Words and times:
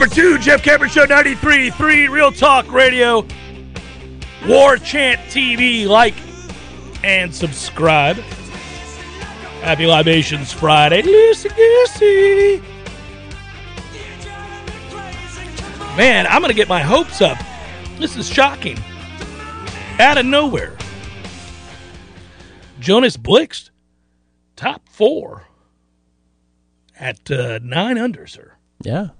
Number 0.00 0.12
two, 0.12 0.38
Jeff 0.38 0.60
Cameron 0.60 0.90
Show 0.90 1.06
93.3, 1.06 2.10
Real 2.10 2.32
Talk 2.32 2.72
Radio, 2.72 3.24
War 4.44 4.76
Chant 4.76 5.20
TV. 5.30 5.86
Like 5.86 6.14
and 7.04 7.32
subscribe. 7.32 8.16
Happy 9.62 9.86
Libations 9.86 10.52
Friday. 10.52 11.02
Loosey 11.02 11.54
goosey. 11.54 12.62
Man, 15.96 16.26
I'm 16.26 16.40
going 16.40 16.50
to 16.50 16.56
get 16.56 16.68
my 16.68 16.80
hopes 16.80 17.20
up. 17.20 17.38
This 18.00 18.16
is 18.16 18.28
shocking. 18.28 18.78
Out 20.00 20.18
of 20.18 20.26
nowhere. 20.26 20.76
Jonas 22.80 23.16
Blixt, 23.16 23.70
top 24.56 24.88
four 24.88 25.46
at 26.98 27.30
uh, 27.30 27.60
nine 27.62 27.96
under, 27.96 28.26
sir. 28.26 28.54
Yeah. 28.82 29.10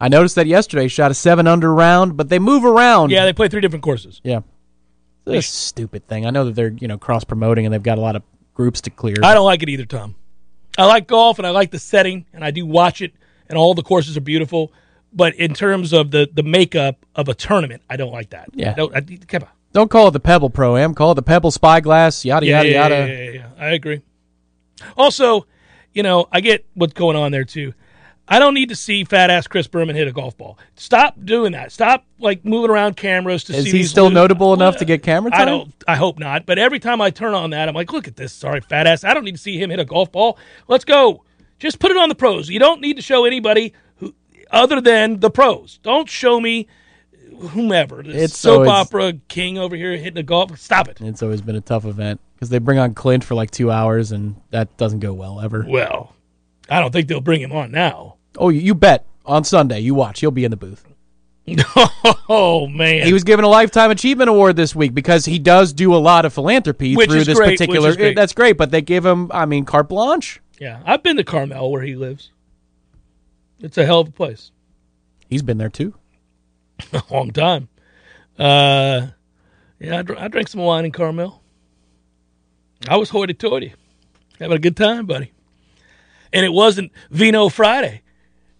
I 0.00 0.08
noticed 0.08 0.34
that 0.36 0.46
yesterday. 0.46 0.88
Shot 0.88 1.10
a 1.10 1.14
seven 1.14 1.46
under 1.46 1.72
round, 1.74 2.16
but 2.16 2.28
they 2.28 2.38
move 2.38 2.64
around. 2.64 3.10
Yeah, 3.10 3.24
they 3.24 3.32
play 3.32 3.48
three 3.48 3.60
different 3.60 3.82
courses. 3.82 4.20
Yeah. 4.24 4.40
This 5.24 5.46
stupid 5.46 6.08
thing. 6.08 6.26
I 6.26 6.30
know 6.30 6.46
that 6.46 6.54
they're 6.54 6.72
you 6.72 6.88
know 6.88 6.98
cross 6.98 7.22
promoting 7.24 7.66
and 7.66 7.72
they've 7.72 7.82
got 7.82 7.98
a 7.98 8.00
lot 8.00 8.16
of 8.16 8.22
groups 8.54 8.80
to 8.82 8.90
clear. 8.90 9.16
I 9.22 9.34
don't 9.34 9.44
like 9.44 9.62
it 9.62 9.68
either, 9.68 9.84
Tom. 9.84 10.16
I 10.78 10.86
like 10.86 11.06
golf 11.06 11.38
and 11.38 11.46
I 11.46 11.50
like 11.50 11.70
the 11.70 11.78
setting 11.78 12.26
and 12.32 12.44
I 12.44 12.50
do 12.50 12.64
watch 12.66 13.02
it 13.02 13.12
and 13.48 13.58
all 13.58 13.74
the 13.74 13.82
courses 13.82 14.16
are 14.16 14.22
beautiful. 14.22 14.72
But 15.12 15.34
in 15.34 15.54
terms 15.54 15.92
of 15.92 16.10
the 16.10 16.28
the 16.32 16.42
makeup 16.42 17.04
of 17.14 17.28
a 17.28 17.34
tournament, 17.34 17.82
I 17.90 17.96
don't 17.96 18.12
like 18.12 18.30
that. 18.30 18.48
Yeah. 18.54 18.72
I 18.72 18.74
don't, 18.74 18.96
I, 18.96 19.00
come 19.28 19.42
on. 19.42 19.48
Don't 19.72 19.90
call 19.90 20.08
it 20.08 20.12
the 20.12 20.20
Pebble 20.20 20.50
Pro 20.50 20.76
Am. 20.76 20.94
Call 20.94 21.12
it 21.12 21.14
the 21.14 21.22
Pebble 21.22 21.50
Spyglass. 21.52 22.24
Yada 22.24 22.46
Yeah, 22.46 22.62
yada 22.62 22.68
yeah, 22.68 22.74
yada. 22.82 22.94
yeah, 22.96 23.22
yeah, 23.22 23.30
yeah. 23.30 23.48
I 23.58 23.70
agree. 23.70 24.00
Also, 24.96 25.46
you 25.92 26.02
know, 26.02 26.26
I 26.32 26.40
get 26.40 26.64
what's 26.74 26.94
going 26.94 27.16
on 27.16 27.30
there 27.30 27.44
too. 27.44 27.74
I 28.32 28.38
don't 28.38 28.54
need 28.54 28.68
to 28.68 28.76
see 28.76 29.02
fat 29.02 29.28
ass 29.28 29.48
Chris 29.48 29.66
Berman 29.66 29.96
hit 29.96 30.06
a 30.06 30.12
golf 30.12 30.38
ball. 30.38 30.56
Stop 30.76 31.16
doing 31.24 31.50
that. 31.52 31.72
Stop 31.72 32.04
like 32.20 32.44
moving 32.44 32.70
around 32.70 32.96
cameras 32.96 33.42
to 33.44 33.52
Is 33.52 33.64
see. 33.64 33.68
Is 33.70 33.72
he 33.72 33.82
still 33.82 34.08
notable 34.08 34.54
enough 34.54 34.76
to 34.76 34.84
get 34.84 35.02
camera 35.02 35.32
time? 35.32 35.40
I 35.40 35.44
don't. 35.44 35.74
I 35.88 35.96
hope 35.96 36.20
not. 36.20 36.46
But 36.46 36.56
every 36.58 36.78
time 36.78 37.00
I 37.00 37.10
turn 37.10 37.34
on 37.34 37.50
that, 37.50 37.68
I'm 37.68 37.74
like, 37.74 37.92
look 37.92 38.06
at 38.06 38.14
this. 38.14 38.32
Sorry, 38.32 38.60
fat 38.60 38.86
ass. 38.86 39.02
I 39.02 39.14
don't 39.14 39.24
need 39.24 39.34
to 39.34 39.40
see 39.40 39.60
him 39.60 39.70
hit 39.70 39.80
a 39.80 39.84
golf 39.84 40.12
ball. 40.12 40.38
Let's 40.68 40.84
go. 40.84 41.24
Just 41.58 41.80
put 41.80 41.90
it 41.90 41.96
on 41.96 42.08
the 42.08 42.14
pros. 42.14 42.48
You 42.48 42.60
don't 42.60 42.80
need 42.80 42.96
to 42.96 43.02
show 43.02 43.24
anybody 43.24 43.74
who 43.96 44.14
other 44.52 44.80
than 44.80 45.18
the 45.18 45.30
pros. 45.30 45.80
Don't 45.82 46.08
show 46.08 46.40
me 46.40 46.68
whomever. 47.48 48.00
It's 48.04 48.38
soap 48.38 48.66
always- 48.66 48.70
opera 48.70 49.14
king 49.26 49.58
over 49.58 49.74
here 49.74 49.96
hitting 49.96 50.18
a 50.18 50.22
golf. 50.22 50.56
Stop 50.56 50.88
it. 50.88 51.00
It's 51.00 51.22
always 51.22 51.42
been 51.42 51.56
a 51.56 51.60
tough 51.60 51.84
event 51.84 52.20
because 52.34 52.48
they 52.50 52.58
bring 52.58 52.78
on 52.78 52.94
Clint 52.94 53.24
for 53.24 53.34
like 53.34 53.50
two 53.50 53.72
hours 53.72 54.12
and 54.12 54.36
that 54.50 54.76
doesn't 54.76 55.00
go 55.00 55.12
well 55.12 55.40
ever. 55.40 55.66
Well, 55.68 56.14
I 56.68 56.80
don't 56.80 56.92
think 56.92 57.08
they'll 57.08 57.20
bring 57.20 57.40
him 57.40 57.52
on 57.52 57.72
now. 57.72 58.16
Oh, 58.38 58.48
you, 58.48 58.74
bet 58.74 59.06
on 59.26 59.44
Sunday. 59.44 59.80
You 59.80 59.94
watch. 59.94 60.20
He'll 60.20 60.30
be 60.30 60.44
in 60.44 60.50
the 60.50 60.56
booth. 60.56 60.86
oh 62.28 62.68
man, 62.68 63.04
He 63.04 63.12
was 63.12 63.24
given 63.24 63.44
a 63.44 63.48
lifetime 63.48 63.90
achievement 63.90 64.30
award 64.30 64.54
this 64.54 64.72
week 64.74 64.94
because 64.94 65.24
he 65.24 65.38
does 65.40 65.72
do 65.72 65.92
a 65.94 65.96
lot 65.98 66.24
of 66.24 66.32
philanthropy 66.32 66.94
Which 66.94 67.10
through 67.10 67.20
is 67.20 67.26
this 67.26 67.36
great, 67.38 67.58
particular. 67.58 67.96
great. 67.96 68.14
That's 68.14 68.34
great, 68.34 68.56
but 68.56 68.70
they 68.70 68.82
give 68.82 69.04
him, 69.04 69.30
I 69.32 69.46
mean, 69.46 69.64
carte 69.64 69.88
blanche. 69.88 70.40
yeah. 70.60 70.80
I've 70.84 71.02
been 71.02 71.16
to 71.16 71.24
Carmel 71.24 71.72
where 71.72 71.82
he 71.82 71.96
lives. 71.96 72.30
It's 73.58 73.76
a 73.78 73.84
hell 73.84 74.00
of 74.00 74.08
a 74.08 74.12
place. 74.12 74.52
He's 75.28 75.42
been 75.42 75.58
there 75.58 75.68
too. 75.70 75.94
a 76.92 77.02
long 77.10 77.32
time. 77.32 77.68
Uh, 78.38 79.08
yeah, 79.80 79.98
I, 79.98 80.02
dr- 80.02 80.18
I 80.20 80.28
drank 80.28 80.48
some 80.48 80.60
wine 80.60 80.84
in 80.84 80.92
Carmel. 80.92 81.42
I 82.88 82.96
was 82.96 83.10
hoity-toity, 83.10 83.74
having 84.38 84.56
a 84.56 84.60
good 84.60 84.76
time, 84.76 85.04
buddy. 85.06 85.32
And 86.32 86.46
it 86.46 86.52
wasn't 86.52 86.92
Vino 87.10 87.48
Friday. 87.48 88.02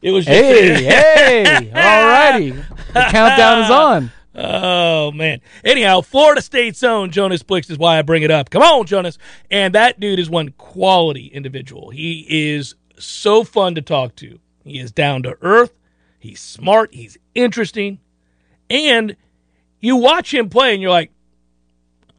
It 0.02 0.12
was 0.12 0.24
just 0.24 0.36
Hey, 0.36 0.84
hey, 0.84 1.70
all 1.74 2.06
righty. 2.08 2.50
The 2.50 3.06
countdown 3.10 3.64
is 3.64 3.70
on. 3.70 4.12
Oh 4.34 5.12
man. 5.12 5.40
Anyhow, 5.64 6.00
Florida 6.00 6.40
State's 6.40 6.82
own 6.82 7.10
Jonas 7.10 7.42
Blixt 7.42 7.70
is 7.70 7.78
why 7.78 7.98
I 7.98 8.02
bring 8.02 8.22
it 8.22 8.30
up. 8.30 8.50
Come 8.50 8.62
on, 8.62 8.86
Jonas. 8.86 9.18
And 9.50 9.74
that 9.74 10.00
dude 10.00 10.18
is 10.18 10.30
one 10.30 10.50
quality 10.56 11.26
individual. 11.26 11.90
He 11.90 12.26
is 12.28 12.74
so 12.98 13.44
fun 13.44 13.74
to 13.74 13.82
talk 13.82 14.14
to. 14.16 14.38
He 14.64 14.78
is 14.78 14.92
down 14.92 15.22
to 15.24 15.36
earth. 15.42 15.72
He's 16.18 16.40
smart. 16.40 16.94
He's 16.94 17.18
interesting. 17.34 17.98
And 18.68 19.16
you 19.80 19.96
watch 19.96 20.32
him 20.32 20.48
play 20.48 20.72
and 20.72 20.82
you're 20.82 20.90
like, 20.90 21.10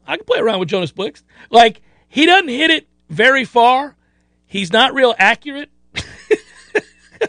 I 0.06 0.16
can 0.16 0.26
play 0.26 0.40
around 0.40 0.60
with 0.60 0.68
Jonas 0.68 0.92
Blixt. 0.92 1.22
Like, 1.50 1.80
he 2.08 2.26
doesn't 2.26 2.48
hit 2.48 2.70
it 2.70 2.88
very 3.08 3.44
far. 3.44 3.96
He's 4.46 4.72
not 4.72 4.92
real 4.92 5.14
accurate. 5.18 5.70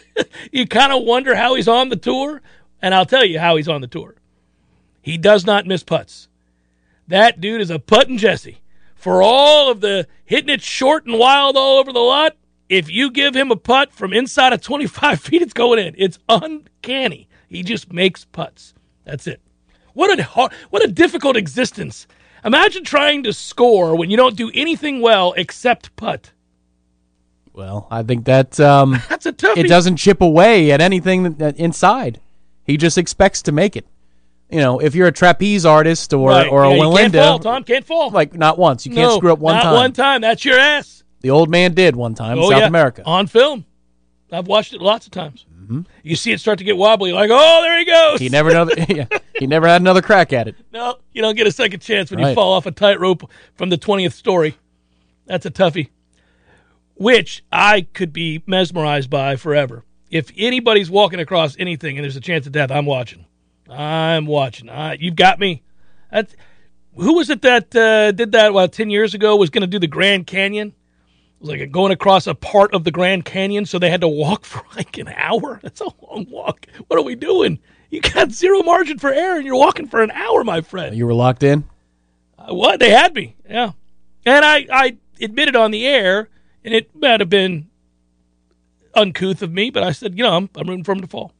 you 0.51 0.67
kind 0.67 0.91
of 0.91 1.03
wonder 1.03 1.35
how 1.35 1.55
he's 1.55 1.67
on 1.67 1.89
the 1.89 1.95
tour. 1.95 2.41
And 2.81 2.93
I'll 2.93 3.05
tell 3.05 3.23
you 3.23 3.39
how 3.39 3.55
he's 3.55 3.69
on 3.69 3.81
the 3.81 3.87
tour. 3.87 4.15
He 5.01 5.17
does 5.17 5.45
not 5.45 5.65
miss 5.65 5.83
putts. 5.83 6.27
That 7.07 7.41
dude 7.41 7.61
is 7.61 7.69
a 7.69 7.79
putting 7.79 8.17
Jesse. 8.17 8.61
For 8.95 9.21
all 9.21 9.69
of 9.69 9.81
the 9.81 10.07
hitting 10.25 10.53
it 10.53 10.61
short 10.61 11.05
and 11.05 11.19
wild 11.19 11.57
all 11.57 11.79
over 11.79 11.91
the 11.91 11.99
lot, 11.99 12.37
if 12.69 12.89
you 12.89 13.11
give 13.11 13.35
him 13.35 13.51
a 13.51 13.55
putt 13.55 13.91
from 13.91 14.13
inside 14.13 14.53
of 14.53 14.61
25 14.61 15.19
feet, 15.21 15.41
it's 15.41 15.53
going 15.53 15.79
in. 15.79 15.95
It's 15.97 16.19
uncanny. 16.29 17.27
He 17.49 17.63
just 17.63 17.91
makes 17.91 18.25
putts. 18.25 18.73
That's 19.05 19.27
it. 19.27 19.41
What 19.93 20.17
a 20.17 20.23
hard, 20.23 20.53
what 20.69 20.83
a 20.83 20.87
difficult 20.87 21.37
existence. 21.37 22.07
Imagine 22.43 22.83
trying 22.83 23.23
to 23.23 23.31
score 23.31 23.95
when 23.95 24.09
you 24.09 24.17
don't 24.17 24.35
do 24.35 24.51
anything 24.53 25.01
well 25.01 25.33
except 25.37 25.95
putt. 25.95 26.31
Well, 27.53 27.87
I 27.91 28.03
think 28.03 28.25
that 28.25 28.59
um, 28.59 28.99
That's 29.09 29.25
a 29.25 29.35
it 29.55 29.67
doesn't 29.67 29.97
chip 29.97 30.21
away 30.21 30.71
at 30.71 30.81
anything 30.81 31.23
that, 31.23 31.37
that 31.39 31.57
inside. 31.57 32.19
He 32.65 32.77
just 32.77 32.97
expects 32.97 33.41
to 33.43 33.51
make 33.51 33.75
it. 33.75 33.85
You 34.49 34.59
know, 34.59 34.79
if 34.79 34.93
you're 34.95 35.07
a 35.07 35.11
trapeze 35.11 35.65
artist 35.65 36.13
or 36.13 36.29
Right. 36.29 36.47
or 36.51 36.63
a 36.63 36.69
Yeah, 36.69 36.83
you 36.85 36.95
can't 36.95 37.13
fall, 37.13 37.39
Tom. 37.39 37.63
Can't 37.63 37.85
fall. 37.85 38.09
like 38.11 38.33
not 38.33 38.57
once. 38.57 38.85
You 38.85 38.93
can't 38.93 39.09
No, 39.09 39.17
screw 39.17 39.33
up 39.33 39.39
one 39.39 39.55
not 39.55 39.63
time. 39.63 39.73
one 39.73 39.93
time. 39.93 40.21
That's 40.21 40.45
your 40.45 40.59
ass. 40.59 41.03
The 41.21 41.29
old 41.29 41.49
man 41.49 41.73
did 41.73 41.95
one 41.95 42.13
time 42.15 42.37
in 42.37 42.43
Oh, 42.43 42.49
South 42.49 42.59
yeah. 42.59 42.67
America. 42.67 43.03
on 43.05 43.27
film. 43.27 43.65
I've 44.31 44.47
watched 44.47 44.73
it 44.73 44.81
lots 44.81 45.05
of 45.05 45.11
times. 45.11 45.45
You 46.03 46.15
see 46.17 46.31
it 46.33 46.39
start 46.39 46.57
to 46.59 46.63
get 46.65 46.75
wobbly, 46.75 47.13
like, 47.13 47.29
oh, 47.31 47.61
there 47.63 47.79
he 47.79 47.85
goes. 47.85 48.19
He 48.19 48.27
never 48.29 48.49
another, 48.49 48.73
yeah, 48.89 49.05
he 49.39 49.47
never 49.47 49.65
had 49.67 49.81
another 49.81 50.01
crack 50.01 50.33
at 50.33 50.47
it. 50.47 50.55
no, 50.73 50.97
you 51.13 51.21
don't 51.21 51.35
get 51.35 51.47
a 51.47 51.51
second 51.51 51.79
chance 51.79 52.11
when 52.11 52.19
you 52.19 52.33
fall 52.35 52.53
off 52.53 52.65
a 52.65 52.71
tightrope 52.71 53.31
from 53.55 53.69
the 53.69 53.77
twentieth 53.77 54.13
story. 54.13 54.55
That's 55.25 55.45
a 55.45 55.51
toughie, 55.51 55.89
which 56.95 57.43
I 57.51 57.81
could 57.93 58.13
be 58.13 58.43
mesmerized 58.45 59.09
by 59.09 59.35
forever. 59.35 59.83
If 60.09 60.31
anybody's 60.37 60.89
walking 60.91 61.19
across 61.19 61.55
anything 61.57 61.97
and 61.97 62.03
there's 62.03 62.15
a 62.15 62.21
chance 62.21 62.45
of 62.45 62.51
death, 62.51 62.71
I'm 62.71 62.85
watching. 62.85 63.25
I'm 63.69 64.25
watching. 64.27 64.69
Uh, 64.69 64.95
you've 64.99 65.15
got 65.15 65.39
me. 65.39 65.63
That's, 66.11 66.35
who 66.95 67.15
was 67.15 67.29
it 67.29 67.41
that 67.41 67.75
uh, 67.75 68.11
did 68.11 68.33
that? 68.33 68.53
Well, 68.53 68.67
ten 68.67 68.89
years 68.91 69.15
ago 69.15 69.35
was 69.35 69.49
going 69.49 69.61
to 69.61 69.67
do 69.67 69.79
the 69.79 69.87
Grand 69.87 70.27
Canyon. 70.27 70.67
It 70.67 70.73
was 71.39 71.49
like 71.49 71.71
going 71.71 71.91
across 71.91 72.27
a 72.27 72.35
part 72.35 72.73
of 72.73 72.83
the 72.83 72.91
Grand 72.91 73.25
Canyon, 73.25 73.65
so 73.65 73.79
they 73.79 73.89
had 73.89 74.01
to 74.01 74.07
walk 74.07 74.45
for 74.45 74.61
like 74.75 74.97
an 74.99 75.07
hour. 75.09 75.59
That's 75.63 75.81
a 75.81 75.89
long 76.07 76.27
walk. 76.29 76.67
What 76.87 76.99
are 76.99 77.03
we 77.03 77.15
doing? 77.15 77.59
You 77.89 78.01
got 78.01 78.31
zero 78.31 78.61
margin 78.63 78.99
for 78.99 79.11
error, 79.11 79.37
and 79.37 79.45
you're 79.45 79.55
walking 79.55 79.87
for 79.87 80.01
an 80.03 80.11
hour, 80.11 80.43
my 80.43 80.61
friend. 80.61 80.95
You 80.95 81.05
were 81.05 81.13
locked 81.13 81.43
in. 81.43 81.63
Uh, 82.37 82.53
What 82.53 82.79
they 82.79 82.89
had 82.91 83.13
me, 83.15 83.35
yeah. 83.49 83.71
And 84.25 84.45
I, 84.45 84.67
I 84.71 84.97
admitted 85.21 85.55
on 85.55 85.71
the 85.71 85.85
air, 85.85 86.29
and 86.63 86.73
it 86.73 86.89
might 86.95 87.19
have 87.19 87.29
been 87.29 87.67
uncouth 88.95 89.41
of 89.41 89.51
me, 89.51 89.69
but 89.69 89.83
I 89.83 89.91
said, 89.91 90.17
you 90.17 90.23
know, 90.23 90.35
I'm, 90.35 90.49
I'm 90.55 90.67
rooting 90.67 90.83
for 90.83 90.91
him 90.93 91.01
to 91.01 91.07
fall. 91.07 91.33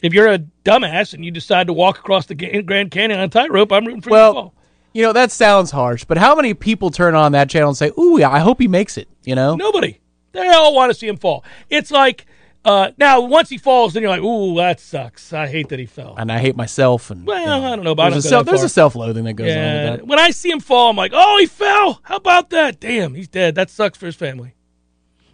If 0.00 0.12
you're 0.12 0.28
a 0.28 0.38
dumbass 0.64 1.14
and 1.14 1.24
you 1.24 1.30
decide 1.30 1.68
to 1.68 1.72
walk 1.72 1.98
across 1.98 2.26
the 2.26 2.34
Grand 2.34 2.90
Canyon 2.90 3.20
on 3.20 3.24
a 3.26 3.28
tightrope, 3.28 3.70
I'm 3.70 3.84
rooting 3.84 4.00
for 4.00 4.10
you 4.10 4.16
to 4.16 4.20
Well, 4.20 4.32
fall. 4.32 4.54
you 4.92 5.02
know 5.02 5.12
that 5.12 5.30
sounds 5.30 5.70
harsh, 5.70 6.04
but 6.04 6.18
how 6.18 6.34
many 6.34 6.54
people 6.54 6.90
turn 6.90 7.14
on 7.14 7.32
that 7.32 7.48
channel 7.48 7.68
and 7.68 7.76
say, 7.76 7.92
"Ooh, 7.98 8.18
yeah, 8.18 8.28
I 8.30 8.40
hope 8.40 8.60
he 8.60 8.66
makes 8.66 8.98
it"? 8.98 9.08
You 9.22 9.36
know, 9.36 9.54
Nobody. 9.54 10.00
They 10.32 10.48
all 10.48 10.74
want 10.74 10.90
to 10.90 10.94
see 10.98 11.06
him 11.06 11.18
fall. 11.18 11.44
It's 11.70 11.90
like 11.92 12.26
Uh, 12.64 12.92
now, 12.96 13.20
once 13.20 13.48
he 13.48 13.58
falls, 13.58 13.92
then 13.92 14.02
you're 14.02 14.10
like, 14.10 14.22
ooh, 14.22 14.54
that 14.56 14.78
sucks. 14.78 15.32
I 15.32 15.48
hate 15.48 15.68
that 15.70 15.80
he 15.80 15.86
fell. 15.86 16.14
And 16.16 16.30
I 16.30 16.38
hate 16.38 16.54
myself. 16.54 17.10
And 17.10 17.26
Well, 17.26 17.40
you 17.40 17.46
know, 17.46 17.64
I 17.64 17.74
don't 17.74 17.84
know 17.84 17.90
about 17.90 18.12
there's, 18.12 18.24
a, 18.24 18.28
self, 18.28 18.46
there's 18.46 18.62
a 18.62 18.68
self-loathing 18.68 19.24
that 19.24 19.34
goes 19.34 19.50
on 19.50 19.56
with 19.56 20.00
that. 20.00 20.06
When 20.06 20.20
I 20.20 20.30
see 20.30 20.50
him 20.50 20.60
fall, 20.60 20.90
I'm 20.90 20.96
like, 20.96 21.12
oh, 21.12 21.38
he 21.40 21.46
fell. 21.46 22.00
How 22.04 22.16
about 22.16 22.50
that? 22.50 22.78
Damn, 22.78 23.14
he's 23.14 23.28
dead. 23.28 23.56
That 23.56 23.68
sucks 23.68 23.98
for 23.98 24.06
his 24.06 24.14
family. 24.14 24.54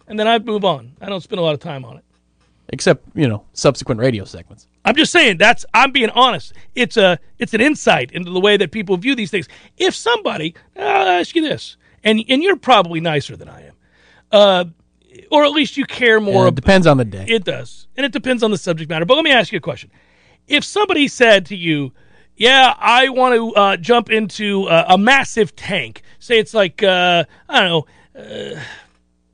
And 0.07 0.19
then 0.19 0.27
I 0.27 0.39
move 0.39 0.65
on. 0.65 0.93
I 0.99 1.07
don't 1.07 1.21
spend 1.21 1.39
a 1.39 1.43
lot 1.43 1.53
of 1.53 1.59
time 1.59 1.85
on 1.85 1.97
it. 1.97 2.03
Except 2.71 3.03
you 3.15 3.27
know 3.27 3.45
subsequent 3.53 3.99
radio 3.99 4.25
segments. 4.25 4.67
I'm 4.85 4.95
just 4.95 5.11
saying 5.11 5.37
that's 5.37 5.65
I'm 5.73 5.91
being 5.91 6.11
honest. 6.11 6.53
It's 6.75 6.97
a 6.97 7.17
it's 7.39 7.55
an 7.55 7.61
insight 7.61 8.11
into 8.11 8.29
the 8.29 8.39
way 8.39 8.57
that 8.57 8.71
people 8.71 8.95
view 8.97 9.15
these 9.15 9.31
things. 9.31 9.47
If 9.77 9.95
somebody, 9.95 10.53
I'll 10.77 11.07
ask 11.07 11.35
you 11.35 11.41
this, 11.41 11.77
and 12.03 12.23
and 12.29 12.43
you're 12.43 12.57
probably 12.57 12.99
nicer 12.99 13.35
than 13.35 13.49
I 13.49 13.67
am, 13.69 13.73
uh, 14.31 14.65
or 15.31 15.43
at 15.43 15.51
least 15.51 15.77
you 15.77 15.85
care 15.85 16.19
more. 16.19 16.43
Yeah, 16.43 16.49
it 16.49 16.55
depends 16.55 16.87
on 16.87 16.97
the 16.97 17.05
day. 17.05 17.25
it 17.27 17.43
does, 17.43 17.87
and 17.97 18.05
it 18.05 18.11
depends 18.11 18.43
on 18.43 18.51
the 18.51 18.57
subject 18.57 18.89
matter. 18.89 19.05
But 19.05 19.15
let 19.15 19.23
me 19.23 19.31
ask 19.31 19.51
you 19.51 19.57
a 19.57 19.61
question: 19.61 19.91
If 20.47 20.63
somebody 20.63 21.07
said 21.07 21.45
to 21.47 21.55
you, 21.55 21.91
"Yeah, 22.35 22.73
I 22.77 23.09
want 23.09 23.35
to 23.35 23.55
uh, 23.55 23.77
jump 23.77 24.09
into 24.09 24.65
uh, 24.65 24.85
a 24.89 24.97
massive 24.97 25.55
tank," 25.55 26.01
say 26.19 26.39
it's 26.39 26.53
like 26.53 26.83
uh, 26.83 27.23
I 27.47 27.59
don't 27.61 27.69
know. 28.15 28.55
Uh, 28.55 28.59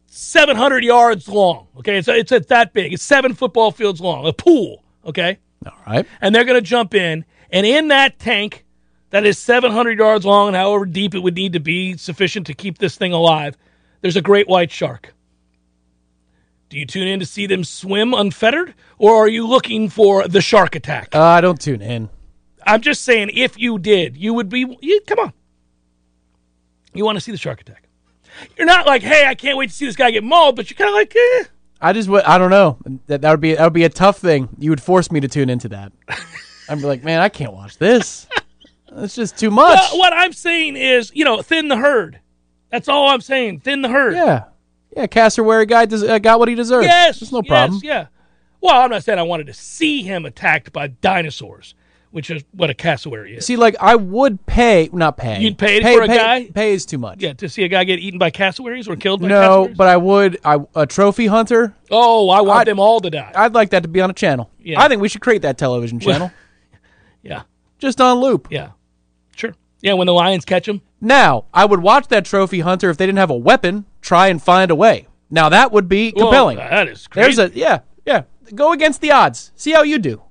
700 0.07 0.83
yards 0.83 1.27
long. 1.27 1.67
Okay, 1.77 1.97
it's 1.97 2.07
it's 2.07 2.31
it's 2.31 2.47
that 2.47 2.73
big. 2.73 2.93
It's 2.93 3.03
seven 3.03 3.33
football 3.33 3.71
fields 3.71 3.99
long. 3.99 4.25
A 4.25 4.33
pool. 4.33 4.83
Okay, 5.05 5.38
All 5.65 5.73
right. 5.85 6.05
and 6.21 6.33
they're 6.33 6.45
going 6.45 6.57
to 6.57 6.67
jump 6.67 6.95
in, 6.95 7.25
and 7.51 7.65
in 7.65 7.89
that 7.89 8.17
tank 8.17 8.65
that 9.11 9.25
is 9.25 9.38
700 9.38 9.97
yards 9.99 10.25
long 10.25 10.47
and 10.47 10.55
however 10.55 10.85
deep 10.85 11.13
it 11.15 11.19
would 11.19 11.35
need 11.35 11.53
to 11.53 11.59
be 11.59 11.95
sufficient 11.95 12.47
to 12.47 12.53
keep 12.53 12.79
this 12.79 12.95
thing 12.97 13.13
alive, 13.13 13.55
there's 14.01 14.15
a 14.17 14.21
great 14.21 14.47
white 14.47 14.71
shark. 14.71 15.13
Do 16.69 16.77
you 16.79 16.85
tune 16.85 17.07
in 17.07 17.19
to 17.19 17.25
see 17.25 17.45
them 17.47 17.63
swim 17.63 18.13
unfettered, 18.13 18.73
or 18.97 19.15
are 19.15 19.27
you 19.27 19.47
looking 19.47 19.89
for 19.89 20.27
the 20.27 20.41
shark 20.41 20.75
attack? 20.75 21.15
Uh, 21.15 21.21
I 21.21 21.41
don't 21.41 21.59
tune 21.62 21.81
in. 21.81 22.09
I'm 22.65 22.81
just 22.81 23.03
saying, 23.03 23.29
if 23.33 23.59
you 23.59 23.77
did, 23.77 24.17
you 24.17 24.33
would 24.33 24.50
be. 24.50 24.77
You, 24.81 25.01
come 25.06 25.19
on, 25.19 25.33
you 26.94 27.06
want 27.06 27.15
to 27.17 27.21
see 27.21 27.31
the 27.31 27.38
shark 27.38 27.62
attack. 27.62 27.88
You're 28.57 28.67
not 28.67 28.85
like, 28.85 29.01
hey, 29.03 29.25
I 29.27 29.35
can't 29.35 29.57
wait 29.57 29.69
to 29.69 29.75
see 29.75 29.85
this 29.85 29.95
guy 29.95 30.12
get 30.12 30.23
mauled, 30.23 30.56
but 30.56 30.69
you're 30.69 30.75
kind 30.75 30.89
of 30.89 30.95
like, 30.95 31.15
eh. 31.15 31.44
I 31.79 31.94
just 31.94 32.09
would. 32.09 32.23
I 32.23 32.38
don't 32.38 32.50
know. 32.50 32.77
That 33.07 33.21
that 33.21 33.31
would 33.31 33.41
be 33.41 33.53
that 33.53 33.63
would 33.63 33.73
be 33.73 33.83
a 33.83 33.89
tough 33.89 34.17
thing. 34.17 34.50
You 34.57 34.71
would 34.71 34.81
force 34.81 35.12
me 35.12 35.19
to 35.19 35.27
tune 35.27 35.50
into 35.50 35.69
that. 35.69 35.91
I'd 36.69 36.79
be 36.79 36.85
like, 36.85 37.03
man, 37.03 37.19
I 37.21 37.29
can't 37.29 37.53
watch 37.53 37.77
this. 37.77 38.27
It's 38.97 39.13
just 39.13 39.38
too 39.38 39.51
much. 39.51 39.77
Well, 39.77 40.00
what 40.00 40.13
I'm 40.13 40.33
saying 40.33 40.77
is, 40.77 41.12
you 41.13 41.25
know, 41.25 41.41
thin 41.41 41.67
the 41.67 41.75
herd. 41.77 42.19
That's 42.71 42.88
all 42.88 43.09
I'm 43.09 43.21
saying. 43.21 43.59
Thin 43.59 43.81
the 43.81 43.89
herd. 43.89 44.15
yeah, 44.15 44.45
yeah. 44.95 45.07
Cassowary 45.07 45.65
guy 45.65 45.86
des- 45.86 46.07
uh, 46.07 46.19
got 46.19 46.39
what 46.39 46.47
he 46.47 46.56
deserved. 46.56 46.86
Yes, 46.86 47.19
there's 47.19 47.31
no 47.31 47.39
yes, 47.44 47.47
problem. 47.47 47.81
yeah. 47.83 48.07
Well, 48.62 48.81
I'm 48.81 48.89
not 48.89 49.03
saying 49.03 49.19
I 49.19 49.24
wanted 49.24 49.47
to 49.47 49.53
see 49.53 50.01
him 50.01 50.25
attacked 50.25 50.74
by 50.74 50.88
dinosaurs, 50.88 51.75
which 52.12 52.31
is 52.31 52.44
what 52.51 52.69
a 52.71 52.74
cassowary 52.74 53.36
is. 53.36 53.45
See, 53.45 53.57
like 53.57 53.75
I 53.80 53.95
would 53.95 54.44
pay, 54.47 54.89
not 54.92 55.18
pay. 55.18 55.39
You'd 55.39 55.57
pay 55.57 55.81
pay 55.81 55.95
for 55.97 56.03
a 56.03 56.07
pay, 56.07 56.18
guy? 56.18 56.45
Pay 56.51 56.74
is 56.74 56.86
too 56.86 56.97
much. 56.97 57.21
yeah, 57.21 57.33
to 57.33 57.47
see 57.47 57.63
a 57.63 57.68
guy 57.68 57.83
get 57.83 58.00
eaten 58.00 58.18
by 58.18 58.31
cassowaries 58.31 58.88
or 58.88 58.95
killed 58.95 59.21
by 59.21 59.27
No, 59.27 59.39
cassowaries. 59.68 59.77
but 59.77 59.88
I 59.88 59.97
would. 59.97 60.39
I 60.44 60.57
a 60.75 60.86
trophy 60.88 61.27
hunter. 61.27 61.75
oh, 61.91 62.30
I 62.30 62.41
want 62.41 62.62
I'd- 62.62 62.71
them 62.71 62.80
all 62.80 63.00
to 63.01 63.09
die. 63.12 63.31
I'd 63.36 63.53
like 63.53 63.69
that 63.71 63.83
to 63.83 63.89
be 63.89 64.01
on 64.01 64.09
a 64.09 64.13
channel. 64.13 64.50
Yeah. 64.59 64.81
I 64.81 64.88
think 64.88 65.01
we 65.01 65.09
should 65.09 65.21
create 65.21 65.44
that 65.44 65.57
television 65.59 66.00
channel 66.00 66.31
yeah, 67.21 67.44
just 67.77 68.01
on 68.01 68.18
loop. 68.19 68.48
yeah, 68.50 68.71
sure. 69.36 69.53
Yeah, 69.81 69.94
when 69.94 70.07
the 70.07 70.13
lions 70.13 70.45
catch 70.45 70.68
him. 70.68 70.81
Now, 71.01 71.45
I 71.53 71.65
would 71.65 71.81
watch 71.81 72.07
that 72.07 72.25
trophy 72.25 72.62
hunter 72.62 72.89
if 72.89 72.98
they 72.98 73.06
didn't 73.06 73.19
have 73.19 73.30
a 73.30 73.36
weapon. 73.36 73.86
Try 74.05 74.27
and 74.27 74.39
find 74.41 74.69
a 74.69 74.75
way. 74.75 75.07
Now 75.31 75.49
that 75.49 75.71
would 75.71 75.89
be 75.89 76.11
compelling. 76.11 76.57
That 76.57 76.87
is 76.87 77.07
crazy. 77.07 77.37
There's 77.37 77.51
a 77.51 77.57
yeah, 77.57 77.79
yeah. 78.05 78.23
Go 78.53 78.71
against 78.71 79.01
the 79.01 79.11
odds. 79.11 79.51
See 79.55 79.71
how 79.71 79.81
you 79.81 79.97
do. 79.97 80.21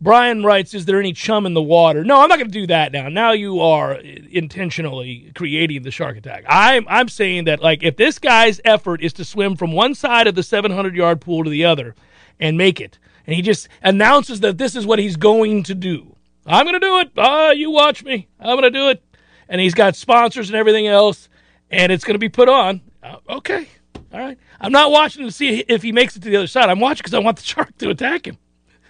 Brian 0.00 0.44
writes, 0.44 0.72
"Is 0.72 0.84
there 0.84 1.00
any 1.00 1.12
chum 1.12 1.46
in 1.46 1.54
the 1.54 1.62
water?" 1.62 2.04
No, 2.04 2.22
I'm 2.22 2.28
not 2.28 2.38
going 2.38 2.50
to 2.50 2.60
do 2.60 2.68
that 2.68 2.92
now. 2.92 3.08
Now 3.08 3.32
you 3.32 3.58
are 3.58 3.94
intentionally 3.94 5.32
creating 5.34 5.82
the 5.82 5.90
shark 5.90 6.16
attack. 6.16 6.44
I'm 6.48 6.86
I'm 6.88 7.08
saying 7.08 7.44
that 7.46 7.60
like 7.60 7.82
if 7.82 7.96
this 7.96 8.20
guy's 8.20 8.60
effort 8.64 9.02
is 9.02 9.12
to 9.14 9.24
swim 9.24 9.56
from 9.56 9.72
one 9.72 9.96
side 9.96 10.28
of 10.28 10.36
the 10.36 10.44
700 10.44 10.94
yard 10.94 11.20
pool 11.20 11.42
to 11.42 11.50
the 11.50 11.64
other 11.64 11.96
and 12.38 12.56
make 12.56 12.80
it, 12.80 13.00
and 13.26 13.34
he 13.34 13.42
just 13.42 13.68
announces 13.82 14.38
that 14.40 14.58
this 14.58 14.76
is 14.76 14.86
what 14.86 15.00
he's 15.00 15.16
going 15.16 15.64
to 15.64 15.74
do. 15.74 16.14
I'm 16.46 16.66
going 16.66 16.78
to 16.78 16.86
do 16.86 16.98
it. 17.00 17.10
Ah, 17.16 17.50
you 17.50 17.72
watch 17.72 18.04
me. 18.04 18.28
I'm 18.38 18.58
going 18.58 18.62
to 18.62 18.78
do 18.78 18.90
it. 18.90 19.02
And 19.48 19.60
he's 19.60 19.74
got 19.74 19.96
sponsors 19.96 20.48
and 20.48 20.56
everything 20.56 20.86
else, 20.86 21.28
and 21.74 21.92
it's 21.92 22.04
going 22.04 22.14
to 22.14 22.18
be 22.18 22.28
put 22.28 22.48
on. 22.48 22.80
Uh, 23.02 23.16
okay, 23.28 23.66
all 24.12 24.20
right. 24.20 24.38
I'm 24.60 24.72
not 24.72 24.90
watching 24.90 25.24
to 25.26 25.32
see 25.32 25.60
if 25.68 25.82
he 25.82 25.92
makes 25.92 26.16
it 26.16 26.22
to 26.22 26.30
the 26.30 26.36
other 26.36 26.46
side. 26.46 26.70
I'm 26.70 26.80
watching 26.80 26.98
because 27.02 27.14
I 27.14 27.18
want 27.18 27.36
the 27.38 27.42
shark 27.44 27.76
to 27.78 27.90
attack 27.90 28.26
him. 28.26 28.38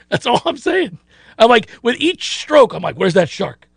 That's 0.08 0.26
all 0.26 0.40
I'm 0.44 0.56
saying. 0.56 0.98
I'm 1.38 1.48
like, 1.48 1.68
with 1.82 1.96
each 1.98 2.38
stroke, 2.40 2.74
I'm 2.74 2.82
like, 2.82 2.96
where's 2.96 3.14
that 3.14 3.28
shark? 3.28 3.68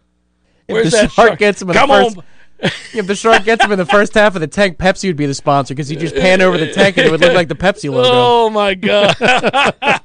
Where's 0.67 0.91
that 0.91 1.11
shark 1.11 1.39
gets 1.39 1.61
him 1.61 1.69
in 1.69 1.73
the 1.73 1.79
Come 1.79 1.89
first- 1.89 2.17
on. 2.17 2.23
If 2.93 3.05
the 3.05 3.13
shark 3.15 3.43
gets 3.43 3.63
him 3.63 3.71
in 3.71 3.77
the 3.77 3.85
first 3.85 4.15
half 4.15 4.33
of 4.33 4.41
the 4.41 4.47
tank, 4.47 4.79
Pepsi 4.79 5.09
would 5.09 5.15
be 5.15 5.27
the 5.27 5.35
sponsor 5.35 5.75
because 5.75 5.91
you 5.91 5.97
just 5.97 6.15
pan 6.15 6.41
over 6.41 6.57
the 6.57 6.73
tank 6.73 6.97
and 6.97 7.05
it 7.05 7.11
would 7.11 7.21
look 7.21 7.33
like 7.35 7.49
the 7.49 7.55
Pepsi 7.55 7.87
logo. 7.91 8.09
Oh 8.11 8.49
my 8.49 8.73
god. 8.73 9.15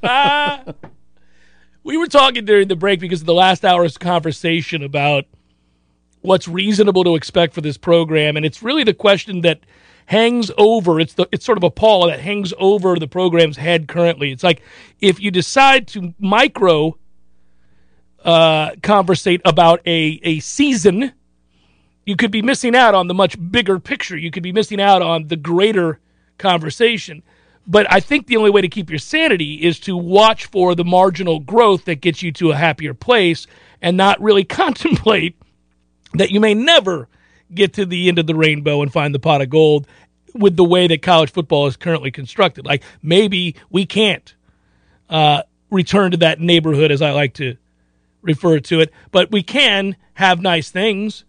we 1.82 1.96
were 1.96 2.08
talking 2.08 2.44
during 2.44 2.68
the 2.68 2.76
break 2.76 3.00
because 3.00 3.22
of 3.22 3.26
the 3.26 3.32
last 3.32 3.64
hour's 3.64 3.96
conversation 3.96 4.82
about 4.82 5.24
what's 6.22 6.48
reasonable 6.48 7.04
to 7.04 7.14
expect 7.14 7.54
for 7.54 7.60
this 7.60 7.76
program 7.76 8.36
and 8.36 8.46
it's 8.46 8.62
really 8.62 8.84
the 8.84 8.94
question 8.94 9.42
that 9.42 9.60
hangs 10.06 10.50
over 10.58 10.98
it's 10.98 11.14
the 11.14 11.28
it's 11.30 11.44
sort 11.44 11.58
of 11.58 11.64
a 11.64 11.70
pall 11.70 12.06
that 12.06 12.20
hangs 12.20 12.52
over 12.58 12.96
the 12.98 13.06
program's 13.06 13.56
head 13.56 13.88
currently. 13.88 14.32
It's 14.32 14.42
like 14.42 14.62
if 15.00 15.20
you 15.20 15.30
decide 15.30 15.86
to 15.88 16.14
micro 16.18 16.98
uh 18.24 18.72
conversate 18.82 19.40
about 19.44 19.80
a 19.86 20.20
a 20.22 20.40
season 20.40 21.12
you 22.04 22.16
could 22.16 22.30
be 22.30 22.42
missing 22.42 22.74
out 22.74 22.94
on 22.94 23.06
the 23.06 23.14
much 23.14 23.36
bigger 23.50 23.78
picture. 23.78 24.16
You 24.16 24.30
could 24.30 24.42
be 24.42 24.52
missing 24.52 24.80
out 24.80 25.02
on 25.02 25.28
the 25.28 25.36
greater 25.36 26.00
conversation. 26.38 27.22
But 27.66 27.90
I 27.90 28.00
think 28.00 28.26
the 28.26 28.36
only 28.36 28.50
way 28.50 28.60
to 28.60 28.68
keep 28.68 28.90
your 28.90 28.98
sanity 28.98 29.54
is 29.62 29.78
to 29.80 29.96
watch 29.96 30.46
for 30.46 30.74
the 30.74 30.84
marginal 30.84 31.38
growth 31.38 31.84
that 31.84 32.00
gets 32.00 32.22
you 32.22 32.32
to 32.32 32.50
a 32.50 32.56
happier 32.56 32.92
place 32.92 33.46
and 33.80 33.96
not 33.96 34.20
really 34.20 34.44
contemplate 34.62 35.36
that 36.14 36.30
you 36.30 36.40
may 36.40 36.54
never 36.54 37.08
get 37.54 37.74
to 37.74 37.86
the 37.86 38.08
end 38.08 38.18
of 38.18 38.26
the 38.26 38.34
rainbow 38.34 38.82
and 38.82 38.92
find 38.92 39.14
the 39.14 39.18
pot 39.18 39.42
of 39.42 39.50
gold 39.50 39.86
with 40.34 40.56
the 40.56 40.64
way 40.64 40.86
that 40.86 41.02
college 41.02 41.30
football 41.30 41.66
is 41.66 41.76
currently 41.76 42.10
constructed. 42.10 42.64
Like 42.64 42.82
maybe 43.02 43.56
we 43.70 43.84
can't 43.86 44.34
uh, 45.10 45.42
return 45.70 46.10
to 46.12 46.16
that 46.18 46.40
neighborhood, 46.40 46.90
as 46.90 47.02
I 47.02 47.10
like 47.10 47.34
to 47.34 47.56
refer 48.22 48.60
to 48.60 48.80
it, 48.80 48.92
but 49.10 49.30
we 49.30 49.42
can 49.42 49.96
have 50.14 50.40
nice 50.40 50.70
things. 50.70 51.24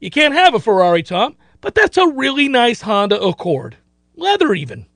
You 0.00 0.10
can't 0.10 0.34
have 0.34 0.54
a 0.54 0.60
Ferrari, 0.60 1.02
Tom, 1.02 1.36
but 1.60 1.74
that's 1.74 1.96
a 1.96 2.08
really 2.08 2.48
nice 2.48 2.82
Honda 2.82 3.20
Accord, 3.20 3.76
leather 4.16 4.52
even. 4.52 4.86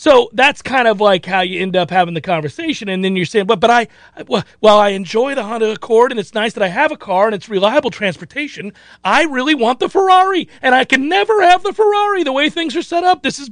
So 0.00 0.30
that's 0.32 0.62
kind 0.62 0.88
of 0.88 0.98
like 0.98 1.26
how 1.26 1.42
you 1.42 1.60
end 1.60 1.76
up 1.76 1.90
having 1.90 2.14
the 2.14 2.22
conversation, 2.22 2.88
and 2.88 3.04
then 3.04 3.16
you're 3.16 3.26
saying, 3.26 3.44
"But, 3.44 3.60
but 3.60 3.68
I, 3.68 3.86
well, 4.28 4.44
while 4.60 4.78
I 4.78 4.88
enjoy 4.90 5.34
the 5.34 5.42
Honda 5.42 5.70
Accord, 5.72 6.10
and 6.10 6.18
it's 6.18 6.32
nice 6.32 6.54
that 6.54 6.62
I 6.62 6.68
have 6.68 6.90
a 6.90 6.96
car 6.96 7.26
and 7.26 7.34
it's 7.34 7.50
reliable 7.50 7.90
transportation, 7.90 8.72
I 9.04 9.24
really 9.24 9.54
want 9.54 9.78
the 9.78 9.90
Ferrari, 9.90 10.48
and 10.62 10.74
I 10.74 10.86
can 10.86 11.10
never 11.10 11.42
have 11.42 11.62
the 11.62 11.74
Ferrari 11.74 12.22
the 12.22 12.32
way 12.32 12.48
things 12.48 12.74
are 12.76 12.80
set 12.82 13.04
up. 13.04 13.22
This 13.22 13.38
is 13.38 13.50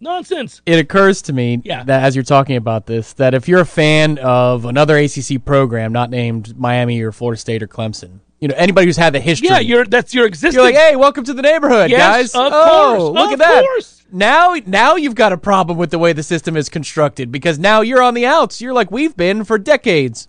nonsense." 0.00 0.62
It 0.64 0.78
occurs 0.78 1.20
to 1.20 1.34
me 1.34 1.60
Yeah. 1.62 1.84
that 1.84 2.04
as 2.04 2.16
you're 2.16 2.24
talking 2.24 2.56
about 2.56 2.86
this, 2.86 3.12
that 3.12 3.34
if 3.34 3.46
you're 3.46 3.60
a 3.60 3.66
fan 3.66 4.16
of 4.16 4.64
another 4.64 4.96
ACC 4.96 5.36
program 5.44 5.92
not 5.92 6.08
named 6.08 6.58
Miami 6.58 7.02
or 7.02 7.12
Florida 7.12 7.38
State 7.38 7.62
or 7.62 7.68
Clemson, 7.68 8.20
you 8.40 8.48
know 8.48 8.54
anybody 8.56 8.86
who's 8.86 8.96
had 8.96 9.12
the 9.14 9.20
history, 9.20 9.48
Yeah, 9.48 9.58
you're 9.60 9.84
that's 9.84 10.14
your 10.14 10.26
existence. 10.26 10.54
You're 10.54 10.64
like, 10.64 10.74
hey, 10.74 10.96
welcome 10.96 11.24
to 11.24 11.34
the 11.34 11.42
neighborhood, 11.42 11.90
Yes, 11.90 12.32
guys. 12.32 12.34
of 12.34 12.52
oh, 12.54 12.96
course, 12.98 13.14
look 13.14 13.32
of 13.32 13.40
at 13.40 13.46
that. 13.46 13.62
course. 13.64 14.04
Now, 14.12 14.54
now 14.66 14.94
you've 14.96 15.14
got 15.16 15.32
a 15.32 15.36
problem 15.36 15.78
with 15.78 15.90
the 15.90 15.98
way 15.98 16.12
the 16.12 16.22
system 16.22 16.56
is 16.56 16.68
constructed 16.68 17.32
because 17.32 17.58
now 17.58 17.80
you're 17.80 18.02
on 18.02 18.14
the 18.14 18.24
outs. 18.26 18.60
You're 18.60 18.72
like 18.74 18.90
we've 18.90 19.16
been 19.16 19.44
for 19.44 19.58
decades. 19.58 20.28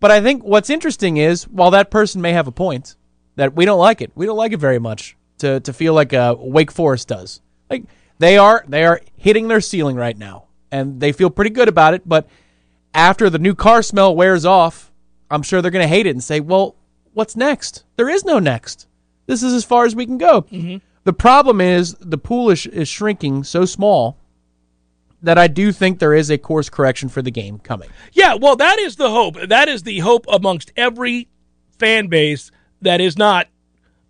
But 0.00 0.10
I 0.10 0.20
think 0.20 0.42
what's 0.44 0.70
interesting 0.70 1.16
is 1.18 1.46
while 1.48 1.70
that 1.72 1.90
person 1.90 2.20
may 2.22 2.32
have 2.32 2.46
a 2.46 2.52
point 2.52 2.96
that 3.36 3.54
we 3.54 3.64
don't 3.64 3.78
like 3.78 4.00
it, 4.00 4.10
we 4.14 4.26
don't 4.26 4.36
like 4.36 4.52
it 4.52 4.58
very 4.60 4.78
much 4.78 5.16
to 5.38 5.60
to 5.60 5.72
feel 5.72 5.94
like 5.94 6.12
uh, 6.12 6.34
Wake 6.38 6.70
Forest 6.72 7.08
does. 7.08 7.40
Like 7.70 7.84
they 8.18 8.36
are 8.38 8.64
they 8.68 8.84
are 8.84 9.00
hitting 9.16 9.48
their 9.48 9.60
ceiling 9.60 9.96
right 9.96 10.16
now, 10.16 10.44
and 10.72 11.00
they 11.00 11.12
feel 11.12 11.30
pretty 11.30 11.50
good 11.50 11.68
about 11.68 11.94
it. 11.94 12.02
But 12.06 12.28
after 12.94 13.30
the 13.30 13.38
new 13.38 13.54
car 13.54 13.82
smell 13.82 14.14
wears 14.16 14.44
off, 14.44 14.90
I'm 15.30 15.42
sure 15.42 15.62
they're 15.62 15.70
going 15.70 15.84
to 15.84 15.88
hate 15.88 16.06
it 16.06 16.10
and 16.10 16.24
say, 16.24 16.40
"Well, 16.40 16.74
what's 17.14 17.36
next? 17.36 17.84
There 17.96 18.08
is 18.08 18.24
no 18.24 18.38
next. 18.38 18.86
This 19.26 19.42
is 19.42 19.52
as 19.54 19.64
far 19.64 19.84
as 19.84 19.94
we 19.94 20.06
can 20.06 20.18
go." 20.18 20.46
The 21.04 21.12
problem 21.14 21.60
is 21.60 21.94
the 22.00 22.18
pool 22.18 22.50
is, 22.50 22.66
is 22.66 22.88
shrinking 22.88 23.44
so 23.44 23.64
small 23.64 24.18
that 25.22 25.38
I 25.38 25.46
do 25.48 25.72
think 25.72 25.98
there 25.98 26.14
is 26.14 26.30
a 26.30 26.38
course 26.38 26.68
correction 26.68 27.08
for 27.08 27.22
the 27.22 27.30
game 27.30 27.58
coming. 27.58 27.88
Yeah, 28.12 28.34
well, 28.34 28.56
that 28.56 28.78
is 28.78 28.96
the 28.96 29.10
hope. 29.10 29.36
That 29.48 29.68
is 29.68 29.82
the 29.82 29.98
hope 30.00 30.26
amongst 30.28 30.72
every 30.76 31.28
fan 31.78 32.08
base 32.08 32.50
that 32.82 33.00
is 33.00 33.16
not 33.16 33.48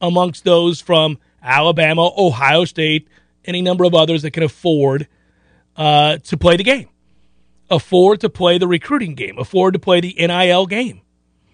amongst 0.00 0.44
those 0.44 0.80
from 0.80 1.18
Alabama, 1.42 2.10
Ohio 2.16 2.64
State, 2.64 3.08
any 3.44 3.62
number 3.62 3.84
of 3.84 3.94
others 3.94 4.22
that 4.22 4.32
can 4.32 4.42
afford 4.42 5.06
uh, 5.76 6.18
to 6.18 6.36
play 6.36 6.56
the 6.56 6.64
game. 6.64 6.88
afford 7.70 8.20
to 8.20 8.28
play 8.28 8.58
the 8.58 8.66
recruiting 8.68 9.14
game, 9.14 9.38
afford 9.38 9.74
to 9.74 9.78
play 9.78 10.00
the 10.00 10.14
NIL 10.18 10.66
game, 10.66 11.00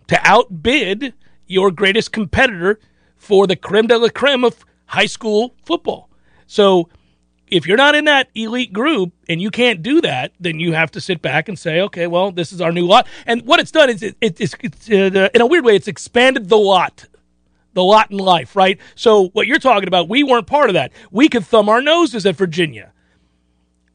to 0.08 0.18
outbid 0.22 1.12
your 1.46 1.70
greatest 1.70 2.12
competitor 2.12 2.78
for 3.16 3.46
the 3.46 3.56
creme 3.56 3.86
de 3.86 3.98
la 3.98 4.08
creme 4.08 4.44
of 4.44 4.64
high 4.86 5.06
school 5.06 5.54
football. 5.64 6.08
So 6.46 6.88
if 7.48 7.66
you're 7.66 7.76
not 7.76 7.94
in 7.94 8.04
that 8.06 8.28
elite 8.34 8.72
group 8.72 9.12
and 9.28 9.40
you 9.40 9.50
can't 9.50 9.82
do 9.82 10.00
that, 10.00 10.32
then 10.40 10.58
you 10.58 10.72
have 10.72 10.90
to 10.92 11.00
sit 11.00 11.22
back 11.22 11.48
and 11.48 11.58
say, 11.58 11.80
okay, 11.82 12.06
well, 12.06 12.32
this 12.32 12.52
is 12.52 12.60
our 12.60 12.72
new 12.72 12.86
lot. 12.86 13.06
And 13.24 13.42
what 13.42 13.60
it's 13.60 13.70
done 13.70 13.90
is 13.90 14.02
it, 14.02 14.16
it, 14.20 14.40
it's, 14.40 14.54
it's 14.60 14.90
uh, 14.90 15.28
in 15.32 15.40
a 15.40 15.46
weird 15.46 15.64
way, 15.64 15.76
it's 15.76 15.88
expanded 15.88 16.48
the 16.48 16.56
lot, 16.56 17.06
the 17.74 17.84
lot 17.84 18.10
in 18.10 18.18
life, 18.18 18.56
right? 18.56 18.78
So 18.94 19.28
what 19.28 19.46
you're 19.46 19.58
talking 19.58 19.88
about, 19.88 20.08
we 20.08 20.24
weren't 20.24 20.46
part 20.46 20.70
of 20.70 20.74
that. 20.74 20.92
We 21.10 21.28
could 21.28 21.44
thumb 21.44 21.68
our 21.68 21.80
noses 21.80 22.26
at 22.26 22.36
Virginia 22.36 22.92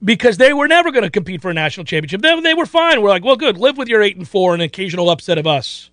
because 0.03 0.37
they 0.37 0.53
were 0.53 0.67
never 0.67 0.91
going 0.91 1.03
to 1.03 1.09
compete 1.09 1.41
for 1.41 1.51
a 1.51 1.53
national 1.53 1.85
championship. 1.85 2.21
They, 2.21 2.39
they 2.41 2.53
were 2.53 2.65
fine. 2.65 3.01
We're 3.01 3.09
like, 3.09 3.23
well, 3.23 3.35
good. 3.35 3.57
Live 3.57 3.77
with 3.77 3.89
your 3.89 4.01
eight 4.01 4.17
and 4.17 4.27
four 4.27 4.53
and 4.53 4.61
an 4.61 4.65
occasional 4.67 5.09
upset 5.09 5.37
of 5.37 5.45
us. 5.45 5.89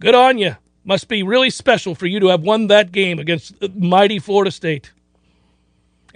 Good 0.00 0.14
on 0.14 0.38
you. 0.38 0.56
Must 0.86 1.06
be 1.08 1.22
really 1.22 1.50
special 1.50 1.94
for 1.94 2.06
you 2.06 2.20
to 2.20 2.28
have 2.28 2.40
won 2.40 2.68
that 2.68 2.92
game 2.92 3.18
against 3.18 3.54
mighty 3.74 4.18
Florida 4.18 4.50
State 4.50 4.92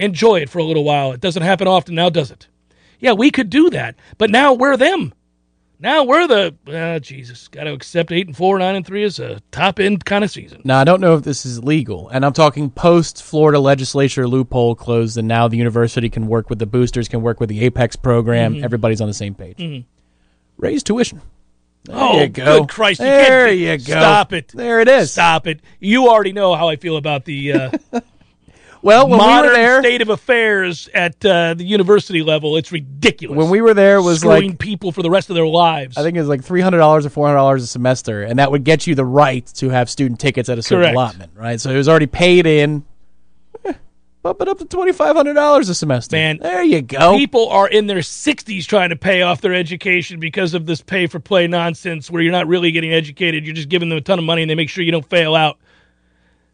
enjoy 0.00 0.40
it 0.40 0.50
for 0.50 0.58
a 0.58 0.64
little 0.64 0.84
while. 0.84 1.12
It 1.12 1.20
doesn't 1.20 1.42
happen 1.42 1.68
often 1.68 1.94
now, 1.94 2.10
does 2.10 2.30
it? 2.30 2.48
Yeah, 2.98 3.12
we 3.12 3.30
could 3.30 3.50
do 3.50 3.70
that, 3.70 3.96
but 4.18 4.30
now 4.30 4.52
we're 4.52 4.76
them. 4.76 5.14
Now 5.82 6.04
we're 6.04 6.26
the 6.26 6.54
uh, 6.66 6.98
Jesus. 6.98 7.48
Got 7.48 7.64
to 7.64 7.72
accept 7.72 8.12
eight 8.12 8.26
and 8.26 8.36
four, 8.36 8.58
nine 8.58 8.76
and 8.76 8.86
three 8.86 9.02
as 9.02 9.18
a 9.18 9.40
top 9.50 9.80
end 9.80 10.04
kind 10.04 10.22
of 10.22 10.30
season. 10.30 10.60
Now 10.62 10.78
I 10.78 10.84
don't 10.84 11.00
know 11.00 11.14
if 11.14 11.22
this 11.22 11.46
is 11.46 11.64
legal, 11.64 12.10
and 12.10 12.26
I'm 12.26 12.34
talking 12.34 12.68
post 12.68 13.22
Florida 13.22 13.58
legislature 13.58 14.28
loophole 14.28 14.74
closed, 14.74 15.16
and 15.16 15.26
now 15.26 15.48
the 15.48 15.56
university 15.56 16.10
can 16.10 16.26
work 16.26 16.50
with 16.50 16.58
the 16.58 16.66
boosters, 16.66 17.08
can 17.08 17.22
work 17.22 17.40
with 17.40 17.48
the 17.48 17.64
Apex 17.64 17.96
program. 17.96 18.56
Mm-hmm. 18.56 18.64
Everybody's 18.64 19.00
on 19.00 19.08
the 19.08 19.14
same 19.14 19.34
page. 19.34 19.86
Raise 20.58 20.82
tuition. 20.82 21.22
There 21.84 21.96
oh, 21.98 22.20
you 22.20 22.28
go. 22.28 22.60
good 22.60 22.68
Christ! 22.68 23.00
You 23.00 23.06
there 23.06 23.46
can't, 23.46 23.58
you 23.58 23.78
go. 23.78 24.00
Stop 24.00 24.32
it. 24.32 24.48
There 24.48 24.80
it 24.80 24.88
is. 24.88 25.12
Stop 25.12 25.46
it. 25.46 25.60
You 25.78 26.08
already 26.08 26.32
know 26.32 26.54
how 26.54 26.68
I 26.68 26.76
feel 26.76 26.96
about 26.96 27.24
the 27.24 27.52
uh, 27.52 27.70
Well, 28.82 29.08
when 29.08 29.18
we 29.18 29.48
were 29.48 29.54
there, 29.54 29.82
state 29.82 30.00
of 30.00 30.08
affairs 30.08 30.88
at 30.94 31.24
uh, 31.24 31.54
the 31.54 31.64
university 31.64 32.22
level. 32.22 32.56
It's 32.56 32.72
ridiculous. 32.72 33.36
when 33.36 33.50
we 33.50 33.60
were 33.60 33.74
there, 33.74 33.98
it 33.98 34.02
was 34.02 34.20
screwing 34.20 34.50
like 34.50 34.58
people 34.58 34.90
for 34.90 35.02
the 35.02 35.10
rest 35.10 35.28
of 35.28 35.36
their 35.36 35.46
lives. 35.46 35.98
I 35.98 36.02
think 36.02 36.16
it 36.16 36.20
was 36.20 36.28
like 36.28 36.42
three 36.42 36.62
hundred 36.62 36.78
dollars 36.78 37.04
or 37.04 37.10
four 37.10 37.26
hundred 37.26 37.38
dollars 37.38 37.62
a 37.62 37.66
semester, 37.66 38.22
and 38.22 38.38
that 38.38 38.50
would 38.50 38.64
get 38.64 38.86
you 38.86 38.94
the 38.94 39.04
right 39.04 39.46
to 39.56 39.68
have 39.68 39.90
student 39.90 40.18
tickets 40.18 40.48
at 40.48 40.58
a 40.58 40.62
certain 40.62 40.84
Correct. 40.84 40.94
allotment, 40.94 41.32
right? 41.34 41.60
So 41.60 41.70
it 41.70 41.76
was 41.76 41.88
already 41.88 42.06
paid 42.06 42.46
in. 42.46 42.84
Bump 44.22 44.42
it 44.42 44.48
up 44.48 44.58
to 44.58 44.66
twenty 44.66 44.92
five 44.92 45.16
hundred 45.16 45.32
dollars 45.34 45.70
a 45.70 45.74
semester. 45.74 46.14
Man, 46.14 46.38
there 46.42 46.62
you 46.62 46.82
go. 46.82 47.16
people 47.16 47.48
are 47.48 47.66
in 47.66 47.86
their 47.86 48.00
60s 48.00 48.66
trying 48.66 48.90
to 48.90 48.96
pay 48.96 49.22
off 49.22 49.40
their 49.40 49.54
education 49.54 50.20
because 50.20 50.52
of 50.52 50.66
this 50.66 50.82
pay 50.82 51.06
for 51.06 51.20
play 51.20 51.46
nonsense 51.46 52.10
where 52.10 52.20
you're 52.20 52.32
not 52.32 52.46
really 52.46 52.70
getting 52.70 52.92
educated. 52.92 53.46
You're 53.46 53.54
just 53.54 53.70
giving 53.70 53.88
them 53.88 53.96
a 53.96 54.02
ton 54.02 54.18
of 54.18 54.26
money 54.26 54.42
and 54.42 54.50
they 54.50 54.54
make 54.54 54.68
sure 54.68 54.84
you 54.84 54.92
don't 54.92 55.08
fail 55.08 55.34
out. 55.34 55.56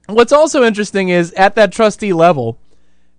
What's 0.08 0.30
also 0.30 0.62
interesting 0.62 1.08
is 1.08 1.32
at 1.32 1.56
that 1.56 1.72
trustee 1.72 2.12
level, 2.12 2.60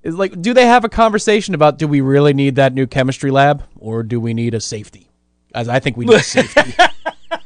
is 0.03 0.15
like, 0.15 0.41
do 0.41 0.53
they 0.53 0.65
have 0.65 0.85
a 0.85 0.89
conversation 0.89 1.53
about 1.53 1.77
do 1.77 1.85
we 1.85 1.99
really 1.99 2.33
need 2.33 2.55
that 2.55 2.73
new 2.73 2.87
chemistry 2.87 3.31
lab 3.31 3.65
or 3.77 4.03
do 4.03 4.21
we 4.21 4.33
need 4.33 4.53
a 4.53 4.61
safety? 4.61 5.09
As 5.53 5.67
I 5.67 5.79
think 5.79 5.97
we 5.97 6.05
need 6.05 6.15
a 6.15 6.23
safety. 6.23 6.73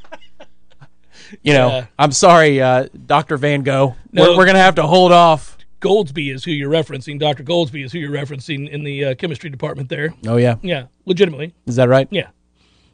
you 1.42 1.54
know, 1.54 1.68
Yeah. 1.70 1.86
I'm 1.98 2.12
sorry, 2.12 2.62
uh, 2.62 2.90
Doctor 3.08 3.38
Van 3.38 3.64
Gogh. 3.64 3.96
No. 4.12 4.32
We're, 4.32 4.38
we're 4.38 4.46
gonna 4.46 4.60
have 4.60 4.76
to 4.76 4.86
hold 4.86 5.12
off. 5.12 5.58
Goldsby 5.82 6.34
is 6.34 6.44
who 6.46 6.52
you're 6.52 6.72
referencing. 6.72 7.20
Dr. 7.20 7.44
Goldsby 7.44 7.84
is 7.84 7.92
who 7.92 8.00
you're 8.00 8.12
referencing 8.12 8.70
in 8.70 8.84
the 8.84 9.06
uh, 9.06 9.16
chemistry 9.16 9.50
department 9.50 9.90
there. 9.90 10.14
Oh 10.28 10.38
yeah, 10.38 10.56
Yeah, 10.62 10.86
legitimately. 11.06 11.54
is 11.66 11.76
that 11.76 11.90
right? 11.90 12.08
Yeah. 12.12 12.30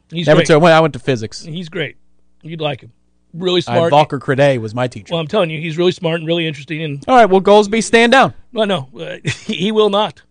He's 0.10 0.26
Never 0.28 0.38
great. 0.40 0.48
told. 0.48 0.64
Well, 0.64 0.76
I 0.76 0.80
went 0.80 0.94
to 0.94 1.00
physics. 1.00 1.44
He's 1.44 1.68
great. 1.70 1.98
You'd 2.42 2.62
like 2.62 2.80
him. 2.82 2.94
Really 3.34 3.58
I 3.60 3.76
smart. 3.76 3.90
Volker 3.92 4.20
Crede 4.20 4.60
was 4.60 4.74
my 4.74 4.88
teacher. 4.88 5.12
well, 5.12 5.20
I'm 5.20 5.28
telling 5.28 5.50
you, 5.50 5.60
he's 5.60 5.78
really 5.78 5.92
smart 5.92 6.20
and 6.22 6.28
really 6.28 6.48
interesting. 6.48 6.82
And 6.82 7.04
All 7.10 7.16
right, 7.16 7.26
well, 7.26 7.42
Goldsby, 7.42 7.84
stand 7.84 8.14
down. 8.14 8.34
well, 8.54 8.66
no, 8.66 8.90
uh, 8.98 9.18
he 9.46 9.72
will 9.74 9.90
not. 9.90 10.22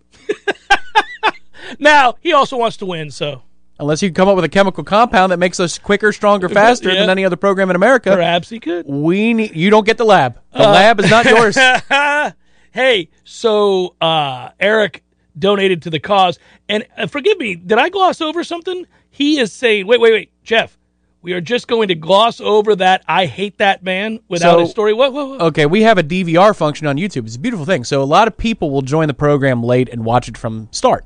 now 1.78 2.14
he 2.20 2.32
also 2.32 2.56
wants 2.56 2.76
to 2.78 2.86
win, 2.86 3.10
so 3.10 3.42
Unless 3.78 4.00
you 4.02 4.10
come 4.10 4.26
up 4.26 4.36
with 4.36 4.44
a 4.46 4.48
chemical 4.48 4.82
compound 4.82 5.32
that 5.32 5.38
makes 5.38 5.60
us 5.60 5.76
quicker, 5.78 6.10
stronger, 6.10 6.48
faster 6.48 6.88
Yeah. 6.90 7.00
than 7.00 7.10
any 7.10 7.26
other 7.26 7.36
program 7.36 7.68
in 7.68 7.76
America, 7.76 8.10
perhaps 8.16 8.48
he 8.48 8.58
could. 8.58 8.86
we 8.86 9.34
need. 9.34 9.54
You 9.54 9.68
don't 9.68 9.84
get 9.84 9.98
the 9.98 10.04
lab. 10.06 10.40
The 10.54 10.66
Uh, 10.66 10.72
lab 10.72 10.98
is 11.00 11.10
not 11.10 11.26
yours. 11.26 11.58
hey, 12.76 13.08
so 13.24 13.96
uh, 14.00 14.50
Eric 14.60 15.02
donated 15.38 15.82
to 15.82 15.90
the 15.90 15.98
cause, 15.98 16.38
and 16.68 16.86
uh, 16.96 17.06
forgive 17.06 17.38
me, 17.38 17.56
did 17.56 17.78
I 17.78 17.88
gloss 17.88 18.20
over 18.20 18.44
something? 18.44 18.86
He 19.10 19.38
is 19.40 19.52
saying, 19.52 19.86
wait, 19.86 19.98
wait, 20.00 20.12
wait, 20.12 20.30
Jeff, 20.44 20.76
we 21.22 21.32
are 21.32 21.40
just 21.40 21.68
going 21.68 21.88
to 21.88 21.94
gloss 21.94 22.38
over 22.40 22.76
that. 22.76 23.02
I 23.08 23.24
hate 23.26 23.58
that 23.58 23.82
man 23.82 24.20
without 24.28 24.52
So- 24.56 24.60
his 24.60 24.70
story. 24.70 24.92
What? 24.92 25.12
What? 25.12 25.28
what? 25.28 25.40
Okay, 25.40 25.66
we 25.66 25.82
have 25.82 25.98
a 25.98 26.02
DVR 26.02 26.54
function 26.54 26.86
on 26.86 26.96
YouTube. 26.96 27.24
It's 27.26 27.34
a 27.36 27.40
beautiful 27.40 27.64
thing. 27.66 27.82
So 27.82 28.02
a 28.02 28.04
lot 28.04 28.28
of 28.28 28.36
people 28.36 28.70
will 28.70 28.82
join 28.82 29.08
the 29.08 29.14
program 29.14 29.62
late 29.62 29.88
and 29.88 30.04
watch 30.04 30.28
it 30.28 30.36
from 30.38 30.68
start. 30.70 31.04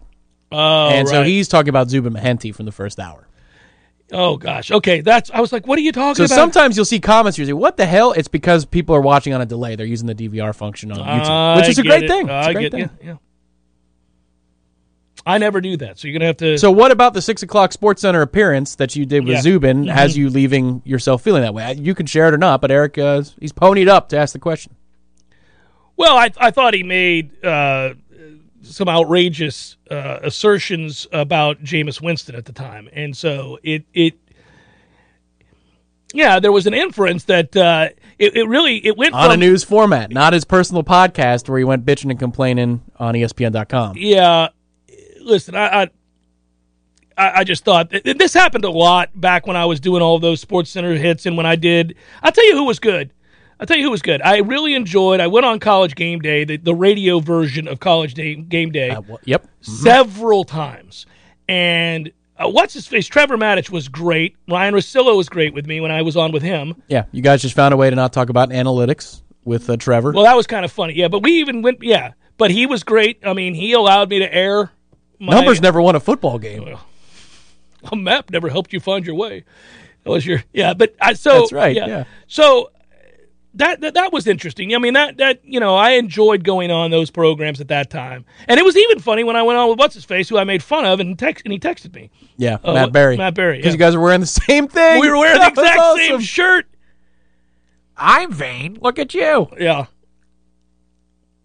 Oh, 0.52 0.88
and 0.88 1.08
so 1.08 1.22
he's 1.22 1.46
talking 1.46 1.68
about 1.68 1.88
Zubin 1.88 2.12
Mehenti 2.12 2.52
from 2.52 2.66
the 2.66 2.72
first 2.72 2.98
hour. 2.98 3.28
Oh 4.12 4.36
gosh. 4.36 4.70
Okay, 4.72 5.00
that's. 5.02 5.30
I 5.30 5.40
was 5.40 5.52
like, 5.52 5.66
what 5.66 5.78
are 5.78 5.82
you 5.82 5.92
talking 5.92 6.14
So 6.16 6.24
about? 6.24 6.34
sometimes 6.34 6.76
you'll 6.76 6.84
see 6.84 6.98
comments 7.00 7.38
you 7.38 7.46
say, 7.46 7.52
"What 7.52 7.76
the 7.76 7.86
hell?" 7.86 8.12
It's 8.12 8.28
because 8.28 8.64
people 8.64 8.94
are 8.96 9.00
watching 9.00 9.34
on 9.34 9.40
a 9.40 9.46
delay. 9.46 9.76
They're 9.76 9.86
using 9.86 10.06
the 10.08 10.14
DVR 10.14 10.54
function 10.54 10.90
on 10.90 10.98
YouTube, 10.98 11.56
which 11.58 11.68
is 11.68 11.78
a 11.78 11.82
great 11.82 12.04
it. 12.04 12.08
thing. 12.08 12.22
It's 12.28 12.30
a 12.46 12.50
I 12.50 12.52
great 12.52 12.62
get 12.62 12.72
thing. 12.72 12.80
yeah, 13.02 13.06
yeah. 13.12 13.16
I 15.26 15.36
never 15.38 15.60
do 15.60 15.76
that, 15.76 15.98
so 15.98 16.08
you're 16.08 16.14
gonna 16.18 16.26
have 16.26 16.38
to. 16.38 16.56
So 16.58 16.70
what 16.70 16.90
about 16.90 17.12
the 17.14 17.20
six 17.20 17.42
o'clock 17.42 17.72
Sports 17.72 18.00
Center 18.02 18.22
appearance 18.22 18.76
that 18.76 18.96
you 18.96 19.04
did 19.04 19.20
with 19.24 19.32
Yeah. 19.32 19.36
Mm-hmm. 19.38 19.42
Zubin? 19.42 19.86
Has 19.86 20.16
you 20.16 20.30
leaving 20.30 20.80
yourself 20.84 21.22
feeling 21.22 21.42
that 21.42 21.52
way? 21.52 21.74
You 21.74 21.94
can 21.94 22.06
share 22.06 22.28
it 22.28 22.34
or 22.34 22.38
not, 22.38 22.60
but 22.62 22.70
Eric, 22.70 22.96
uh, 22.96 23.22
he's 23.38 23.52
ponied 23.52 23.88
up 23.88 24.08
to 24.10 24.18
ask 24.18 24.32
the 24.32 24.38
question. 24.38 24.74
Well, 25.96 26.16
I 26.16 26.30
I 26.38 26.50
thought 26.50 26.72
he 26.72 26.82
made 26.82 27.44
uh, 27.44 27.94
some 28.70 28.88
outrageous 28.88 29.76
uh, 29.90 30.20
assertions 30.22 31.06
about 31.12 31.62
Jameis 31.62 32.00
Winston 32.00 32.34
at 32.34 32.44
the 32.44 32.52
time, 32.52 32.88
and 32.92 33.16
so 33.16 33.58
it 33.62 33.84
it 33.92 34.14
yeah, 36.12 36.40
there 36.40 36.52
was 36.52 36.66
an 36.66 36.74
inference 36.74 37.24
that 37.24 37.56
uh, 37.56 37.88
it, 38.18 38.36
it 38.36 38.48
really 38.48 38.84
it 38.84 38.96
went 38.96 39.14
on 39.14 39.24
from 39.24 39.32
a 39.32 39.36
news 39.36 39.64
format, 39.64 40.10
not 40.10 40.32
his 40.32 40.44
personal 40.44 40.82
podcast 40.82 41.48
where 41.48 41.58
he 41.58 41.64
went 41.64 41.84
bitching 41.84 42.10
and 42.10 42.18
complaining 42.18 42.82
on 42.96 43.14
ESPN.com. 43.14 43.96
yeah. 43.96 44.48
Listen, 45.20 45.54
I. 45.54 45.82
I 45.82 45.90
I 47.18 47.40
I 47.40 47.44
just 47.44 47.64
thought 47.64 47.90
this 47.90 48.32
happened 48.32 48.64
a 48.64 48.70
lot 48.70 49.10
back 49.20 49.46
when 49.46 49.56
I 49.56 49.66
was 49.66 49.78
doing 49.80 50.00
all 50.00 50.18
those 50.18 50.40
Sports 50.40 50.70
Center 50.70 50.94
hits, 50.94 51.26
and 51.26 51.36
when 51.36 51.44
I 51.44 51.56
did, 51.56 51.94
I'll 52.22 52.32
tell 52.32 52.46
you 52.46 52.54
who 52.54 52.64
was 52.64 52.78
good. 52.78 53.12
I'll 53.60 53.66
tell 53.66 53.76
you 53.76 53.84
who 53.84 53.90
was 53.90 54.00
good. 54.02 54.22
I 54.22 54.38
really 54.38 54.74
enjoyed. 54.74 55.20
I 55.20 55.26
went 55.26 55.44
on 55.44 55.60
College 55.60 55.94
Game 55.94 56.20
Day, 56.20 56.44
the, 56.44 56.56
the 56.56 56.74
radio 56.74 57.18
version 57.20 57.68
of 57.68 57.78
College 57.78 58.14
Day, 58.14 58.34
Game 58.34 58.72
Day, 58.72 58.90
Uh, 58.90 59.02
yep. 59.24 59.46
several 59.60 60.44
times. 60.44 61.04
And 61.46 62.10
uh, 62.38 62.48
what's 62.48 62.72
his 62.72 62.86
face? 62.86 63.06
Trevor 63.06 63.36
Matich 63.36 63.68
was 63.68 63.88
great. 63.88 64.34
Ryan 64.48 64.72
Russillo 64.74 65.14
was 65.16 65.28
great 65.28 65.52
with 65.52 65.66
me 65.66 65.80
when 65.82 65.90
I 65.90 66.00
was 66.00 66.16
on 66.16 66.32
with 66.32 66.42
him. 66.42 66.82
Yeah, 66.88 67.04
you 67.12 67.20
guys 67.20 67.42
just 67.42 67.54
found 67.54 67.74
a 67.74 67.76
way 67.76 67.90
to 67.90 67.96
not 67.96 68.14
talk 68.14 68.30
about 68.30 68.48
analytics 68.48 69.20
with 69.44 69.68
uh, 69.68 69.76
Trevor. 69.76 70.12
Well, 70.12 70.24
that 70.24 70.36
was 70.36 70.46
kind 70.46 70.64
of 70.64 70.72
funny. 70.72 70.94
Yeah, 70.94 71.08
but 71.08 71.22
we 71.22 71.32
even 71.40 71.60
went. 71.60 71.82
Yeah, 71.82 72.12
but 72.38 72.50
he 72.50 72.64
was 72.64 72.82
great. 72.82 73.18
I 73.26 73.34
mean, 73.34 73.52
he 73.52 73.72
allowed 73.74 74.08
me 74.08 74.20
to 74.20 74.34
air. 74.34 74.70
My, 75.18 75.34
Numbers 75.34 75.60
never 75.60 75.82
won 75.82 75.96
a 75.96 76.00
football 76.00 76.38
game. 76.38 76.78
a 77.92 77.96
map 77.96 78.30
never 78.30 78.48
helped 78.48 78.72
you 78.72 78.80
find 78.80 79.04
your 79.04 79.16
way. 79.16 79.44
That 80.04 80.10
was 80.10 80.24
your 80.24 80.42
yeah, 80.54 80.72
but 80.72 80.94
I 80.98 81.12
so 81.12 81.40
That's 81.40 81.52
right, 81.52 81.76
yeah. 81.76 82.04
So 82.26 82.70
that, 83.54 83.80
that 83.80 83.95
that 83.95 84.12
was 84.12 84.26
interesting. 84.26 84.75
I 84.75 84.78
mean 84.78 84.95
that 84.95 85.16
that 85.16 85.45
you 85.45 85.59
know 85.61 85.75
I 85.75 85.90
enjoyed 85.92 86.45
going 86.45 86.71
on 86.71 86.90
those 86.90 87.11
programs 87.11 87.61
at 87.61 87.69
that 87.69 87.90
time, 87.90 88.25
and 88.47 88.59
it 88.61 88.62
was 88.64 88.76
even 88.76 89.00
funny 89.00 89.25
when 89.25 89.37
I 89.37 89.42
went 89.42 89.59
on 89.59 89.69
with 89.69 89.78
what's 89.78 89.95
his 89.95 90.04
face, 90.04 90.28
who 90.28 90.38
I 90.38 90.45
made 90.45 90.62
fun 90.62 90.85
of, 90.85 91.00
and 91.00 91.19
text 91.19 91.45
and 91.45 91.52
he 91.52 91.59
texted 91.59 91.95
me. 91.95 92.11
Yeah, 92.37 92.59
Oh, 92.62 92.75
Matt 92.75 92.92
Berry. 92.92 93.16
Matt 93.16 93.35
Berry, 93.35 93.57
Because 93.59 93.71
yeah. 93.71 93.73
you 93.73 93.78
guys 93.78 93.97
were 93.97 94.02
wearing 94.02 94.21
the 94.21 94.26
same 94.26 94.69
thing. 94.69 95.00
We 95.00 95.11
were 95.11 95.16
wearing 95.19 95.35
the 95.40 95.50
That 95.50 95.57
was 95.57 95.99
exact 95.99 96.09
same 96.09 96.21
shirt. 96.21 96.66
I'm 97.97 98.33
vain. 98.33 98.78
Look 98.80 98.99
at 98.99 99.12
you. 99.14 99.49
Yeah. 99.59 99.87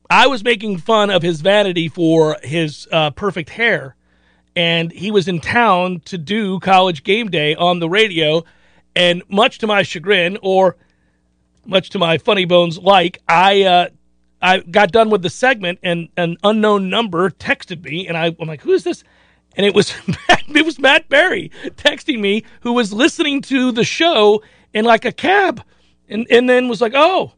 I 0.09 0.27
was 0.27 0.43
making 0.43 0.77
fun 0.77 1.09
of 1.09 1.21
his 1.23 1.41
vanity 1.41 1.87
for 1.89 2.37
his 2.43 2.87
uh, 2.91 3.09
perfect 3.11 3.49
hair, 3.49 3.95
and 4.55 4.91
he 4.91 5.09
was 5.11 5.27
in 5.27 5.39
town 5.39 6.01
to 6.05 6.17
do 6.17 6.59
college 6.59 7.03
game 7.03 7.29
day 7.29 7.55
on 7.55 7.79
the 7.79 7.89
radio, 7.89 8.43
and 8.95 9.23
much 9.27 9.57
to 9.59 9.67
my 9.67 9.81
chagrin, 9.81 10.37
or 10.43 10.77
much 11.65 11.89
to 11.91 11.99
my 11.99 12.17
funny 12.17 12.45
bones 12.45 12.77
like, 12.77 13.21
I 13.27 13.63
uh, 13.63 13.89
I 14.41 14.59
got 14.59 14.91
done 14.91 15.09
with 15.09 15.21
the 15.21 15.29
segment, 15.29 15.79
and 15.81 16.09
an 16.17 16.37
unknown 16.43 16.89
number 16.89 17.29
texted 17.29 17.83
me, 17.83 18.07
and 18.07 18.17
I, 18.17 18.35
I'm 18.39 18.47
like, 18.47 18.61
who 18.61 18.71
is 18.71 18.83
this? 18.83 19.03
And 19.57 19.65
it 19.65 19.73
was 19.73 19.93
it 20.29 20.65
was 20.65 20.79
Matt 20.79 21.09
Berry 21.09 21.51
texting 21.75 22.19
me, 22.19 22.43
who 22.61 22.73
was 22.73 22.93
listening 22.93 23.41
to 23.43 23.71
the 23.71 23.83
show 23.83 24.43
in 24.73 24.85
like 24.85 25.05
a 25.05 25.11
cab, 25.11 25.63
and 26.07 26.27
and 26.29 26.49
then 26.49 26.67
was 26.67 26.81
like, 26.81 26.93
oh. 26.95 27.33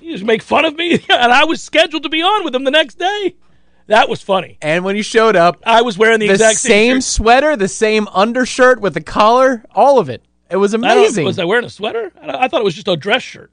You 0.00 0.12
just 0.12 0.24
make 0.24 0.40
fun 0.40 0.64
of 0.64 0.76
me, 0.76 0.92
and 1.10 1.32
I 1.32 1.44
was 1.44 1.60
scheduled 1.60 2.04
to 2.04 2.08
be 2.08 2.22
on 2.22 2.44
with 2.44 2.54
him 2.54 2.62
the 2.62 2.70
next 2.70 2.96
day. 2.96 3.34
That 3.88 4.08
was 4.08 4.22
funny. 4.22 4.56
And 4.62 4.84
when 4.84 4.94
he 4.94 5.02
showed 5.02 5.34
up, 5.34 5.60
I 5.66 5.82
was 5.82 5.98
wearing 5.98 6.20
the, 6.20 6.28
the 6.28 6.34
exact 6.34 6.58
same 6.58 6.98
shirt. 6.98 7.02
sweater, 7.02 7.56
the 7.56 7.66
same 7.66 8.06
undershirt 8.12 8.80
with 8.80 8.94
the 8.94 9.00
collar, 9.00 9.64
all 9.74 9.98
of 9.98 10.08
it. 10.08 10.22
It 10.50 10.56
was 10.56 10.74
amazing. 10.74 11.24
Was 11.24 11.38
I 11.38 11.44
wearing 11.44 11.64
a 11.64 11.70
sweater? 11.70 12.12
I, 12.20 12.44
I 12.44 12.48
thought 12.48 12.60
it 12.60 12.64
was 12.64 12.74
just 12.74 12.88
a 12.88 12.96
dress 12.96 13.22
shirt. 13.22 13.50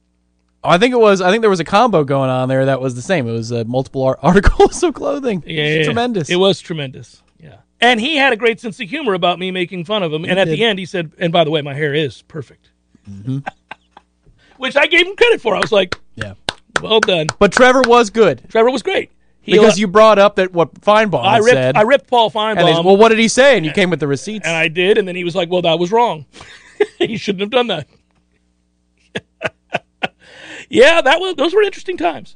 I 0.63 0.77
think 0.77 0.93
it 0.93 0.99
was. 0.99 1.21
I 1.21 1.29
think 1.29 1.41
there 1.41 1.49
was 1.49 1.59
a 1.59 1.63
combo 1.65 2.03
going 2.03 2.29
on 2.29 2.49
there 2.49 2.65
that 2.65 2.81
was 2.81 2.95
the 2.95 3.01
same. 3.01 3.27
It 3.27 3.31
was 3.31 3.51
uh, 3.51 3.63
multiple 3.67 4.03
ar- 4.03 4.19
articles 4.23 4.81
of 4.83 4.93
clothing. 4.95 5.43
Yeah, 5.45 5.63
It's 5.63 5.77
yeah, 5.79 5.83
tremendous. 5.85 6.29
It 6.29 6.35
was 6.37 6.59
tremendous. 6.59 7.21
Yeah, 7.39 7.57
and 7.79 8.01
he 8.01 8.15
had 8.17 8.33
a 8.33 8.35
great 8.35 8.59
sense 8.59 8.79
of 8.79 8.89
humor 8.89 9.13
about 9.13 9.37
me 9.39 9.51
making 9.51 9.85
fun 9.85 10.01
of 10.03 10.11
him. 10.11 10.25
And 10.25 10.39
at 10.39 10.47
the 10.47 10.63
end, 10.63 10.79
he 10.79 10.85
said, 10.85 11.11
"And 11.19 11.31
by 11.31 11.43
the 11.43 11.51
way, 11.51 11.61
my 11.61 11.73
hair 11.75 11.93
is 11.93 12.23
perfect," 12.23 12.71
Mm-hmm. 13.09 13.39
which 14.57 14.75
I 14.75 14.87
gave 14.87 15.05
him 15.05 15.15
credit 15.15 15.41
for. 15.41 15.55
I 15.55 15.59
was 15.59 15.71
like, 15.71 15.95
yeah. 16.15 16.33
"Well 16.81 16.99
done." 16.99 17.27
But 17.39 17.51
Trevor 17.51 17.83
was 17.87 18.09
good 18.09 18.41
Trevor 18.49 18.71
was 18.71 18.81
great 18.81 19.11
He 19.41 19.51
because 19.53 19.73
let- 19.73 19.77
you 19.77 19.87
brought 19.87 20.17
up 20.19 20.35
that 20.37 20.51
what 20.53 20.73
Finebaum 20.81 21.23
I 21.23 21.37
ripped, 21.37 21.49
said. 21.51 21.77
I 21.77 21.81
ripped 21.83 22.07
Paul 22.09 22.31
Finebaum, 22.31 22.83
well, 22.83 22.97
what 22.97 23.09
did 23.09 23.19
he 23.19 23.27
say? 23.27 23.55
And 23.55 23.65
you 23.65 23.71
came 23.71 23.89
with 23.91 23.99
the 23.99 24.07
receipts. 24.07 24.47
and 24.47 24.55
I 24.57 24.67
did, 24.67 24.97
and 24.97 25.07
then 25.07 25.15
he 25.15 25.23
was 25.23 25.35
like, 25.35 25.49
"Well, 25.49 25.61
that 25.61 25.77
was 25.79 25.91
wrong. 25.91 26.25
he 26.99 27.17
shouldn't 27.17 27.41
have 27.41 27.49
done 27.51 27.67
that." 27.67 27.87
yeah, 30.69 31.01
that 31.01 31.19
was 31.19 31.35
those 31.35 31.53
were 31.53 31.61
interesting 31.61 31.97
times. 31.97 32.35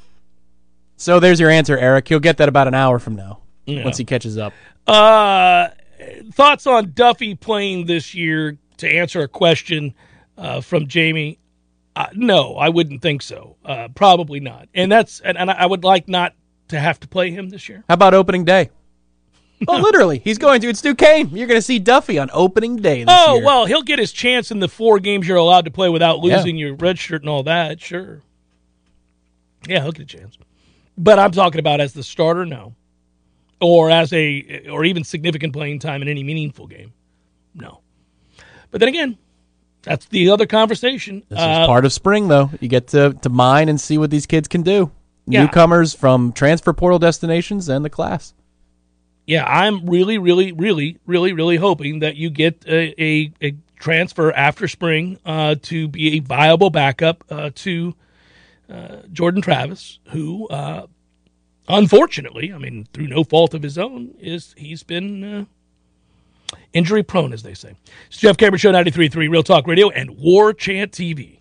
so 0.98 1.20
there's 1.20 1.40
your 1.40 1.50
answer, 1.50 1.78
Eric. 1.78 2.08
He'll 2.08 2.20
get 2.20 2.38
that 2.38 2.50
about 2.50 2.68
an 2.68 2.74
hour 2.74 3.00
from 3.00 3.16
now 3.16 3.40
Yeah. 3.66 3.84
once 3.84 3.98
he 3.98 4.06
catches 4.06 4.38
up. 4.38 4.54
Uh, 4.88 5.70
thoughts 6.34 6.66
on 6.68 6.92
Duffy 6.94 7.36
playing 7.36 7.86
this 7.86 8.14
year 8.16 8.58
to 8.78 8.90
answer 8.90 9.22
a 9.22 9.28
question 9.28 9.94
uh, 10.38 10.62
from 10.62 10.88
Jamie? 10.88 11.38
Uh, 11.96 12.08
no, 12.14 12.56
I 12.56 12.70
wouldn't 12.70 13.02
think 13.02 13.22
so. 13.22 13.58
Uh, 13.66 13.90
probably 13.94 14.40
not. 14.40 14.70
And 14.74 14.92
that's 14.92 15.20
and, 15.20 15.38
and 15.38 15.52
I 15.52 15.66
would 15.66 15.84
like 15.84 16.08
not 16.08 16.34
to 16.70 16.80
have 16.80 17.00
to 17.02 17.08
play 17.08 17.32
him 17.32 17.50
this 17.50 17.68
year. 17.68 17.84
How 17.90 17.96
about 17.96 18.14
opening 18.14 18.46
day? 18.46 18.70
Oh, 19.68 19.78
literally, 19.78 20.20
he's 20.24 20.38
going 20.38 20.60
to. 20.62 20.70
It's 20.70 20.82
Duquesne. 20.82 21.30
You're 21.30 21.48
going 21.48 21.58
to 21.60 21.62
see 21.62 21.78
Duffy 21.80 22.18
on 22.18 22.30
opening 22.34 22.78
day 22.78 23.04
this 23.04 23.16
Oh 23.16 23.36
year. 23.36 23.46
well, 23.46 23.66
he'll 23.66 23.84
get 23.84 24.00
his 24.00 24.12
chance 24.12 24.50
in 24.52 24.60
the 24.60 24.68
four 24.68 25.00
games 25.00 25.28
you're 25.28 25.38
allowed 25.38 25.66
to 25.66 25.72
play 25.72 25.88
without 25.90 26.24
Yeah. 26.24 26.38
losing 26.38 26.58
your 26.58 26.74
red 26.76 26.98
shirt 26.98 27.22
and 27.22 27.30
all 27.30 27.44
that. 27.44 27.80
Sure. 27.80 28.22
Yeah, 29.68 29.82
he'll 29.84 29.92
get 29.92 30.04
a 30.04 30.18
chance. 30.18 30.38
But 30.98 31.20
I'm 31.20 31.32
talking 31.32 31.60
about 31.60 31.80
as 31.80 31.94
the 31.94 32.04
starter, 32.04 32.46
no, 32.46 32.74
or 33.60 33.90
as 33.92 34.12
a 34.14 34.68
or 34.70 34.84
even 34.84 35.04
significant 35.04 35.54
playing 35.54 35.80
time 35.80 36.02
in 36.02 36.08
any 36.08 36.24
meaningful 36.24 36.68
game, 36.68 36.94
no. 37.54 37.80
But 38.72 38.80
then 38.80 38.90
again, 38.90 39.18
that's 39.84 40.06
the 40.08 40.30
other 40.32 40.46
conversation. 40.48 41.24
This 41.30 41.40
Uh, 41.40 41.60
is 41.62 41.68
part 41.68 41.86
of 41.86 41.94
spring, 41.94 42.28
though. 42.28 42.50
You 42.60 42.68
get 42.68 42.88
to 42.88 43.14
to 43.22 43.30
mine 43.30 43.70
and 43.70 43.80
see 43.80 43.98
what 43.98 44.10
these 44.10 44.26
kids 44.26 44.48
can 44.48 44.64
do. 44.64 44.92
Yeah. 45.28 45.44
Newcomers 45.44 45.94
from 45.94 46.32
transfer 46.34 46.74
portal 46.74 47.00
destinations 47.00 47.70
and 47.70 47.86
the 47.86 47.90
class. 47.90 48.34
Yeah, 49.32 49.46
I'm 49.46 49.86
really, 49.90 50.18
really, 50.18 50.52
really, 50.52 50.98
really, 51.06 51.32
really 51.32 51.56
hoping 51.56 52.00
that 52.00 52.18
you 52.18 52.30
get 52.30 52.66
a, 52.68 53.02
a, 53.02 53.32
a 53.42 53.56
transfer 53.80 54.34
after 54.34 54.68
spring 54.68 55.20
uh, 55.26 55.56
to 55.62 55.88
be 55.88 56.18
a 56.18 56.20
viable 56.20 56.70
backup 56.70 57.24
uh, 57.30 57.50
to 57.56 57.96
uh, 58.70 58.98
Jordan 59.14 59.42
Travis, 59.42 60.00
who, 60.10 60.50
uh, 60.50 60.86
unfortunately, 61.70 62.52
I 62.52 62.58
mean, 62.58 62.90
through 62.92 63.08
no 63.08 63.24
fault 63.24 63.54
of 63.54 63.64
his 63.64 63.78
own, 63.78 64.16
is 64.20 64.54
he's 64.58 64.84
been 64.84 65.24
uh, 65.24 65.46
injury 66.74 67.02
prone, 67.02 67.32
as 67.32 67.42
they 67.42 67.54
say. 67.54 67.74
It's 68.08 68.18
Jeff 68.18 68.36
Cameron 68.36 68.60
Show 68.60 68.74
93.3 68.74 69.16
Real 69.30 69.44
Talk 69.44 69.66
Radio 69.66 69.90
and 69.92 70.18
War 70.18 70.52
Chant 70.54 70.92
TV. 70.92 71.41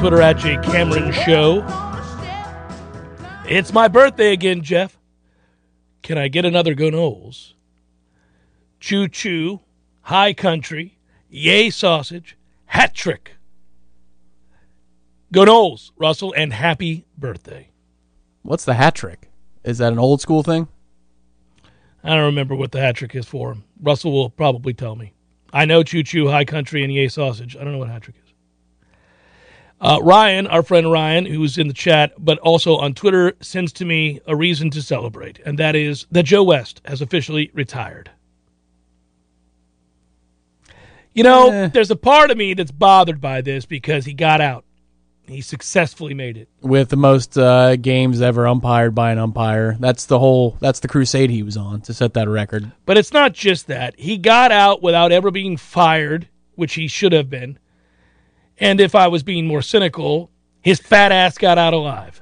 Twitter 0.00 0.22
at 0.22 0.38
Jay 0.38 0.56
Cameron 0.62 1.12
Show. 1.12 1.62
It's 3.44 3.70
my 3.70 3.86
birthday 3.86 4.32
again, 4.32 4.62
Jeff. 4.62 4.96
Can 6.02 6.16
I 6.16 6.28
get 6.28 6.46
another 6.46 6.72
Go 6.72 6.88
Noles? 6.88 7.52
Choo 8.80 9.08
choo, 9.08 9.60
high 10.00 10.32
country, 10.32 10.96
yay 11.28 11.68
sausage, 11.68 12.38
hat 12.64 12.94
trick. 12.94 13.32
Go 15.32 15.44
Noles, 15.44 15.90
Russell, 15.98 16.32
and 16.34 16.54
happy 16.54 17.04
birthday. 17.18 17.68
What's 18.40 18.64
the 18.64 18.72
hat 18.72 18.94
trick? 18.94 19.30
Is 19.64 19.76
that 19.78 19.92
an 19.92 19.98
old 19.98 20.22
school 20.22 20.42
thing? 20.42 20.68
I 22.02 22.14
don't 22.14 22.24
remember 22.24 22.54
what 22.54 22.72
the 22.72 22.80
hat 22.80 22.96
trick 22.96 23.14
is 23.14 23.26
for. 23.26 23.58
Russell 23.82 24.12
will 24.12 24.30
probably 24.30 24.72
tell 24.72 24.96
me. 24.96 25.12
I 25.52 25.66
know 25.66 25.82
choo 25.82 26.02
choo, 26.02 26.28
high 26.28 26.46
country, 26.46 26.82
and 26.84 26.90
yay 26.90 27.08
sausage. 27.08 27.54
I 27.54 27.64
don't 27.64 27.74
know 27.74 27.78
what 27.78 27.90
hat 27.90 28.00
trick 28.00 28.16
is. 28.24 28.29
Uh, 29.80 29.98
Ryan, 30.02 30.46
our 30.46 30.62
friend 30.62 30.92
Ryan, 30.92 31.24
who's 31.24 31.56
in 31.56 31.66
the 31.68 31.72
chat, 31.74 32.12
but 32.18 32.38
also 32.40 32.76
on 32.76 32.92
Twitter, 32.92 33.32
sends 33.40 33.72
to 33.74 33.84
me 33.86 34.20
a 34.26 34.36
reason 34.36 34.68
to 34.70 34.82
celebrate, 34.82 35.38
and 35.46 35.58
that 35.58 35.74
is 35.74 36.06
that 36.10 36.24
Joe 36.24 36.42
West 36.42 36.82
has 36.84 37.00
officially 37.00 37.50
retired. 37.54 38.10
You 41.14 41.24
know, 41.24 41.50
Eh. 41.50 41.68
there's 41.68 41.90
a 41.90 41.96
part 41.96 42.30
of 42.30 42.36
me 42.36 42.54
that's 42.54 42.70
bothered 42.70 43.20
by 43.20 43.40
this 43.40 43.66
because 43.66 44.04
he 44.04 44.12
got 44.12 44.40
out. 44.40 44.64
He 45.26 45.40
successfully 45.40 46.12
made 46.12 46.36
it. 46.36 46.48
With 46.60 46.88
the 46.88 46.96
most 46.96 47.38
uh, 47.38 47.76
games 47.76 48.20
ever 48.20 48.46
umpired 48.46 48.94
by 48.94 49.12
an 49.12 49.18
umpire. 49.18 49.76
That's 49.78 50.06
the 50.06 50.18
whole. 50.18 50.56
That's 50.60 50.80
the 50.80 50.88
crusade 50.88 51.30
he 51.30 51.42
was 51.42 51.56
on 51.56 51.80
to 51.82 51.94
set 51.94 52.14
that 52.14 52.28
record. 52.28 52.70
But 52.84 52.98
it's 52.98 53.12
not 53.12 53.32
just 53.32 53.66
that. 53.68 53.98
He 53.98 54.18
got 54.18 54.50
out 54.50 54.82
without 54.82 55.12
ever 55.12 55.30
being 55.30 55.56
fired, 55.56 56.28
which 56.56 56.74
he 56.74 56.88
should 56.88 57.12
have 57.12 57.30
been. 57.30 57.58
And 58.60 58.80
if 58.80 58.94
I 58.94 59.08
was 59.08 59.22
being 59.22 59.46
more 59.46 59.62
cynical, 59.62 60.30
his 60.60 60.78
fat 60.78 61.12
ass 61.12 61.38
got 61.38 61.58
out 61.58 61.72
alive. 61.72 62.20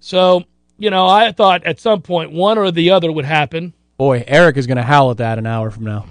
So, 0.00 0.44
you 0.78 0.90
know, 0.90 1.06
I 1.06 1.30
thought 1.32 1.64
at 1.64 1.78
some 1.78 2.02
point 2.02 2.32
one 2.32 2.58
or 2.58 2.70
the 2.72 2.90
other 2.90 3.10
would 3.10 3.24
happen. 3.24 3.72
Boy, 3.96 4.24
Eric 4.26 4.56
is 4.56 4.66
going 4.66 4.76
to 4.78 4.82
howl 4.82 5.12
at 5.12 5.18
that 5.18 5.38
an 5.38 5.46
hour 5.46 5.70
from 5.70 5.84
now. 5.84 6.06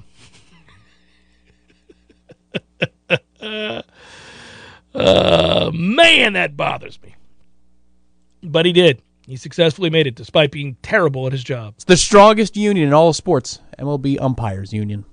Uh, 4.93 5.71
man, 5.73 6.33
that 6.33 6.57
bothers 6.57 7.01
me. 7.01 7.15
But 8.43 8.65
he 8.65 8.73
did. 8.73 9.01
He 9.25 9.37
successfully 9.37 9.89
made 9.89 10.07
it 10.07 10.15
despite 10.15 10.51
being 10.51 10.75
terrible 10.81 11.27
at 11.27 11.31
his 11.31 11.43
job. 11.43 11.75
It's 11.75 11.85
the 11.85 11.95
strongest 11.95 12.57
union 12.57 12.87
in 12.87 12.93
all 12.93 13.09
of 13.09 13.15
sports, 13.15 13.59
MLB 13.79 14.19
Umpires 14.19 14.73
Union. 14.73 15.05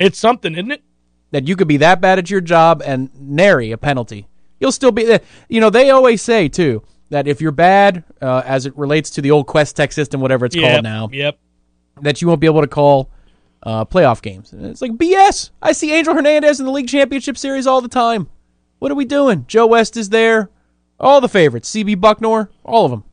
It's 0.00 0.18
something, 0.18 0.54
isn't 0.54 0.70
it? 0.70 0.82
That 1.30 1.46
you 1.46 1.56
could 1.56 1.68
be 1.68 1.76
that 1.78 2.00
bad 2.00 2.18
at 2.18 2.30
your 2.30 2.40
job 2.40 2.82
and 2.84 3.10
nary 3.18 3.70
a 3.70 3.76
penalty. 3.78 4.26
You'll 4.60 4.72
still 4.72 4.92
be. 4.92 5.18
You 5.48 5.60
know, 5.60 5.70
they 5.70 5.90
always 5.90 6.22
say 6.22 6.48
too 6.48 6.82
that 7.10 7.26
if 7.28 7.40
you're 7.40 7.52
bad, 7.52 8.04
uh, 8.20 8.42
as 8.44 8.66
it 8.66 8.76
relates 8.76 9.10
to 9.10 9.22
the 9.22 9.30
old 9.30 9.46
QuesTec 9.46 9.92
system, 9.92 10.20
whatever 10.20 10.46
it's 10.46 10.56
Yep, 10.56 10.70
called 10.72 10.84
now, 10.84 11.08
Yep. 11.12 11.38
that 12.02 12.20
you 12.22 12.28
won't 12.28 12.40
be 12.40 12.46
able 12.46 12.60
to 12.62 12.66
call 12.66 13.10
uh, 13.62 13.84
playoff 13.84 14.22
games. 14.22 14.52
And 14.52 14.64
it's 14.66 14.80
like 14.80 14.92
BS. 14.92 15.50
I 15.60 15.72
see 15.72 15.92
Angel 15.92 16.14
Hernandez 16.14 16.60
in 16.60 16.66
the 16.66 16.72
league 16.72 16.88
championship 16.88 17.36
series 17.36 17.66
all 17.66 17.80
the 17.80 17.88
time. 17.88 18.28
What 18.78 18.92
are 18.92 18.94
we 18.94 19.04
doing? 19.04 19.44
Joe 19.48 19.66
West 19.66 19.96
is 19.96 20.10
there. 20.10 20.50
All 21.00 21.20
the 21.20 21.28
favorites. 21.28 21.70
CB 21.70 21.96
Bucknor, 21.96 22.48
all 22.64 22.84
of 22.84 22.90
them. 22.90 23.04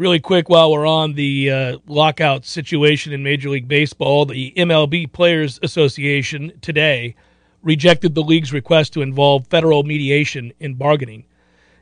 Really 0.00 0.18
quick, 0.18 0.48
while 0.48 0.72
we're 0.72 0.86
on 0.86 1.12
the 1.12 1.50
uh, 1.50 1.78
lockout 1.86 2.46
situation 2.46 3.12
in 3.12 3.22
Major 3.22 3.50
League 3.50 3.68
Baseball, 3.68 4.24
the 4.24 4.50
MLB 4.56 5.12
Players 5.12 5.60
Association 5.62 6.54
today 6.62 7.14
rejected 7.62 8.14
the 8.14 8.22
league's 8.22 8.50
request 8.50 8.94
to 8.94 9.02
involve 9.02 9.46
federal 9.48 9.82
mediation 9.82 10.54
in 10.58 10.72
bargaining. 10.72 11.26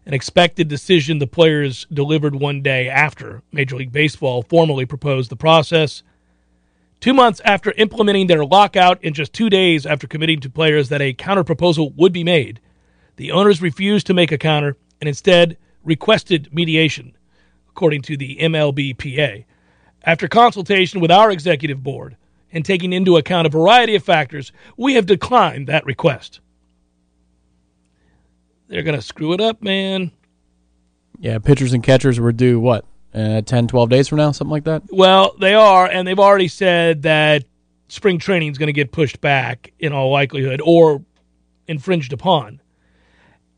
An 0.05 0.15
expected 0.15 0.67
decision 0.67 1.21
the 1.21 1.29
players 1.29 1.87
delivered 1.93 2.35
one 2.35 2.61
day 2.61 2.89
after 2.89 3.41
Major 3.53 3.77
League 3.77 3.93
Baseball 3.93 4.43
formally 4.43 4.85
proposed 4.85 5.31
the 5.31 5.37
process. 5.37 6.03
Two 6.99 7.15
months 7.15 7.41
after 7.45 7.73
implementing 7.77 8.27
their 8.27 8.45
lockout 8.45 8.99
and 9.05 9.15
just 9.15 9.33
two 9.33 9.49
days 9.49 9.87
after 9.87 10.09
committing 10.09 10.41
to 10.41 10.51
players 10.51 10.89
that 10.89 11.01
a 11.01 11.15
counterproposal 11.15 11.95
would 11.95 12.13
be 12.13 12.25
made, 12.25 12.59
the 13.15 13.31
owners 13.31 13.63
refused 13.63 14.09
to 14.09 14.13
make 14.13 14.33
a 14.33 14.39
counter 14.39 14.77
and 15.01 15.07
instead 15.07 15.57
requested 15.85 16.53
mediation, 16.53 17.15
according 17.79 18.03
to 18.03 18.17
the 18.17 18.37
MLBPA. 18.41 19.45
After 20.03 20.27
consultation 20.27 20.99
with 20.99 21.13
our 21.13 21.31
executive 21.31 21.81
board 21.81 22.17
and 22.53 22.65
taking 22.65 22.93
into 22.93 23.17
account 23.19 23.47
a 23.47 23.51
variety 23.51 23.95
of 23.95 24.03
factors, 24.03 24.51
we 24.77 24.95
have 24.95 25.07
declined 25.07 25.69
that 25.69 25.87
request. 25.87 26.41
They're 28.67 28.83
going 28.83 28.97
to 28.97 29.03
screw 29.03 29.33
it 29.33 29.41
up, 29.41 29.63
man. 29.63 30.11
Yeah, 31.21 31.39
pitchers 31.39 31.73
and 31.73 31.81
catchers 31.81 32.19
were 32.19 32.33
due, 32.33 32.59
what, 32.59 32.85
uh, 33.15 33.43
10, 33.43 33.69
12 33.69 33.89
days 33.89 34.09
from 34.09 34.19
now? 34.19 34.33
Something 34.33 34.51
like 34.51 34.65
that? 34.65 34.83
Well, 34.91 35.37
they 35.39 35.55
are, 35.55 35.87
and 35.87 36.07
they've 36.07 36.19
already 36.19 36.49
said 36.49 37.03
that 37.03 37.45
spring 37.87 38.19
training 38.19 38.51
is 38.51 38.59
going 38.59 38.67
to 38.67 38.73
get 38.73 38.91
pushed 38.91 39.21
back 39.21 39.73
in 39.79 39.93
all 39.93 40.11
likelihood 40.11 40.61
or 40.65 41.05
infringed 41.69 42.13
upon. 42.13 42.61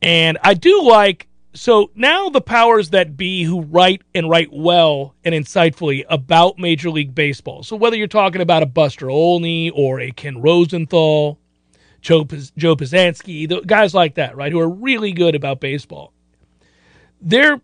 And 0.02 0.36
I 0.42 0.52
do 0.52 0.82
like 0.82 1.26
so 1.52 1.90
now 1.94 2.28
the 2.28 2.40
powers 2.40 2.90
that 2.90 3.16
be 3.16 3.42
who 3.42 3.62
write 3.62 4.02
and 4.14 4.30
write 4.30 4.52
well 4.52 5.14
and 5.24 5.34
insightfully 5.34 6.04
about 6.08 6.58
Major 6.58 6.90
League 6.90 7.14
Baseball. 7.14 7.62
So 7.62 7.76
whether 7.76 7.96
you're 7.96 8.06
talking 8.06 8.40
about 8.40 8.62
a 8.62 8.66
Buster 8.66 9.10
Olney 9.10 9.70
or 9.70 10.00
a 10.00 10.12
Ken 10.12 10.40
Rosenthal, 10.40 11.38
Joe, 12.00 12.24
Joe 12.56 12.76
Posnanski, 12.76 13.48
the 13.48 13.60
guys 13.62 13.94
like 13.94 14.14
that, 14.14 14.36
right, 14.36 14.52
who 14.52 14.60
are 14.60 14.68
really 14.68 15.12
good 15.12 15.34
about 15.34 15.60
baseball, 15.60 16.12
they're 17.20 17.60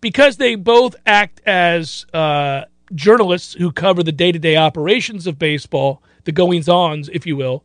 because 0.00 0.36
they 0.36 0.54
both 0.54 0.96
act 1.06 1.40
as 1.46 2.06
uh, 2.12 2.64
journalists 2.94 3.54
who 3.54 3.72
cover 3.72 4.02
the 4.02 4.12
day 4.12 4.32
to 4.32 4.38
day 4.38 4.56
operations 4.56 5.26
of 5.26 5.38
baseball, 5.38 6.02
the 6.24 6.32
goings 6.32 6.68
ons, 6.68 7.08
if 7.12 7.26
you 7.26 7.36
will, 7.36 7.64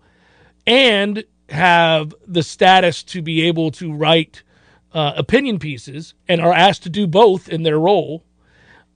and 0.65 1.23
have 1.49 2.13
the 2.27 2.43
status 2.43 3.03
to 3.03 3.21
be 3.21 3.41
able 3.41 3.71
to 3.71 3.93
write 3.93 4.43
uh, 4.97 5.13
opinion 5.15 5.59
pieces 5.59 6.13
and 6.27 6.41
are 6.41 6.53
asked 6.53 6.83
to 6.83 6.89
do 6.89 7.07
both 7.07 7.49
in 7.49 7.63
their 7.63 7.79
role. 7.79 8.23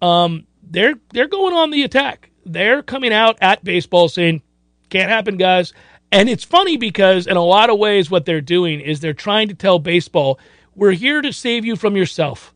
Um, 0.01 0.47
they're 0.63 0.95
they're 1.13 1.27
going 1.27 1.53
on 1.53 1.71
the 1.71 1.83
attack. 1.83 2.31
They're 2.45 2.81
coming 2.81 3.13
out 3.13 3.37
at 3.41 3.63
baseball 3.63 4.09
saying, 4.09 4.41
"Can't 4.89 5.09
happen, 5.09 5.37
guys." 5.37 5.73
And 6.11 6.27
it's 6.27 6.43
funny 6.43 6.75
because 6.75 7.27
in 7.27 7.37
a 7.37 7.43
lot 7.43 7.69
of 7.69 7.79
ways, 7.79 8.11
what 8.11 8.25
they're 8.25 8.41
doing 8.41 8.81
is 8.81 8.99
they're 8.99 9.13
trying 9.13 9.47
to 9.49 9.53
tell 9.53 9.79
baseball, 9.79 10.39
"We're 10.75 10.91
here 10.91 11.21
to 11.21 11.31
save 11.31 11.65
you 11.65 11.75
from 11.75 11.95
yourself." 11.95 12.53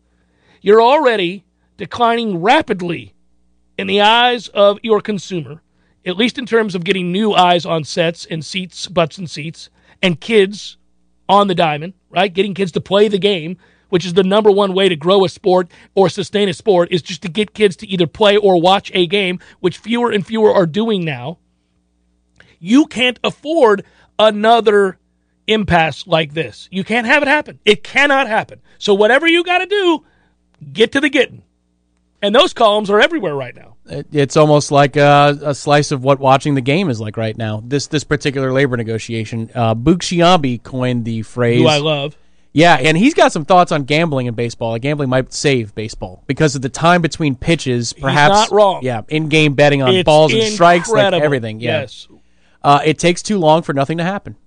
you're 0.65 0.81
already 0.81 1.45
declining 1.77 2.41
rapidly 2.41 3.13
in 3.77 3.85
the 3.85 4.01
eyes 4.01 4.47
of 4.47 4.79
your 4.81 4.99
consumer, 4.99 5.61
at 6.03 6.17
least 6.17 6.39
in 6.39 6.45
terms 6.47 6.73
of 6.73 6.83
getting 6.83 7.11
new 7.11 7.33
eyes 7.33 7.67
on 7.67 7.83
sets 7.83 8.25
and 8.25 8.43
seats, 8.43 8.87
butts 8.87 9.19
and 9.19 9.29
seats, 9.29 9.69
and 10.01 10.19
kids 10.19 10.77
on 11.29 11.47
the 11.47 11.53
diamond, 11.53 11.93
right? 12.15 12.33
Getting 12.33 12.53
kids 12.53 12.71
to 12.73 12.81
play 12.81 13.07
the 13.07 13.19
game, 13.19 13.57
which 13.89 14.05
is 14.05 14.13
the 14.13 14.23
number 14.23 14.49
one 14.49 14.73
way 14.73 14.89
to 14.89 14.95
grow 14.95 15.25
a 15.25 15.29
sport 15.29 15.69
or 15.93 16.09
sustain 16.09 16.49
a 16.49 16.53
sport, 16.53 16.91
is 16.91 17.01
just 17.01 17.21
to 17.23 17.29
get 17.29 17.53
kids 17.53 17.75
to 17.77 17.87
either 17.87 18.07
play 18.07 18.37
or 18.37 18.59
watch 18.59 18.91
a 18.93 19.05
game, 19.05 19.39
which 19.59 19.77
fewer 19.77 20.11
and 20.11 20.25
fewer 20.25 20.53
are 20.53 20.65
doing 20.65 21.03
now. 21.03 21.37
You 22.59 22.85
can't 22.87 23.19
afford 23.23 23.83
another 24.17 24.97
impasse 25.47 26.07
like 26.07 26.33
this. 26.33 26.67
You 26.71 26.83
can't 26.83 27.05
have 27.05 27.21
it 27.21 27.27
happen. 27.27 27.59
It 27.65 27.83
cannot 27.83 28.27
happen. 28.27 28.61
So, 28.77 28.93
whatever 28.93 29.27
you 29.27 29.43
got 29.43 29.59
to 29.59 29.65
do, 29.65 30.03
get 30.71 30.91
to 30.93 31.01
the 31.01 31.09
getting. 31.09 31.43
And 32.21 32.33
those 32.33 32.53
columns 32.53 32.89
are 32.89 32.99
everywhere 32.99 33.35
right 33.35 33.55
now. 33.55 33.74
It- 33.87 34.07
It's 34.11 34.35
almost 34.37 34.71
like 34.71 34.95
a, 34.95 35.37
a 35.43 35.55
slice 35.55 35.91
of 35.91 36.03
what 36.03 36.19
watching 36.19 36.55
the 36.55 36.61
game 36.61 36.89
is 36.89 36.99
like 36.99 37.17
right 37.17 37.37
now. 37.37 37.61
This 37.65 37.87
this 37.87 38.03
particular 38.03 38.51
labor 38.51 38.77
negotiation. 38.77 39.49
Uh, 39.53 39.75
coined 39.75 41.05
the 41.05 41.21
phrase. 41.21 41.61
Who 41.61 41.67
I 41.67 41.77
love. 41.77 42.17
Yeah, 42.51 42.75
and 42.75 42.95
he's 42.97 43.13
got 43.13 43.33
some 43.33 43.43
thoughts 43.43 43.73
on 43.73 43.83
gambling 43.83 44.27
in 44.27 44.33
baseball. 44.33 44.71
Like 44.71 44.81
gambling 44.81 45.09
might 45.09 45.33
save 45.33 45.75
baseball 45.75 46.23
because 46.25 46.55
of 46.55 46.61
the 46.61 46.69
time 46.69 47.01
between 47.01 47.35
pitches. 47.35 47.91
Perhaps 47.91 48.33
not 48.33 48.51
wrong. 48.51 48.79
Yeah, 48.81 49.01
in-game 49.09 49.55
betting 49.55 49.81
on 49.81 49.93
It's 49.93 50.05
balls 50.05 50.33
and 50.33 50.41
strikes, 50.53 50.89
like 50.89 51.13
everything. 51.13 51.59
Yeah, 51.59 51.81
Yes. 51.81 52.07
uh, 52.63 52.79
it 52.85 52.97
takes 52.97 53.21
too 53.21 53.37
long 53.39 53.61
for 53.61 53.73
nothing 53.73 53.97
to 53.97 54.05
happen. 54.05 54.37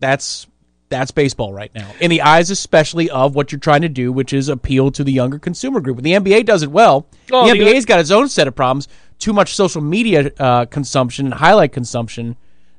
That's 0.00 0.46
that's 0.94 1.10
baseball 1.10 1.52
right 1.52 1.74
now, 1.74 1.90
in 2.00 2.08
the 2.10 2.22
eyes 2.22 2.50
especially 2.50 3.10
of 3.10 3.34
what 3.34 3.52
you're 3.52 3.58
trying 3.60 3.82
to 3.82 3.88
do, 3.88 4.12
which 4.12 4.32
is 4.32 4.48
appeal 4.48 4.90
to 4.92 5.04
the 5.04 5.12
younger 5.12 5.38
consumer 5.38 5.80
group. 5.80 5.98
And 5.98 6.06
The 6.06 6.12
NBA 6.12 6.46
does 6.46 6.62
it 6.62 6.70
well. 6.70 7.06
Oh, 7.32 7.46
the 7.46 7.52
the- 7.58 7.64
NBA's 7.64 7.84
got 7.84 8.00
its 8.00 8.10
own 8.10 8.28
set 8.28 8.46
of 8.48 8.54
problems: 8.54 8.88
too 9.18 9.32
much 9.32 9.54
social 9.54 9.80
media 9.82 10.30
uh, 10.38 10.64
consumption 10.66 11.26
and 11.26 11.34
highlight 11.34 11.72
consumption. 11.72 12.36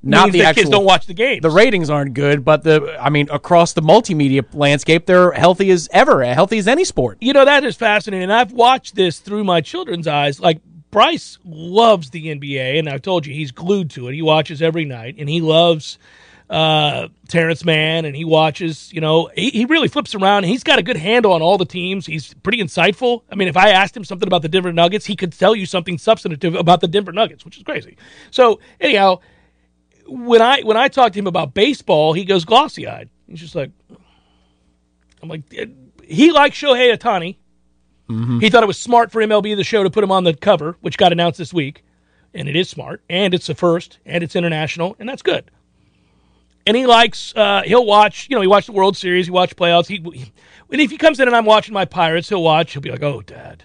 Not 0.07 0.31
the 0.31 0.43
actual 0.43 0.61
kids 0.63 0.69
don't 0.69 0.85
watch 0.85 1.07
the 1.07 1.15
games. 1.15 1.41
the 1.41 1.49
ratings 1.49 1.89
aren't 1.89 2.13
good, 2.13 2.45
but 2.45 2.63
the 2.63 2.95
I 3.01 3.09
mean 3.09 3.27
across 3.31 3.73
the 3.73 3.81
multimedia 3.81 4.45
landscape, 4.53 5.07
they're 5.07 5.31
healthy 5.31 5.71
as 5.71 5.89
ever, 5.91 6.23
healthy 6.23 6.59
as 6.59 6.67
any 6.67 6.83
sport. 6.85 7.17
you 7.21 7.33
know 7.33 7.43
that 7.45 7.63
is 7.63 7.75
fascinating 7.75 8.23
and 8.23 8.31
i've 8.33 8.51
watched 8.51 8.93
this 8.95 9.17
through 9.19 9.43
my 9.43 9.61
children's 9.61 10.07
eyes 10.07 10.39
like 10.39 10.59
bryce 10.91 11.39
loves 11.43 12.11
the 12.11 12.27
nba 12.35 12.77
and 12.77 12.87
i've 12.87 13.01
told 13.01 13.25
you 13.25 13.33
he's 13.33 13.51
glued 13.51 13.89
to 13.89 14.07
it 14.07 14.13
he 14.13 14.21
watches 14.21 14.61
every 14.61 14.85
night 14.85 15.15
and 15.17 15.27
he 15.27 15.41
loves 15.41 15.97
uh, 16.49 17.07
terance 17.27 17.65
mann 17.65 18.05
and 18.05 18.15
he 18.15 18.23
watches 18.23 18.93
you 18.93 19.01
know 19.01 19.29
he, 19.35 19.49
he 19.49 19.65
really 19.65 19.87
flips 19.87 20.13
around. 20.13 20.43
He's 20.43 20.63
got 20.63 20.77
a 20.79 20.83
good 20.83 20.97
handle 20.97 21.33
on 21.33 21.41
all 21.41 21.57
the 21.57 21.65
teams. 21.65 22.05
He's 22.05 22.33
pretty 22.35 22.59
insightful. 22.59 23.23
I 23.31 23.35
mean 23.35 23.47
if 23.47 23.57
i 23.57 23.69
asked 23.69 23.97
him 23.97 24.03
something 24.03 24.27
about 24.27 24.41
the 24.41 24.49
denver 24.49 24.71
nuggets 24.71 25.05
he 25.05 25.15
could 25.15 25.33
tell 25.33 25.55
you 25.55 25.65
something 25.65 25.97
substantive 25.97 26.55
about 26.55 26.81
the 26.81 26.87
denver 26.87 27.11
nuggets 27.11 27.45
which 27.45 27.57
is 27.57 27.63
crazy. 27.63 27.97
So 28.31 28.59
anyhow 28.79 29.19
when 30.07 30.41
i 30.41 30.61
when 30.61 30.77
i 30.77 30.87
talk 30.87 31.13
to 31.13 31.19
him 31.19 31.27
about 31.27 31.53
baseball 31.53 32.13
he 32.13 32.25
goes 32.25 32.45
glossy-eyed. 32.45 33.09
He's 33.27 33.39
just 33.39 33.55
like 33.55 33.71
i'm 35.23 35.29
like 35.29 35.41
he 36.03 36.31
likes 36.31 36.57
shohei 36.57 36.95
ohtani 36.95 37.37
he 38.39 38.49
thought 38.51 38.61
it 38.61 38.67
was 38.67 38.77
smart 38.77 39.11
for 39.11 39.19
MLB 39.19 39.55
the 39.55 39.63
show 39.63 39.81
to 39.83 39.89
put 39.89 40.03
him 40.03 40.11
on 40.11 40.25
the 40.25 40.35
cover, 40.35 40.77
which 40.81 40.95
got 40.95 41.11
announced 41.11 41.39
this 41.39 41.51
week, 41.51 41.83
and 42.35 42.47
it 42.47 42.55
is 42.55 42.69
smart, 42.69 43.01
and 43.09 43.33
it's 43.33 43.47
the 43.47 43.55
first, 43.55 43.97
and 44.05 44.23
it's 44.23 44.35
international, 44.35 44.95
and 44.99 45.09
that's 45.09 45.23
good. 45.23 45.49
And 46.67 46.75
he 46.75 46.87
likes, 46.87 47.33
uh, 47.35 47.61
he'll 47.63 47.85
watch, 47.85 48.27
you 48.29 48.35
know, 48.35 48.41
he 48.41 48.47
watched 48.47 48.65
the 48.67 48.71
World 48.73 48.97
Series, 48.97 49.27
he 49.27 49.31
watched 49.31 49.55
playoffs. 49.55 49.87
He, 49.87 49.97
and 50.71 50.81
if 50.81 50.89
he 50.89 50.97
comes 50.97 51.19
in 51.19 51.27
and 51.27 51.35
I'm 51.35 51.45
watching 51.45 51.73
my 51.73 51.85
Pirates, 51.85 52.27
he'll 52.29 52.41
watch. 52.43 52.73
He'll 52.73 52.81
be 52.81 52.89
like, 52.89 53.03
"Oh, 53.03 53.21
Dad, 53.21 53.63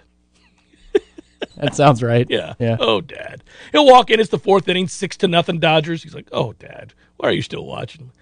That 1.57 1.75
sounds 1.75 2.03
right. 2.03 2.27
yeah, 2.29 2.55
yeah. 2.59 2.77
oh, 2.79 3.01
Dad." 3.01 3.43
He'll 3.73 3.87
walk 3.87 4.11
in, 4.11 4.21
it's 4.21 4.29
the 4.29 4.39
fourth 4.39 4.69
inning, 4.69 4.87
six 4.87 5.17
to 5.19 5.29
nothing 5.29 5.59
Dodgers. 5.59 6.03
He's 6.03 6.15
like, 6.15 6.29
"Oh, 6.31 6.53
Dad, 6.53 6.93
why 7.17 7.31
are 7.31 7.33
you 7.33 7.43
still 7.43 7.65
watching?" 7.65 8.13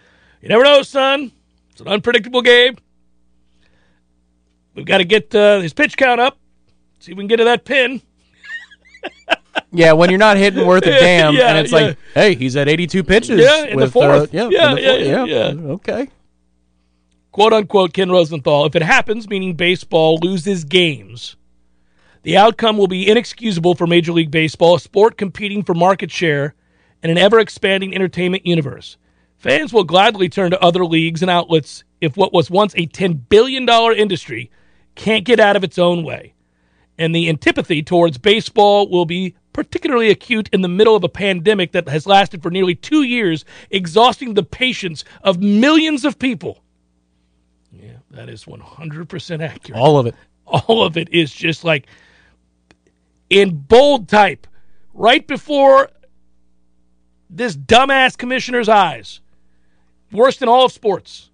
You 0.40 0.48
never 0.48 0.62
know, 0.62 0.82
son. 0.82 1.32
It's 1.72 1.80
an 1.80 1.88
unpredictable 1.88 2.42
game. 2.42 2.76
We've 4.74 4.86
got 4.86 4.98
to 4.98 5.04
get 5.04 5.34
uh, 5.34 5.60
his 5.60 5.72
pitch 5.72 5.96
count 5.96 6.20
up. 6.20 6.38
See 7.00 7.10
if 7.10 7.18
we 7.18 7.22
can 7.22 7.28
get 7.28 7.36
to 7.38 7.44
that 7.44 7.64
pin. 7.64 8.00
Yeah, 9.70 9.92
when 9.92 10.10
you're 10.10 10.18
not 10.18 10.36
hitting 10.36 10.66
worth 10.66 10.84
a 10.84 10.90
damn, 11.00 11.34
Yeah, 11.34 11.48
and 11.50 11.58
it's 11.58 11.72
yeah. 11.72 11.78
like, 11.78 11.98
hey, 12.14 12.34
he's 12.34 12.56
at 12.56 12.68
82 12.68 13.04
pitches. 13.04 13.40
Yeah, 13.40 13.64
in 13.64 13.70
the 13.70 13.84
with, 13.84 13.92
fourth. 13.92 14.22
Uh, 14.22 14.26
yeah, 14.32 14.48
Yeah, 14.50 14.70
in 14.70 14.74
the 14.76 14.82
yeah, 14.82 14.90
fourth, 14.92 15.28
yeah, 15.30 15.52
yeah. 15.52 15.70
Okay. 15.72 16.08
quote 17.32 17.52
unquote 17.52 17.92
Ken 17.92 18.10
Rosenthal, 18.10 18.64
if 18.66 18.74
it 18.74 18.82
happens, 18.82 19.28
meaning 19.28 19.54
baseball 19.54 20.18
loses 20.22 20.64
games, 20.64 21.36
the 22.22 22.36
outcome 22.36 22.76
will 22.78 22.88
be 22.88 23.08
inexcusable 23.08 23.74
for 23.74 23.86
Major 23.86 24.12
League 24.12 24.30
Baseball, 24.30 24.74
a 24.74 24.80
sport 24.80 25.16
competing 25.16 25.62
for 25.62 25.74
market 25.74 26.10
share 26.10 26.54
in 27.02 27.10
an 27.10 27.18
ever 27.18 27.38
expanding 27.38 27.94
entertainment 27.94 28.46
universe. 28.46 28.96
Fans 29.36 29.72
will 29.72 29.84
gladly 29.84 30.28
turn 30.28 30.50
to 30.50 30.60
other 30.60 30.84
leagues 30.84 31.22
and 31.22 31.30
outlets 31.30 31.84
if 32.00 32.16
what 32.16 32.32
was 32.32 32.50
once 32.50 32.74
a 32.74 32.86
$10 32.86 33.28
billion 33.28 33.68
industry 33.96 34.50
can't 34.96 35.24
get 35.24 35.38
out 35.38 35.54
of 35.56 35.62
its 35.62 35.78
own 35.78 36.02
way. 36.04 36.34
And 36.98 37.14
the 37.14 37.28
antipathy 37.28 37.82
towards 37.84 38.18
baseball 38.18 38.90
will 38.90 39.04
be 39.04 39.36
particularly 39.58 40.08
acute 40.08 40.48
in 40.52 40.60
the 40.60 40.68
middle 40.68 40.94
of 40.94 41.02
a 41.02 41.08
pandemic 41.08 41.72
that 41.72 41.88
has 41.88 42.06
lasted 42.06 42.40
for 42.44 42.48
nearly 42.48 42.76
two 42.76 43.02
years, 43.02 43.44
exhausting 43.70 44.34
the 44.34 44.42
patience 44.44 45.04
of 45.24 45.40
millions 45.40 46.04
of 46.04 46.16
people. 46.16 46.62
Yeah, 47.72 47.96
that 48.12 48.28
is 48.28 48.44
100% 48.44 49.40
accurate. 49.42 49.80
All 49.80 49.98
of 49.98 50.06
it. 50.06 50.14
All 50.46 50.84
of 50.84 50.96
it 50.96 51.08
is 51.12 51.32
just 51.32 51.64
like 51.64 51.88
in 53.28 53.56
bold 53.56 54.08
type. 54.08 54.46
right 54.94 55.26
before 55.26 55.90
this 57.28 57.56
dumbass 57.56 58.16
commissioner's 58.16 58.68
eyes. 58.68 59.20
Worse 60.12 60.36
than 60.36 60.48
all 60.48 60.64
of 60.66 60.72
sports. 60.72 61.30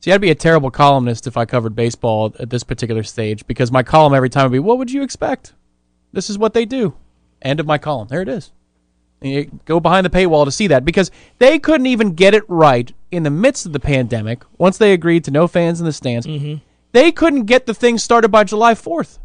See, 0.00 0.12
I'd 0.12 0.20
be 0.20 0.30
a 0.30 0.34
terrible 0.34 0.70
columnist 0.70 1.26
if 1.26 1.38
I 1.38 1.46
covered 1.46 1.74
baseball 1.74 2.34
at 2.38 2.50
this 2.50 2.64
particular 2.64 3.02
stage 3.02 3.46
because 3.46 3.72
my 3.72 3.82
column 3.82 4.12
every 4.14 4.28
time 4.28 4.44
would 4.44 4.52
be, 4.52 4.58
"What 4.58 4.76
would 4.76 4.90
you 4.90 5.02
expect? 5.02 5.54
This 6.12 6.30
is 6.30 6.38
what 6.38 6.54
they 6.54 6.64
do." 6.64 6.94
End 7.40 7.60
of 7.60 7.66
my 7.66 7.78
column. 7.78 8.08
There 8.08 8.22
it 8.22 8.28
is. 8.28 8.52
You 9.20 9.60
go 9.64 9.80
behind 9.80 10.04
the 10.04 10.10
paywall 10.10 10.44
to 10.44 10.50
see 10.50 10.66
that 10.68 10.84
because 10.84 11.10
they 11.38 11.58
couldn't 11.58 11.86
even 11.86 12.14
get 12.14 12.34
it 12.34 12.44
right 12.48 12.92
in 13.10 13.22
the 13.22 13.30
midst 13.30 13.66
of 13.66 13.72
the 13.72 13.80
pandemic. 13.80 14.42
Once 14.58 14.78
they 14.78 14.92
agreed 14.92 15.24
to 15.24 15.30
no 15.30 15.46
fans 15.46 15.80
in 15.80 15.86
the 15.86 15.92
stands, 15.92 16.26
they 16.92 17.12
couldn't 17.12 17.44
get 17.44 17.66
the 17.66 17.74
thing 17.74 17.98
started 17.98 18.30
by 18.30 18.44
July 18.44 18.74
fourth. 18.74 19.18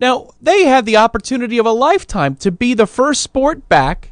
Now 0.00 0.30
they 0.40 0.64
had 0.64 0.84
the 0.86 0.96
opportunity 0.96 1.58
of 1.58 1.66
a 1.66 1.72
lifetime 1.72 2.36
to 2.36 2.50
be 2.50 2.74
the 2.74 2.86
first 2.86 3.22
sport 3.22 3.68
back 3.68 4.10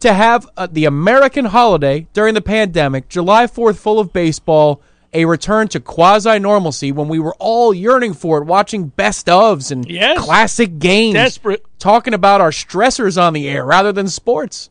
to 0.00 0.14
have 0.14 0.48
uh, 0.56 0.66
the 0.70 0.86
American 0.86 1.46
holiday 1.46 2.06
during 2.12 2.34
the 2.34 2.40
pandemic, 2.40 3.08
July 3.08 3.46
4th, 3.46 3.76
full 3.76 4.00
of 4.00 4.12
baseball, 4.14 4.80
a 5.12 5.24
return 5.24 5.66
to 5.68 5.80
quasi 5.80 6.38
normalcy 6.38 6.92
when 6.92 7.08
we 7.08 7.18
were 7.18 7.34
all 7.38 7.74
yearning 7.74 8.14
for 8.14 8.38
it, 8.38 8.44
watching 8.44 8.86
best 8.86 9.26
ofs 9.26 9.70
and 9.72 9.88
Yes. 9.90 10.18
classic 10.18 10.78
games, 10.78 11.14
Desperate. 11.14 11.64
talking 11.78 12.14
about 12.14 12.40
our 12.40 12.50
stressors 12.50 13.20
on 13.20 13.32
the 13.32 13.48
air 13.48 13.64
rather 13.64 13.92
than 13.92 14.08
sports. 14.08 14.70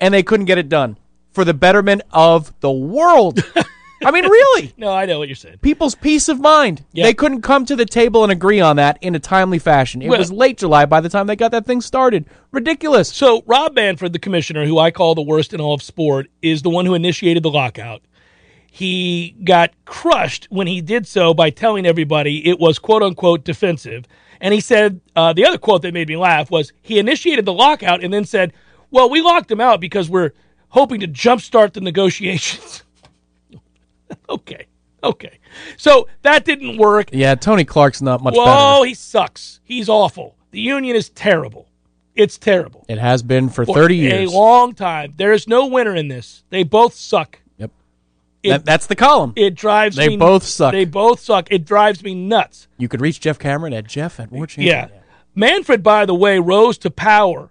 And 0.00 0.12
they 0.12 0.22
couldn't 0.22 0.46
get 0.46 0.58
it 0.58 0.68
done 0.68 0.98
for 1.32 1.44
the 1.44 1.54
betterment 1.54 2.02
of 2.12 2.52
the 2.60 2.70
world. 2.70 3.42
I 4.04 4.10
mean, 4.10 4.24
really 4.24 4.74
No, 4.76 4.90
I 4.92 5.06
know 5.06 5.18
what 5.18 5.28
you're 5.28 5.34
saying. 5.34 5.58
people's 5.62 5.94
peace 5.94 6.28
of 6.28 6.38
mind. 6.40 6.84
Yeah. 6.92 7.04
They 7.04 7.14
couldn't 7.14 7.40
come 7.40 7.64
to 7.64 7.74
the 7.76 7.86
table 7.86 8.22
and 8.22 8.30
agree 8.30 8.60
on 8.60 8.76
that 8.76 8.98
in 9.00 9.14
a 9.14 9.18
timely 9.18 9.58
fashion. 9.58 10.02
It 10.02 10.08
Well- 10.10 10.18
was 10.18 10.30
late 10.30 10.58
July 10.58 10.84
by 10.84 11.00
the 11.00 11.08
time 11.08 11.26
they 11.26 11.36
got 11.36 11.52
that 11.52 11.64
thing 11.64 11.80
started. 11.80 12.26
Ridiculous. 12.52 13.08
So 13.08 13.42
Rob 13.46 13.74
Manfred, 13.74 14.12
the 14.12 14.18
commissioner, 14.18 14.66
who 14.66 14.78
I 14.78 14.90
call 14.90 15.14
the 15.14 15.22
worst 15.22 15.54
in 15.54 15.60
all 15.60 15.72
of 15.72 15.82
sport, 15.82 16.26
is 16.42 16.60
the 16.60 16.68
one 16.68 16.84
who 16.84 16.92
initiated 16.92 17.42
the 17.42 17.50
lockout. 17.50 18.02
He 18.74 19.36
got 19.44 19.70
crushed 19.84 20.48
when 20.50 20.66
he 20.66 20.80
did 20.80 21.06
so 21.06 21.32
by 21.32 21.50
telling 21.50 21.86
everybody 21.86 22.44
it 22.48 22.58
was 22.58 22.80
quote 22.80 23.04
unquote 23.04 23.44
defensive. 23.44 24.04
And 24.40 24.52
he 24.52 24.58
said 24.58 25.00
uh, 25.14 25.32
the 25.32 25.46
other 25.46 25.58
quote 25.58 25.82
that 25.82 25.94
made 25.94 26.08
me 26.08 26.16
laugh 26.16 26.50
was 26.50 26.72
he 26.82 26.98
initiated 26.98 27.44
the 27.44 27.52
lockout 27.52 28.02
and 28.02 28.12
then 28.12 28.24
said, 28.24 28.52
"Well, 28.90 29.08
we 29.08 29.20
locked 29.20 29.48
him 29.48 29.60
out 29.60 29.80
because 29.80 30.10
we're 30.10 30.32
hoping 30.70 30.98
to 30.98 31.06
jumpstart 31.06 31.74
the 31.74 31.82
negotiations." 31.82 32.82
okay, 34.28 34.66
okay, 35.04 35.38
so 35.76 36.08
that 36.22 36.44
didn't 36.44 36.76
work. 36.76 37.10
Yeah, 37.12 37.36
Tony 37.36 37.64
Clark's 37.64 38.02
not 38.02 38.24
much 38.24 38.34
Whoa, 38.34 38.44
better. 38.80 38.88
he 38.88 38.94
sucks. 38.94 39.60
He's 39.62 39.88
awful. 39.88 40.34
The 40.50 40.60
union 40.60 40.96
is 40.96 41.10
terrible. 41.10 41.68
It's 42.16 42.38
terrible. 42.38 42.86
It 42.88 42.98
has 42.98 43.22
been 43.22 43.50
for 43.50 43.64
For 43.64 43.74
30 43.76 43.96
years. 43.96 44.32
A 44.32 44.36
long 44.36 44.74
time. 44.74 45.14
There 45.16 45.32
is 45.32 45.46
no 45.46 45.66
winner 45.66 45.94
in 45.94 46.08
this. 46.08 46.42
They 46.50 46.64
both 46.64 46.94
suck. 46.94 47.38
It- 48.44 48.50
That, 48.50 48.64
that's 48.64 48.86
the 48.86 48.94
column. 48.96 49.32
It 49.36 49.54
drives 49.54 49.96
They 49.96 50.08
me 50.10 50.16
both 50.16 50.44
suck. 50.44 50.72
They 50.72 50.84
both 50.84 51.18
suck. 51.20 51.48
It 51.50 51.64
drives 51.64 52.02
me 52.04 52.14
nuts. 52.14 52.68
you 52.78 52.88
could 52.88 53.00
reach 53.00 53.18
Jeff 53.20 53.38
Cameron 53.38 53.72
at 53.72 53.86
Jeff 53.86 54.20
at 54.20 54.30
War. 54.30 54.46
Yeah. 54.56 54.88
Manfred, 55.34 55.82
by 55.82 56.04
the 56.06 56.14
way, 56.14 56.38
rose 56.38 56.78
to 56.78 56.90
power 56.90 57.50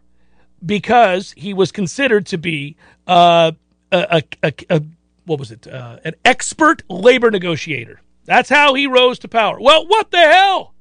because 0.65 1.34
he 1.36 1.53
was 1.53 1.71
considered 1.71 2.25
to 2.27 2.38
be 2.38 2.77
uh, 3.08 3.51
a, 3.91 4.23
a, 4.41 4.47
a, 4.47 4.53
a 4.77 4.82
what 5.25 5.39
was 5.39 5.51
it? 5.51 5.67
Uh, 5.67 5.97
an 6.06 6.13
expert 6.23 6.84
labor 6.89 7.32
negotiator. 7.32 7.99
That's 8.25 8.49
how 8.49 8.73
he 8.73 8.88
rose 8.88 9.19
to 9.19 9.27
power. 9.27 9.60
Well, 9.60 9.86
what 9.88 10.12
the 10.12 10.17
hell? 10.19 10.73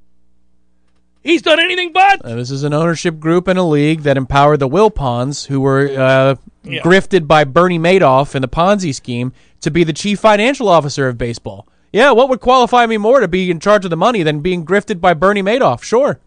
He's 1.23 1.43
done 1.43 1.61
anything 1.61 1.93
but. 1.93 2.25
Uh, 2.25 2.35
this 2.35 2.51
is 2.51 2.65
an 2.65 2.73
ownership 2.73 3.21
group 3.21 3.47
and 3.47 3.59
a 3.59 3.63
league 3.63 4.01
that 4.03 4.17
empowered 4.17 4.59
the 4.59 4.69
Wilpons, 4.69 5.47
who 5.47 5.61
were 5.61 5.89
uh, 5.97 6.35
Yeah. 6.65 6.83
grifted 6.83 7.29
by 7.29 7.45
Bernie 7.45 7.79
Madoff 7.79 8.35
in 8.35 8.43
the 8.43 8.49
Ponzi 8.49 8.93
scheme, 8.95 9.33
to 9.63 9.71
be 9.71 9.85
the 9.85 9.93
chief 9.93 10.21
financial 10.21 10.69
officer 10.69 11.09
of 11.09 11.17
baseball. 11.17 11.67
Yeah, 11.93 12.13
what 12.13 12.29
would 12.29 12.41
qualify 12.41 12.87
me 12.87 12.97
more 12.97 13.21
to 13.21 13.29
be 13.29 13.51
in 13.51 13.61
charge 13.61 13.85
of 13.85 13.91
the 13.91 13.97
money 13.97 14.23
than 14.23 14.41
being 14.41 14.65
grifted 14.65 15.01
by 15.01 15.15
Bernie 15.15 15.43
Madoff? 15.43 15.83
Sure. 15.83 16.21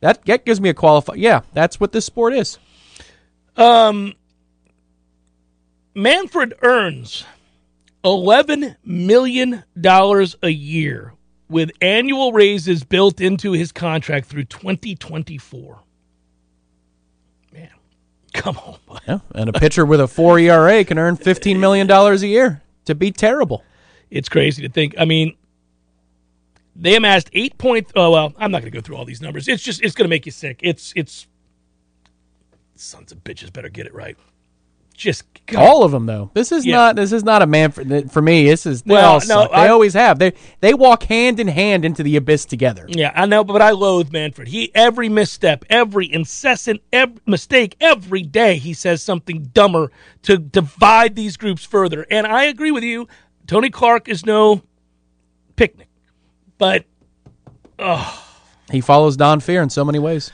That, 0.00 0.24
that 0.26 0.44
gives 0.44 0.60
me 0.60 0.68
a 0.68 0.74
qualify. 0.74 1.14
Yeah, 1.14 1.40
that's 1.52 1.80
what 1.80 1.92
this 1.92 2.04
sport 2.04 2.34
is. 2.34 2.58
Um, 3.56 4.14
Manfred 5.94 6.54
earns 6.62 7.24
$11 8.04 8.76
million 8.84 9.64
a 9.84 10.48
year 10.48 11.14
with 11.48 11.72
annual 11.80 12.32
raises 12.32 12.84
built 12.84 13.20
into 13.20 13.52
his 13.52 13.72
contract 13.72 14.26
through 14.26 14.44
2024. 14.44 15.80
Man, 17.52 17.70
come 18.34 18.56
on. 18.58 18.78
Yeah, 19.08 19.18
and 19.34 19.48
a 19.50 19.52
pitcher 19.52 19.84
with 19.84 20.00
a 20.00 20.06
four 20.06 20.38
ERA 20.38 20.84
can 20.84 20.98
earn 20.98 21.16
$15 21.16 21.58
million 21.58 21.90
a 21.90 22.14
year 22.18 22.62
to 22.88 22.94
be 22.94 23.12
terrible. 23.12 23.62
It's 24.10 24.28
crazy 24.28 24.62
to 24.62 24.68
think. 24.68 24.94
I 24.98 25.04
mean, 25.04 25.36
they 26.76 26.96
amassed 26.96 27.30
eight 27.32 27.56
point. 27.58 27.90
Oh 27.94 28.10
well, 28.10 28.32
I'm 28.36 28.50
not 28.50 28.60
going 28.60 28.72
to 28.72 28.76
go 28.76 28.82
through 28.82 28.96
all 28.96 29.04
these 29.04 29.22
numbers. 29.22 29.48
It's 29.48 29.62
just 29.62 29.82
it's 29.82 29.94
going 29.94 30.04
to 30.04 30.10
make 30.10 30.26
you 30.26 30.32
sick. 30.32 30.60
It's 30.62 30.92
it's 30.96 31.26
sons 32.74 33.12
of 33.12 33.24
bitches 33.24 33.52
better 33.52 33.68
get 33.68 33.86
it 33.86 33.94
right. 33.94 34.16
Just 34.98 35.22
God. 35.46 35.64
All 35.64 35.84
of 35.84 35.92
them, 35.92 36.06
though. 36.06 36.30
This 36.34 36.50
is 36.50 36.66
Yeah. 36.66 36.74
not. 36.74 36.96
This 36.96 37.12
is 37.12 37.22
not 37.22 37.40
a 37.40 37.46
man 37.46 37.70
for, 37.70 37.84
for 38.08 38.20
me. 38.20 38.46
This 38.46 38.66
is. 38.66 38.82
They 38.82 38.94
Well, 38.94 39.12
all 39.12 39.20
no, 39.20 39.20
suck. 39.20 39.50
They 39.52 39.56
I- 39.56 39.68
always 39.68 39.94
have. 39.94 40.18
They 40.18 40.32
they 40.60 40.74
walk 40.74 41.04
hand 41.04 41.38
in 41.38 41.46
hand 41.46 41.84
into 41.84 42.02
the 42.02 42.16
abyss 42.16 42.44
together. 42.44 42.84
Yeah, 42.88 43.12
I 43.14 43.24
know, 43.26 43.44
but 43.44 43.62
I 43.62 43.70
loathe 43.70 44.10
Manfred. 44.10 44.48
He 44.48 44.72
every 44.74 45.08
misstep, 45.08 45.64
every 45.70 46.12
incessant 46.12 46.80
ev 46.92 47.12
mistake, 47.26 47.76
every 47.80 48.22
day 48.22 48.56
he 48.58 48.74
says 48.74 49.00
something 49.00 49.44
dumber 49.54 49.92
to 50.22 50.36
divide 50.36 51.14
these 51.14 51.36
groups 51.36 51.64
further. 51.64 52.04
And 52.10 52.26
I 52.26 52.44
agree 52.46 52.72
with 52.72 52.82
you. 52.82 53.06
Tony 53.46 53.70
Clark 53.70 54.08
is 54.08 54.26
no 54.26 54.62
picnic, 55.54 55.88
but 56.58 56.84
He 58.72 58.80
follows 58.80 59.16
Don 59.16 59.40
Fehr 59.40 59.62
in 59.62 59.70
so 59.70 59.84
many 59.84 60.00
ways. 60.00 60.32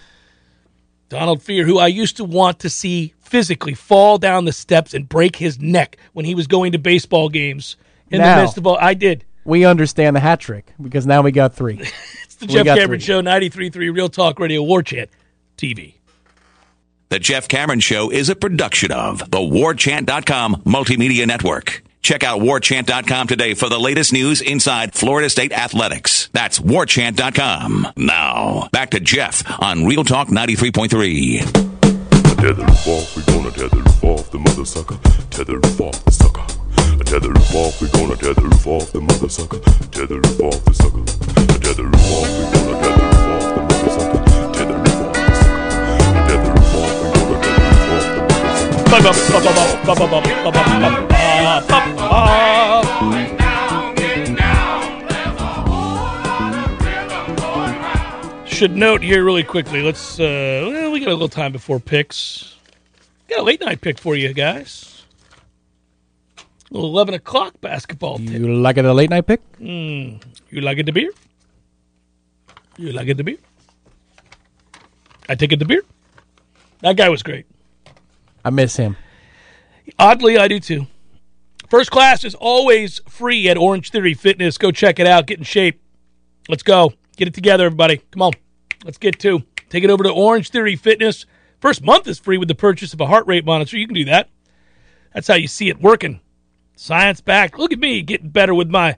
Donald 1.09 1.41
Fehr, 1.41 1.65
who 1.65 1.79
I 1.79 1.87
used 1.89 2.17
to 2.17 2.25
want 2.25 2.59
to 2.61 2.71
see 2.71 3.15
physically 3.21 3.75
fall 3.75 4.19
down 4.19 4.45
the 4.45 4.53
steps 4.53 4.95
and 4.95 5.09
break 5.09 5.37
his 5.37 5.59
neck 5.61 5.97
when 6.13 6.25
he 6.25 6.35
was 6.35 6.47
going 6.47 6.73
to 6.73 6.79
baseball 6.79 7.29
games 7.29 7.77
in 8.11 8.19
Now. 8.21 8.37
the 8.37 8.43
midst 8.43 8.59
of 8.59 8.67
all, 8.67 8.79
I 8.81 8.95
did. 8.95 9.25
We 9.45 9.65
understand 9.65 10.17
the 10.17 10.21
hat 10.21 10.41
trick 10.41 10.73
because 10.81 11.07
now 11.07 11.23
we 11.23 11.31
got 11.33 11.55
three. 11.55 11.81
It's 12.25 12.37
the 12.37 12.47
We 12.47 12.55
Jeff 12.55 12.67
Cameron 12.67 12.99
three. 12.99 13.07
Show, 13.07 13.23
93.3 13.23 13.95
Real 13.95 14.09
Talk 14.09 14.41
Radio, 14.41 14.61
War 14.63 14.83
Chant 14.83 15.09
TV. 15.57 15.95
The 17.11 17.21
Jeff 17.21 17.47
Cameron 17.47 17.79
Show 17.79 18.11
is 18.11 18.29
a 18.29 18.35
production 18.35 18.91
of 18.91 19.19
the 19.31 19.39
warchant.com 19.39 20.63
multimedia 20.65 21.29
network. 21.29 21.85
Check 22.05 22.23
out 22.23 22.41
warchant.com 22.41 23.29
today 23.29 23.55
for 23.55 23.71
the 23.71 23.81
latest 23.81 24.13
news 24.13 24.43
inside 24.43 24.93
Florida 24.93 25.31
State 25.31 25.53
athletics. 25.53 26.29
That's 26.35 26.59
warchant.com. 26.59 27.95
Now, 27.97 28.69
back 28.73 28.91
to 28.91 29.01
Jeff 29.01 29.43
on 29.63 29.87
Real 29.87 30.05
Talk 30.05 30.29
93.3. 30.29 31.41
Tether 32.37 32.63
roof 32.63 32.87
off, 32.87 33.17
we 33.17 33.23
gonna 33.23 33.51
tether 33.51 33.79
roof 33.79 34.05
off 34.05 34.31
the 34.31 34.39
mother 34.39 34.67
sucker. 34.67 34.99
Tether 35.31 35.55
roof 35.55 35.81
off 35.81 36.05
the 36.05 36.11
sucker. 36.13 36.45
Tether 37.07 37.31
roof 37.31 37.55
off, 37.55 37.81
we 37.81 37.89
gonna 37.89 38.17
tether 38.17 38.43
roof 38.43 38.67
off 38.67 38.93
the 38.93 39.01
mother 39.01 39.31
sucker. 39.31 39.61
Tether 39.89 40.17
roof 40.17 40.41
off 40.43 40.63
the 40.67 40.75
sucker. 40.75 41.05
Tether 41.65 41.85
roof 41.85 42.13
off, 42.13 42.29
we 42.37 42.45
gonna 42.53 42.85
tether 42.85 43.09
roof 43.09 43.33
off 43.33 43.49
the 43.57 43.63
mother 43.65 43.91
sucker. 43.97 44.21
Tether 44.53 44.77
roof 44.77 45.01
off 45.01 45.17
the 45.17 45.35
sucker. 45.41 45.73
Tether 46.29 46.53
roof 46.53 46.75
off, 46.77 47.01
we 47.01 47.09
gonna 47.17 47.41
tether 47.41 47.65
roof 47.65 47.97
off 47.97 48.13
the 48.13 48.45
mother 50.53 51.01
sucker. 51.01 51.14
Should 58.47 58.77
note 58.77 59.03
here 59.03 59.25
really 59.25 59.43
quickly. 59.43 59.83
Let's. 59.83 60.19
Uh, 60.19 60.69
well, 60.71 60.93
we 60.93 61.01
got 61.01 61.09
a 61.09 61.13
little 61.13 61.29
time 61.29 61.53
before 61.53 61.81
picks. 61.81 62.57
Got 63.29 63.41
a 63.41 63.43
late 63.43 63.61
night 63.61 63.81
pick 63.81 63.99
for 63.99 64.15
you 64.17 64.33
guys. 64.33 65.03
A 66.39 66.43
little 66.71 66.89
eleven 66.89 67.15
o'clock 67.15 67.61
basketball 67.61 68.19
tip. 68.19 68.31
You 68.31 68.55
like 68.55 68.79
it 68.79 68.85
a 68.85 68.95
late 68.95 69.11
night 69.11 69.27
pick? 69.27 69.43
You 69.59 70.19
like 70.53 70.79
it 70.79 70.87
the 70.87 70.93
beer? 70.93 71.11
You 72.79 72.93
like 72.93 73.09
it 73.09 73.17
the 73.17 73.25
beer? 73.25 73.39
I 75.29 75.35
take 75.35 75.53
it 75.53 75.59
the 75.59 75.65
beer. 75.65 75.83
That 76.81 76.97
guy 76.97 77.09
was 77.09 77.23
great. 77.23 77.47
I 78.45 78.51
miss 78.51 78.77
him. 78.77 78.97
Oddly, 79.99 80.39
I 80.39 80.49
do 80.49 80.61
too. 80.61 80.87
First 81.69 81.91
class 81.91 82.25
is 82.25 82.35
always 82.35 83.01
free 83.09 83.49
at 83.49 83.57
Orange 83.57 83.91
Theory 83.91 84.15
Fitness. 84.15 84.59
Go 84.59 84.71
check 84.71 84.99
it 84.99 85.07
out. 85.07 85.27
Get 85.27 85.39
in 85.39 85.45
shape. 85.45 85.81
Let's 86.49 86.63
go. 86.63 86.93
Get 87.17 87.29
it 87.29 87.35
together, 87.35 87.67
everybody. 87.67 87.99
Come 88.11 88.23
on. 88.23 88.33
Let's 88.85 88.99
get 88.99 89.19
to. 89.21 89.43
Take 89.71 89.83
it 89.85 89.91
over 89.91 90.05
to 90.05 90.11
Orange 90.11 90.51
Theory 90.51 90.77
Fitness. 90.77 91.27
First 91.61 91.83
month 91.83 92.07
is 92.07 92.19
free 92.19 92.37
with 92.39 92.49
the 92.49 92.55
purchase 92.55 92.93
of 92.93 93.01
a 93.01 93.07
heart 93.07 93.27
rate 93.27 93.45
monitor. 93.45 93.79
You 93.79 93.87
can 93.87 93.95
do 93.95 94.05
that. 94.07 94.29
That's 95.15 95.27
how 95.29 95.35
you 95.35 95.49
see 95.49 95.69
it 95.69 95.81
working. 95.81 96.21
Science 96.77 97.21
backed. 97.21 97.59
Look 97.59 97.73
at 97.73 97.79
me 97.79 98.03
getting 98.03 98.29
better 98.29 98.55
with 98.55 98.69
my 98.69 98.97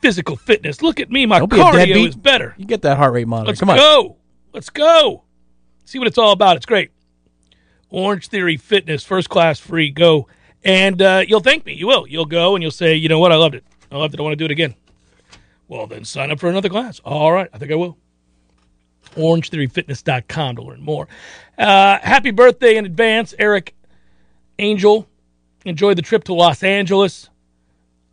physical 0.00 0.36
fitness. 0.36 0.80
Look 0.80 1.00
at 1.00 1.10
me. 1.10 1.26
My 1.26 1.40
Don't 1.40 1.50
cardio 1.52 1.72
deadbeat. 1.86 2.08
is 2.08 2.16
better. 2.16 2.54
You 2.56 2.64
get 2.64 2.82
that 2.82 2.96
heart 2.96 3.12
rate 3.12 3.28
monitor. 3.28 3.48
Let's 3.48 3.60
Come 3.60 3.70
on. 3.70 3.76
go. 3.76 4.16
Let's 4.54 4.70
go. 4.70 5.24
See 5.84 5.98
what 5.98 6.08
it's 6.08 6.18
all 6.18 6.32
about. 6.32 6.56
It's 6.56 6.66
great. 6.66 6.90
Orange 7.90 8.28
Theory 8.28 8.56
Fitness, 8.56 9.04
first 9.04 9.28
class 9.28 9.58
free. 9.58 9.90
Go. 9.90 10.28
And 10.64 11.00
uh, 11.00 11.24
you'll 11.26 11.40
thank 11.40 11.64
me. 11.64 11.72
You 11.74 11.86
will. 11.86 12.06
You'll 12.06 12.26
go 12.26 12.54
and 12.54 12.62
you'll 12.62 12.70
say, 12.70 12.94
you 12.94 13.08
know 13.08 13.18
what? 13.18 13.32
I 13.32 13.36
loved 13.36 13.54
it. 13.54 13.64
I 13.90 13.96
loved 13.96 14.14
it. 14.14 14.20
I 14.20 14.22
want 14.22 14.32
to 14.32 14.36
do 14.36 14.44
it 14.44 14.50
again. 14.50 14.74
Well, 15.68 15.86
then 15.86 16.04
sign 16.04 16.30
up 16.30 16.40
for 16.40 16.48
another 16.48 16.68
class. 16.68 17.00
All 17.00 17.32
right. 17.32 17.48
I 17.52 17.58
think 17.58 17.72
I 17.72 17.76
will. 17.76 17.96
OrangeTheoryFitness.com 19.16 20.56
to 20.56 20.62
learn 20.62 20.82
more. 20.82 21.08
Uh, 21.58 21.98
happy 22.02 22.30
birthday 22.30 22.76
in 22.76 22.86
advance, 22.86 23.34
Eric 23.38 23.74
Angel. 24.58 25.06
Enjoy 25.64 25.94
the 25.94 26.02
trip 26.02 26.24
to 26.24 26.34
Los 26.34 26.62
Angeles 26.62 27.28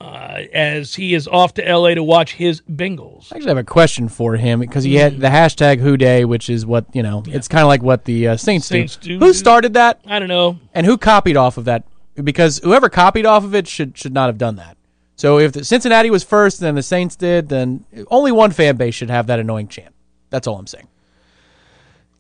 uh, 0.02 0.44
as 0.54 0.96
he 0.96 1.14
is 1.14 1.28
off 1.28 1.54
to 1.56 1.64
LA 1.64 1.94
to 1.96 2.04
watch 2.04 2.34
his 2.34 2.62
Bengals. 2.62 3.32
I 3.32 3.38
actually 3.38 3.50
have 3.50 3.58
a 3.58 3.64
question 3.64 4.10
for 4.10 4.36
him 4.36 4.60
because 4.60 4.84
he 4.84 4.96
had 4.96 5.20
the 5.20 5.28
hashtag 5.28 5.80
Who 5.80 5.98
Dey, 5.98 6.26
which 6.26 6.50
is 6.50 6.66
what 6.66 6.86
you 6.94 7.04
know. 7.04 7.24
It's 7.28 7.48
kind 7.48 7.62
of 7.64 7.68
like 7.68 7.82
what 7.82 8.06
the 8.06 8.30
uh, 8.30 8.38
Saints, 8.38 8.68
Saints 8.68 8.96
do. 8.98 9.18
do. 9.18 9.26
Who 9.26 9.34
started 9.34 9.74
that, 9.76 10.02
I 10.06 10.20
don't 10.20 10.28
know. 10.28 10.60
and 10.74 10.86
who 10.86 10.98
copied 10.98 11.38
off 11.38 11.58
of 11.58 11.66
that? 11.66 11.84
Because 12.24 12.60
whoever 12.64 12.90
copied 12.90 13.26
off 13.26 13.44
of 13.44 13.54
it 13.54 13.68
should 13.68 13.98
should 13.98 14.14
not 14.14 14.28
have 14.28 14.38
done 14.38 14.56
that. 14.56 14.78
So 15.16 15.40
if 15.40 15.52
the 15.52 15.64
Cincinnati 15.64 16.10
was 16.10 16.24
first, 16.24 16.60
and 16.60 16.68
then 16.68 16.76
the 16.76 16.84
Saints 16.84 17.16
did, 17.16 17.50
then 17.50 17.86
only 18.10 18.32
one 18.32 18.52
fan 18.52 18.76
base 18.78 18.96
should 18.96 19.10
have 19.10 19.28
that 19.28 19.40
annoying 19.40 19.68
chant. 19.68 19.94
That's 20.30 20.48
all 20.48 20.58
I'm 20.58 20.68
saying. 20.68 20.88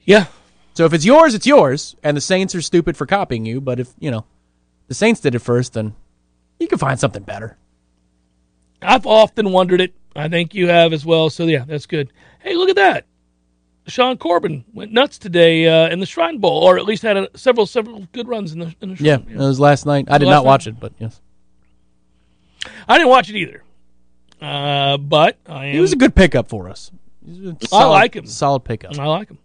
Yeah. 0.03 0.25
So 0.73 0.86
if 0.86 0.93
it's 0.93 1.05
yours, 1.05 1.33
it's 1.33 1.47
yours, 1.47 1.95
and 2.03 2.15
the 2.15 2.21
Saints 2.21 2.53
are 2.53 2.62
stupid 2.62 2.95
for 2.95 3.05
copying 3.05 3.45
you. 3.45 3.60
But 3.60 3.79
if 3.79 3.93
you 3.99 4.12
know 4.12 4.25
the 4.88 4.93
Saints 4.93 5.19
did 5.19 5.36
it 5.36 5.39
first, 5.39 5.73
then 5.73 5.95
you 6.60 6.67
can 6.67 6.77
find 6.77 6.99
something 6.99 7.23
better. 7.23 7.57
I've 8.81 9.05
often 9.05 9.51
wondered 9.51 9.81
it. 9.81 9.93
I 10.15 10.29
think 10.29 10.53
you 10.53 10.67
have 10.67 10.93
as 10.93 11.05
well. 11.05 11.29
So 11.29 11.45
yeah, 11.45 11.65
that's 11.67 11.86
good. 11.86 12.12
Hey, 12.39 12.55
look 12.55 12.69
at 12.69 12.75
that. 12.75 13.05
Sean 13.88 14.17
Corbin 14.17 14.65
went 14.73 14.91
nuts 14.91 15.17
today 15.17 15.67
uh, 15.67 15.89
in 15.89 16.00
the 16.00 16.06
Shrine 16.06 16.39
Bowl, 16.39 16.63
or 16.63 16.78
at 16.78 16.86
least 16.86 17.04
had 17.04 17.17
a, 17.17 17.30
several 17.38 17.65
several 17.65 18.08
good 18.12 18.28
runs 18.28 18.52
in 18.52 18.60
the 18.60 18.76
in 18.82 18.89
the 18.89 18.95
Shrine. 18.97 19.26
Yeah, 19.30 19.36
it 19.36 19.38
was 19.38 19.60
last 19.60 19.86
night. 19.86 20.08
I 20.10 20.17
did 20.17 20.28
not 20.28 20.43
watch 20.45 20.65
night? 20.65 20.76
it, 20.76 20.80
but 20.80 20.93
yes, 21.00 21.21
I 22.88 22.97
didn't 22.97 23.10
watch 23.10 23.30
it 23.30 23.36
either. 23.38 23.63
Uh, 24.41 24.97
but 24.97 25.38
I 25.47 25.67
am. 25.67 25.73
he 25.73 25.80
was 25.80 25.93
a 25.93 25.95
good 25.95 26.13
pickup 26.15 26.50
for 26.50 26.69
us. 26.69 26.91
A 27.28 27.56
I 27.62 27.65
solid- 27.65 27.89
like 27.91 28.15
him. 28.15 28.26
Solid 28.26 28.63
pickup. 28.65 29.00
I 29.00 29.06
like 29.06 29.30
him. 29.30 29.39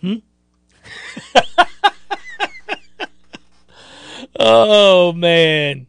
Hmm. 0.00 0.14
oh 4.38 5.12
man. 5.12 5.86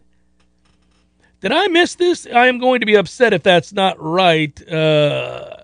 Did 1.40 1.52
I 1.52 1.68
miss 1.70 1.96
this? 1.96 2.28
I 2.28 2.48
am 2.48 2.60
going 2.60 2.82
to 2.82 2.86
be 2.86 2.94
upset 2.96 3.34
if 3.34 3.42
that's 3.42 3.74
not 3.74 3.96
right. 4.00 4.56
Uh, 4.68 5.61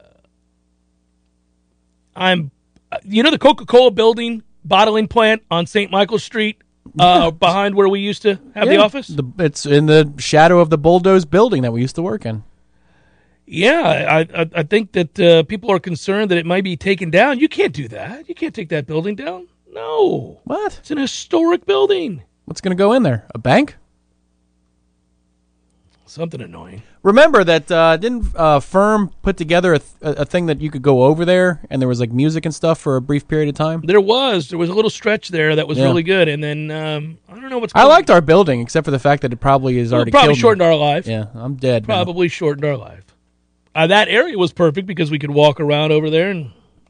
I'm, 2.17 2.51
you 3.03 3.23
know, 3.23 3.31
the 3.31 3.37
Coca 3.39 3.65
Cola 3.65 3.91
building 3.91 4.43
bottling 4.65 5.07
plant 5.07 5.43
on 5.49 5.65
St. 5.65 5.89
Michael 5.91 6.19
Street, 6.19 6.61
uh, 6.99 7.31
behind 7.31 7.75
where 7.75 7.87
we 7.87 7.99
used 7.99 8.21
to 8.23 8.39
have 8.55 8.67
the 8.67 8.77
office. 8.77 9.07
The, 9.07 9.23
it's 9.39 9.65
in 9.65 9.85
the 9.85 10.11
shadow 10.17 10.59
of 10.59 10.69
the 10.69 10.77
bulldoze 10.77 11.25
building 11.25 11.61
that 11.61 11.71
we 11.71 11.81
used 11.81 11.95
to 11.95 12.01
work 12.01 12.25
in. 12.25 12.43
Yeah, 13.45 13.81
I 14.33 14.41
I, 14.41 14.49
I 14.55 14.63
think 14.63 14.91
that 14.93 15.19
uh, 15.19 15.43
people 15.43 15.71
are 15.71 15.79
concerned 15.79 16.31
that 16.31 16.37
it 16.37 16.45
might 16.45 16.63
be 16.63 16.75
taken 16.75 17.09
down. 17.09 17.39
You 17.39 17.47
can't 17.47 17.73
do 17.73 17.87
that. 17.89 18.27
You 18.27 18.35
can't 18.35 18.53
take 18.53 18.69
that 18.69 18.87
building 18.87 19.15
down. 19.15 19.47
No, 19.71 20.39
What? 20.45 20.77
it's 20.79 20.91
an 20.91 20.97
historic 20.97 21.65
building. 21.65 22.23
What's 22.45 22.61
going 22.61 22.75
to 22.75 22.81
go 22.83 22.93
in 22.93 23.03
there? 23.03 23.27
A 23.35 23.37
bank? 23.37 23.75
Something 26.17 26.41
annoying. 26.41 26.81
Remember 27.03 27.43
that 27.43 27.71
uh, 27.71 27.95
didn't 27.97 28.35
uh, 28.35 28.59
Firm 28.59 29.11
put 29.21 29.37
together 29.37 29.75
a, 29.75 29.79
th- 29.79 29.91
a 30.01 30.25
thing 30.25 30.47
that 30.47 30.59
you 30.59 30.71
could 30.71 30.81
go 30.81 31.03
over 31.03 31.23
there, 31.25 31.61
and 31.69 31.79
there 31.81 31.87
was 31.87 31.99
like 31.99 32.11
music 32.11 32.43
and 32.45 32.53
stuff 32.53 32.79
for 32.79 32.95
a 32.95 33.01
brief 33.01 33.27
period 33.27 33.49
of 33.49 33.55
time. 33.55 33.81
There 33.85 34.01
was 34.01 34.49
there 34.49 34.57
was 34.57 34.69
a 34.69 34.73
little 34.73 34.89
stretch 34.89 35.29
there 35.29 35.55
that 35.55 35.67
was 35.67 35.77
Yeah. 35.77 35.85
really 35.85 36.03
good, 36.03 36.27
and 36.27 36.43
then 36.43 36.71
um, 36.71 37.17
I 37.29 37.35
don't 37.39 37.49
know 37.49 37.59
what's. 37.59 37.73
I 37.75 37.81
going- 37.83 37.89
liked 37.91 38.09
our 38.09 38.21
building, 38.21 38.59
except 38.61 38.83
for 38.85 38.91
the 38.91 38.99
fact 38.99 39.21
that 39.21 39.31
it 39.31 39.37
probably 39.39 39.77
is 39.77 39.93
already 39.93 40.11
probably 40.11 40.29
killed 40.29 40.37
me. 40.37 40.41
shortened 40.41 40.61
our 40.63 40.75
life. 40.75 41.05
Yeah, 41.07 41.27
I'm 41.35 41.55
dead. 41.55 41.87
now. 41.87 41.93
Probably 42.03 42.27
shortened 42.27 42.65
our 42.65 42.75
life. 42.77 43.05
Uh, 43.75 43.85
that 43.87 44.07
area 44.09 44.37
was 44.37 44.51
perfect 44.51 44.87
because 44.87 45.11
we 45.11 45.19
could 45.19 45.29
walk 45.31 45.59
around 45.59 45.91
over 45.91 46.09
there, 46.09 46.31
and 46.31 46.49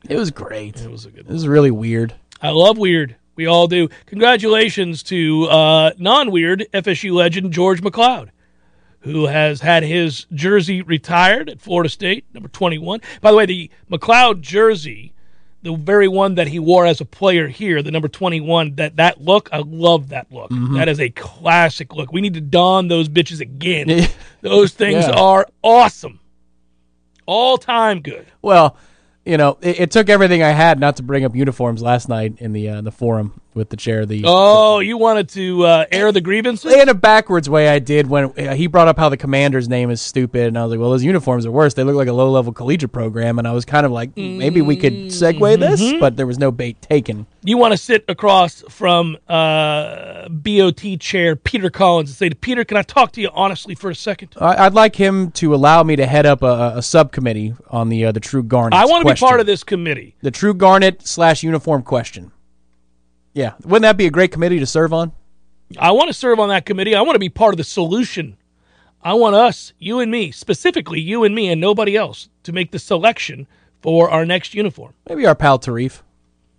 It 0.10 0.16
was 0.18 0.32
great. 0.32 0.80
it 0.82 0.90
was 0.90 1.06
a 1.06 1.10
good. 1.12 1.26
It 1.28 1.32
was 1.34 1.48
really 1.48 1.70
weird. 1.72 2.13
I 2.42 2.52
love 2.52 2.78
weird. 2.78 3.18
We 3.36 3.46
all 3.46 3.68
do. 3.68 3.90
Congratulations 4.06 5.04
to 5.04 5.44
uh, 5.46 5.92
non-weird 5.98 6.66
FSU 6.74 7.12
legend 7.13 7.52
George 7.54 7.82
McCloud, 7.82 8.30
who 9.02 9.28
has 9.28 9.62
had 9.62 9.84
his 9.84 10.26
jersey 10.34 10.82
retired 10.82 11.50
at 11.50 11.62
Florida 11.62 11.90
State, 11.90 12.26
number 12.34 12.50
21. 12.50 13.00
By 13.22 13.32
the 13.32 13.38
way, 13.38 13.46
the 13.46 13.70
McCloud 13.92 14.42
jersey, 14.42 15.14
the 15.62 15.76
very 15.76 16.08
one 16.08 16.36
that 16.36 16.48
he 16.48 16.60
wore 16.60 16.86
as 16.86 17.00
a 17.02 17.06
player 17.06 17.48
here, 17.48 17.82
the 17.82 17.92
number 17.92 18.08
21, 18.08 18.76
that 18.76 18.96
that 18.98 19.22
look, 19.22 19.50
I 19.52 19.60
love 19.66 20.10
that 20.10 20.32
look. 20.32 20.50
Mm-hmm. 20.52 20.76
That 20.76 20.90
is 20.90 21.00
a 21.00 21.10
classic 21.10 21.94
look. 21.94 22.12
We 22.12 22.22
need 22.22 22.34
to 22.36 22.42
don 22.42 22.88
those 22.88 23.08
bitches 23.10 23.40
again. 23.40 24.08
those 24.42 24.74
things 24.74 25.06
Yeah. 25.08 25.14
are 25.16 25.48
awesome. 25.64 26.20
All 27.26 27.58
time 27.58 28.02
good. 28.02 28.26
Well, 28.42 28.78
you 29.28 29.38
know, 29.38 29.58
it, 29.62 29.80
it 29.82 29.92
took 29.92 30.10
everything 30.10 30.42
I 30.44 30.50
had 30.52 30.80
not 30.80 30.96
to 30.98 31.04
bring 31.04 31.26
up 31.26 31.36
uniforms 31.36 31.82
last 31.82 32.08
night 32.10 32.36
in 32.40 32.54
the 32.54 32.70
uh, 32.70 32.82
the 32.82 32.92
forum 32.92 33.40
with 33.54 33.70
the 33.70 33.78
chair. 33.78 34.06
The 34.06 34.24
Oh, 34.26 34.80
you 34.80 34.98
wanted 34.98 35.30
to 35.30 35.63
uh, 35.66 35.86
air 35.92 36.12
the 36.12 36.22
grievances? 36.22 36.72
in 36.74 36.90
a 36.90 36.94
backwards 36.94 37.50
way, 37.50 37.68
I 37.70 37.80
did 37.80 38.08
when 38.08 38.26
uh, 38.38 38.54
he 38.54 38.68
brought 38.68 38.88
up 38.88 38.98
how 38.98 39.10
the 39.10 39.18
commander's 39.18 39.68
name 39.68 39.90
is 39.90 40.00
stupid, 40.02 40.48
and 40.48 40.58
I 40.58 40.63
was 40.63 40.72
like, 40.72 40.80
"Well, 40.80 40.92
those 40.92 41.04
uniforms 41.04 41.46
are 41.46 41.52
worse. 41.52 41.74
They 41.74 41.84
look 41.84 41.96
like 41.96 42.08
a 42.08 42.13
low 42.13 42.30
level 42.32 42.54
collegiate 42.54 42.92
program." 42.92 43.40
And 43.40 43.48
I 43.48 43.52
was 43.52 43.66
kind 43.66 43.86
of 43.86 43.92
like, 43.92 44.16
"Maybe 44.16 44.62
we 44.62 44.76
could 44.76 44.94
segue 44.94 45.60
this," 45.60 45.94
but 46.00 46.16
there 46.18 46.28
was 46.28 46.38
no 46.40 46.52
bait 46.52 46.82
taken. 46.82 47.26
you 47.44 47.58
want 47.58 47.72
to 47.72 47.78
sit 47.78 48.06
across 48.08 48.62
from 48.70 49.18
uh, 49.28 50.28
BOT 50.30 50.82
chair 51.00 51.36
Peter 51.36 51.70
Collins 51.70 52.10
and 52.10 52.16
say 52.18 52.30
to 52.30 52.36
Peter, 52.36 52.63
"Can 52.63 52.78
I 52.78 52.82
talk 52.84 53.12
to 53.13 53.22
you 53.22 53.30
honestly 53.34 53.76
for 53.76 53.90
a 53.90 53.96
second? 53.96 54.30
I, 54.40 54.66
I'd 54.66 54.74
like 54.74 54.96
him 54.96 55.32
to 55.32 55.56
allow 55.56 55.84
me 55.84 55.96
to 55.96 56.06
head 56.06 56.26
up 56.26 56.44
a, 56.44 56.74
a 56.78 56.82
subcommittee 56.82 57.56
on 57.70 57.90
the 57.90 58.06
uh, 58.06 58.12
the 58.12 58.20
True 58.20 58.44
Garnet. 58.44 58.78
I 58.78 58.86
want 58.86 59.08
to 59.08 59.08
question. 59.20 59.28
part 59.28 59.40
of 59.40 59.46
this 59.46 59.64
committee." 59.64 60.16
the 60.22 60.32
True 60.32 60.54
Garnet 60.54 61.08
slash 61.08 61.44
uniform 61.44 61.84
question. 61.84 62.32
Yeah, 63.34 63.54
wouldn't 63.64 63.84
that 63.84 63.98
be 63.98 64.08
a 64.08 64.12
great 64.12 64.32
committee 64.32 64.60
to 64.60 64.66
serve 64.66 64.94
on? 64.94 65.12
I 65.78 65.92
want 65.92 66.08
to 66.08 66.14
serve 66.14 66.40
on 66.40 66.50
that 66.50 66.66
committee. 66.66 66.96
I 66.96 67.02
want 67.02 67.16
to 67.16 67.20
be 67.20 67.30
part 67.30 67.54
of 67.54 67.58
the 67.58 67.64
solution. 67.64 68.38
I 69.04 69.14
want 69.14 69.36
us, 69.36 69.74
you 69.80 70.00
and 70.00 70.12
me, 70.12 70.32
specifically 70.32 71.00
you 71.00 71.24
and 71.24 71.36
me 71.36 71.50
and 71.50 71.62
nobody 71.62 71.96
else, 71.96 72.30
to 72.44 72.52
make 72.52 72.72
the 72.72 72.80
selection 72.80 73.48
for 73.82 74.10
our 74.10 74.26
next 74.26 74.54
uniform. 74.54 74.94
Maybe 75.08 75.26
our 75.26 75.36
pal 75.36 75.60
Tarif, 75.60 76.02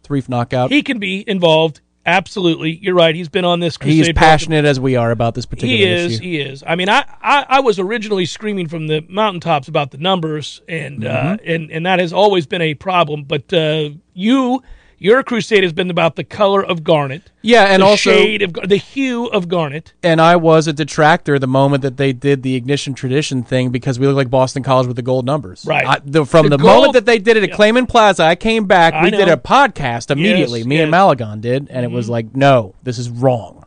Tarif 0.05 0.29
Knockout. 0.29 0.71
He 0.71 0.83
can 0.83 0.99
be 0.99 1.25
involved. 1.27 1.81
Absolutely, 2.09 2.79
you're 2.81 2.94
right. 2.94 3.14
He's 3.14 3.29
been 3.29 3.44
on 3.44 3.61
this. 3.61 3.77
Crusade 3.77 4.07
He's 4.07 4.12
passionate 4.14 4.64
as 4.64 4.81
we 4.81 4.97
are 4.97 5.11
about 5.11 5.35
this 5.35 5.44
particular 5.44 5.77
He 5.77 5.85
is. 5.85 6.14
issue. 6.14 6.23
He 6.23 6.40
is. 6.40 6.64
I 6.66 6.75
mean, 6.75 6.88
I, 6.88 7.05
I, 7.23 7.44
I 7.49 7.61
was 7.61 7.79
originally 7.79 8.25
screaming 8.25 8.66
from 8.66 8.87
the 8.87 9.05
mountaintops 9.11 9.68
about 9.68 9.90
the 9.90 9.99
numbers, 9.99 10.62
and 10.68 11.05
uh, 11.05 11.09
Mm-hmm. 11.37 11.51
and 11.51 11.71
and 11.71 11.87
that 11.87 11.99
has 11.99 12.12
always 12.14 12.47
been 12.47 12.62
a 12.62 12.73
problem. 12.75 13.25
But 13.25 13.53
uh, 13.53 13.90
you, 14.14 14.62
your 14.98 15.22
crusade 15.22 15.62
has 15.62 15.72
been 15.72 15.90
about 15.90 16.16
the 16.16 16.24
color 16.24 16.64
of 16.64 16.84
garnet, 16.84 17.30
yeah, 17.42 17.64
and 17.64 17.82
the 17.82 17.87
also, 17.87 18.11
shade 18.11 18.42
of 18.42 18.52
the 18.52 18.76
hue 18.76 19.26
of 19.26 19.48
garnet. 19.48 19.92
and 20.02 20.20
I 20.20 20.37
was 20.37 20.66
a 20.66 20.72
detractor 20.72 21.38
the 21.38 21.46
moment 21.46 21.82
that 21.82 21.96
they 21.96 22.12
did 22.12 22.42
the 22.42 22.54
ignition 22.54 22.94
tradition 22.94 23.42
thing 23.42 23.70
because 23.70 23.98
we 23.98 24.06
look 24.06 24.16
like 24.16 24.30
Boston 24.30 24.62
College 24.62 24.87
with 24.87 24.96
the 24.96 25.02
gold 25.02 25.24
numbers. 25.24 25.64
Right. 25.66 25.87
I, 25.87 26.00
the, 26.04 26.24
from 26.24 26.48
The 26.48 26.56
the, 26.56 26.62
gold- 26.62 26.76
moment 26.76 26.92
that 26.94 27.06
they 27.06 27.18
did 27.18 27.37
it 27.37 27.42
at 27.42 27.50
Yeah. 27.50 27.56
Kleman 27.56 27.87
Plaza, 27.88 28.24
I 28.24 28.34
came 28.34 28.66
back. 28.66 28.94
I 28.94 29.04
we 29.04 29.11
did 29.11 29.28
a 29.28 29.37
podcast 29.37 30.11
immediately. 30.11 30.61
Yes, 30.61 30.66
me 30.66 30.80
and. 30.80 30.90
Malagon 30.90 31.40
did, 31.40 31.68
and 31.70 31.84
it 31.84 31.90
was 31.90 32.06
mm-hmm. 32.06 32.12
like, 32.12 32.37
no, 32.37 32.74
this 32.82 32.98
is 32.98 33.08
wrong. 33.11 33.64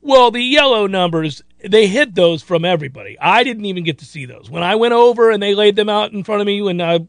Well, 0.00 0.32
the 0.32 0.42
yellow 0.42 0.88
numbers 0.88 1.42
they 1.64 1.86
hid 1.86 2.14
those 2.14 2.42
from 2.42 2.64
everybody. 2.64 3.16
I 3.20 3.44
didn't 3.44 3.66
even 3.66 3.84
get 3.84 3.98
to 3.98 4.04
see 4.04 4.26
those 4.26 4.50
when 4.50 4.62
I 4.62 4.74
went 4.74 4.94
over 4.94 5.30
and 5.30 5.42
they 5.42 5.54
laid 5.54 5.76
them 5.76 5.88
out 5.88 6.12
in 6.12 6.24
front 6.24 6.40
of 6.40 6.46
me. 6.46 6.60
When 6.60 6.80
I 6.80 7.06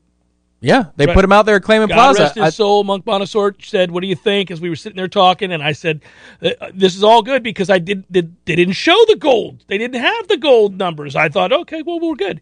Yeah, 0.66 0.86
they 0.96 1.06
Right. 1.06 1.14
put 1.14 1.26
him 1.26 1.34
out 1.34 1.46
there 1.46 1.58
at 1.58 1.64
Kleman 1.64 1.90
God 1.90 1.96
Plaza. 1.96 2.22
rest 2.24 2.36
his 2.36 2.44
I- 2.46 2.50
soul. 2.52 2.86
Monk 2.86 3.04
Bonasorte 3.04 3.66
said, 3.66 3.92
"What 3.92 4.00
do 4.00 4.08
you 4.08 4.16
think?" 4.16 4.50
As 4.50 4.62
we 4.62 4.70
were 4.70 4.78
sitting 4.78 4.96
there 4.96 5.10
talking, 5.10 5.52
and 5.52 5.62
I 5.62 5.74
said, 5.74 6.02
uh, 6.42 6.52
"This 6.74 6.96
is 6.96 7.04
all 7.04 7.22
good 7.22 7.44
because 7.44 7.70
I 7.70 7.80
did, 7.80 8.06
did. 8.10 8.34
They 8.46 8.56
didn't 8.56 8.76
show 8.76 8.96
the 9.10 9.18
gold. 9.18 9.66
They 9.68 9.78
didn't 9.78 10.00
have 10.02 10.30
the 10.30 10.38
gold 10.38 10.78
numbers. 10.78 11.18
I 11.18 11.28
thought, 11.28 11.52
okay, 11.52 11.82
well, 11.82 12.00
we're 12.00 12.16
good. 12.16 12.40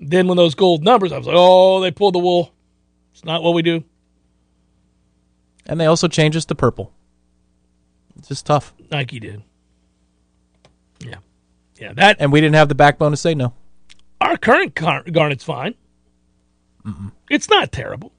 Then 0.00 0.26
when 0.26 0.36
those 0.36 0.56
gold 0.56 0.82
numbers, 0.82 1.12
I 1.12 1.18
was 1.18 1.28
like, 1.28 1.36
oh, 1.38 1.80
they 1.80 1.92
pulled 1.92 2.16
the 2.16 2.18
wool. 2.18 2.50
It's 3.12 3.24
not 3.24 3.42
what 3.44 3.54
we 3.54 3.62
do. 3.62 3.84
and 5.66 5.80
they 5.80 5.86
also 5.86 6.08
changed 6.08 6.36
us 6.36 6.44
to 6.46 6.54
purple. 6.56 6.92
It's 8.18 8.28
just 8.28 8.44
tough. 8.46 8.74
Nike 8.90 9.18
did. 9.20 9.42
Yeah, 11.00 11.14
yeah. 11.80 11.92
That 11.94 12.16
And 12.20 12.32
we 12.32 12.40
didn't 12.40 12.56
have 12.56 12.68
the 12.68 12.74
backbone 12.74 13.12
to 13.12 13.16
say 13.16 13.34
no. 13.34 13.54
our 14.20 14.36
current 14.36 14.74
gar- 14.74 15.04
garnet's 15.04 15.44
fine. 15.44 15.74
It's 17.30 17.48
not 17.48 17.72
terrible. 17.72 18.12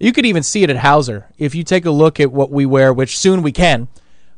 You 0.00 0.12
could 0.12 0.26
even 0.26 0.42
see 0.42 0.62
it 0.62 0.70
at 0.70 0.76
Howser. 0.76 1.24
If 1.38 1.54
you 1.54 1.62
take 1.64 1.84
a 1.84 1.90
look 1.90 2.18
at 2.20 2.32
what 2.32 2.50
we 2.50 2.66
wear, 2.66 2.92
which 2.92 3.16
soon 3.18 3.42
we 3.42 3.52
can, 3.52 3.88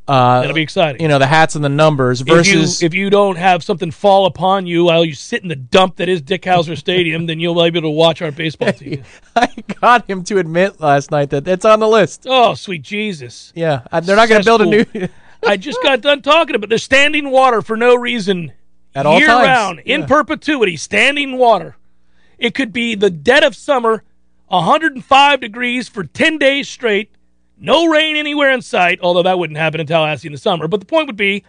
Uh, 0.08 0.40
That'll 0.40 0.54
be 0.54 0.62
exciting. 0.62 1.00
You 1.02 1.08
know, 1.08 1.18
the 1.18 1.26
hats 1.26 1.56
and 1.56 1.64
the 1.64 1.68
numbers 1.68 2.20
if 2.20 2.28
versus 2.28 2.80
you 2.80 2.86
if 2.86 2.94
you 2.94 3.10
don't 3.10 3.36
have 3.36 3.64
something 3.64 3.90
fall 3.90 4.26
upon 4.26 4.66
you 4.66 4.84
while 4.84 5.04
you 5.04 5.14
sit 5.14 5.42
in 5.42 5.48
the 5.48 5.56
dump 5.56 5.96
that 5.96 6.08
is 6.08 6.22
Dick 6.22 6.42
Howser 6.42 6.76
Stadium, 6.86 7.26
then 7.26 7.40
you'll 7.40 7.54
be 7.56 7.62
able 7.62 7.80
to 7.82 7.90
watch 7.90 8.22
our 8.22 8.30
baseball 8.30 8.72
team. 8.72 9.02
I 9.36 9.48
got 9.80 10.08
him 10.08 10.22
to 10.24 10.38
admit 10.38 10.80
last 10.80 11.10
night 11.10 11.30
that 11.30 11.48
it's 11.48 11.64
on 11.64 11.80
the 11.80 11.88
list. 11.88 12.24
Oh, 12.28 12.54
sweet 12.54 12.82
Jesus! 12.82 13.52
Yeah, 13.56 13.80
they're 14.02 14.14
not 14.16 14.28
going 14.28 14.40
to 14.42 14.44
build 14.44 14.62
a 14.62 14.66
new 14.66 14.84
I 15.46 15.56
just 15.56 15.82
got 15.82 16.00
done 16.02 16.22
talking 16.22 16.54
about 16.54 16.68
there's 16.68 16.82
standing 16.84 17.30
water 17.30 17.60
for 17.62 17.76
no 17.76 17.94
reason 17.96 18.52
At 18.94 19.06
all 19.06 19.18
year 19.18 19.26
times. 19.28 19.46
round 19.48 19.78
in 19.84 20.06
perpetuity. 20.06 20.76
Standing 20.76 21.36
water. 21.36 21.76
It 22.38 22.54
could 22.54 22.72
be 22.72 22.94
the 22.94 23.10
dead 23.10 23.42
of 23.42 23.56
summer, 23.56 24.04
105 24.48 25.40
degrees 25.40 25.88
for 25.88 26.04
10 26.04 26.38
days 26.38 26.68
straight, 26.68 27.10
no 27.58 27.86
rain 27.86 28.16
anywhere 28.16 28.52
in 28.52 28.62
sight. 28.62 28.98
Although 29.02 29.22
that 29.22 29.38
wouldn't 29.38 29.58
happen 29.58 29.80
in 29.80 29.86
Tallahassee 29.86 30.28
in 30.28 30.32
the 30.32 30.38
summer. 30.38 30.68
But 30.68 30.80
the 30.80 30.86
point 30.86 31.06
would 31.06 31.16
be, 31.16 31.44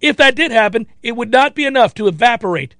if 0.00 0.16
that 0.16 0.34
did 0.34 0.50
happen, 0.50 0.86
it 1.02 1.12
would 1.12 1.30
not 1.30 1.54
be 1.54 1.64
enough 1.64 1.94
to 1.94 2.08
evaporate 2.08 2.74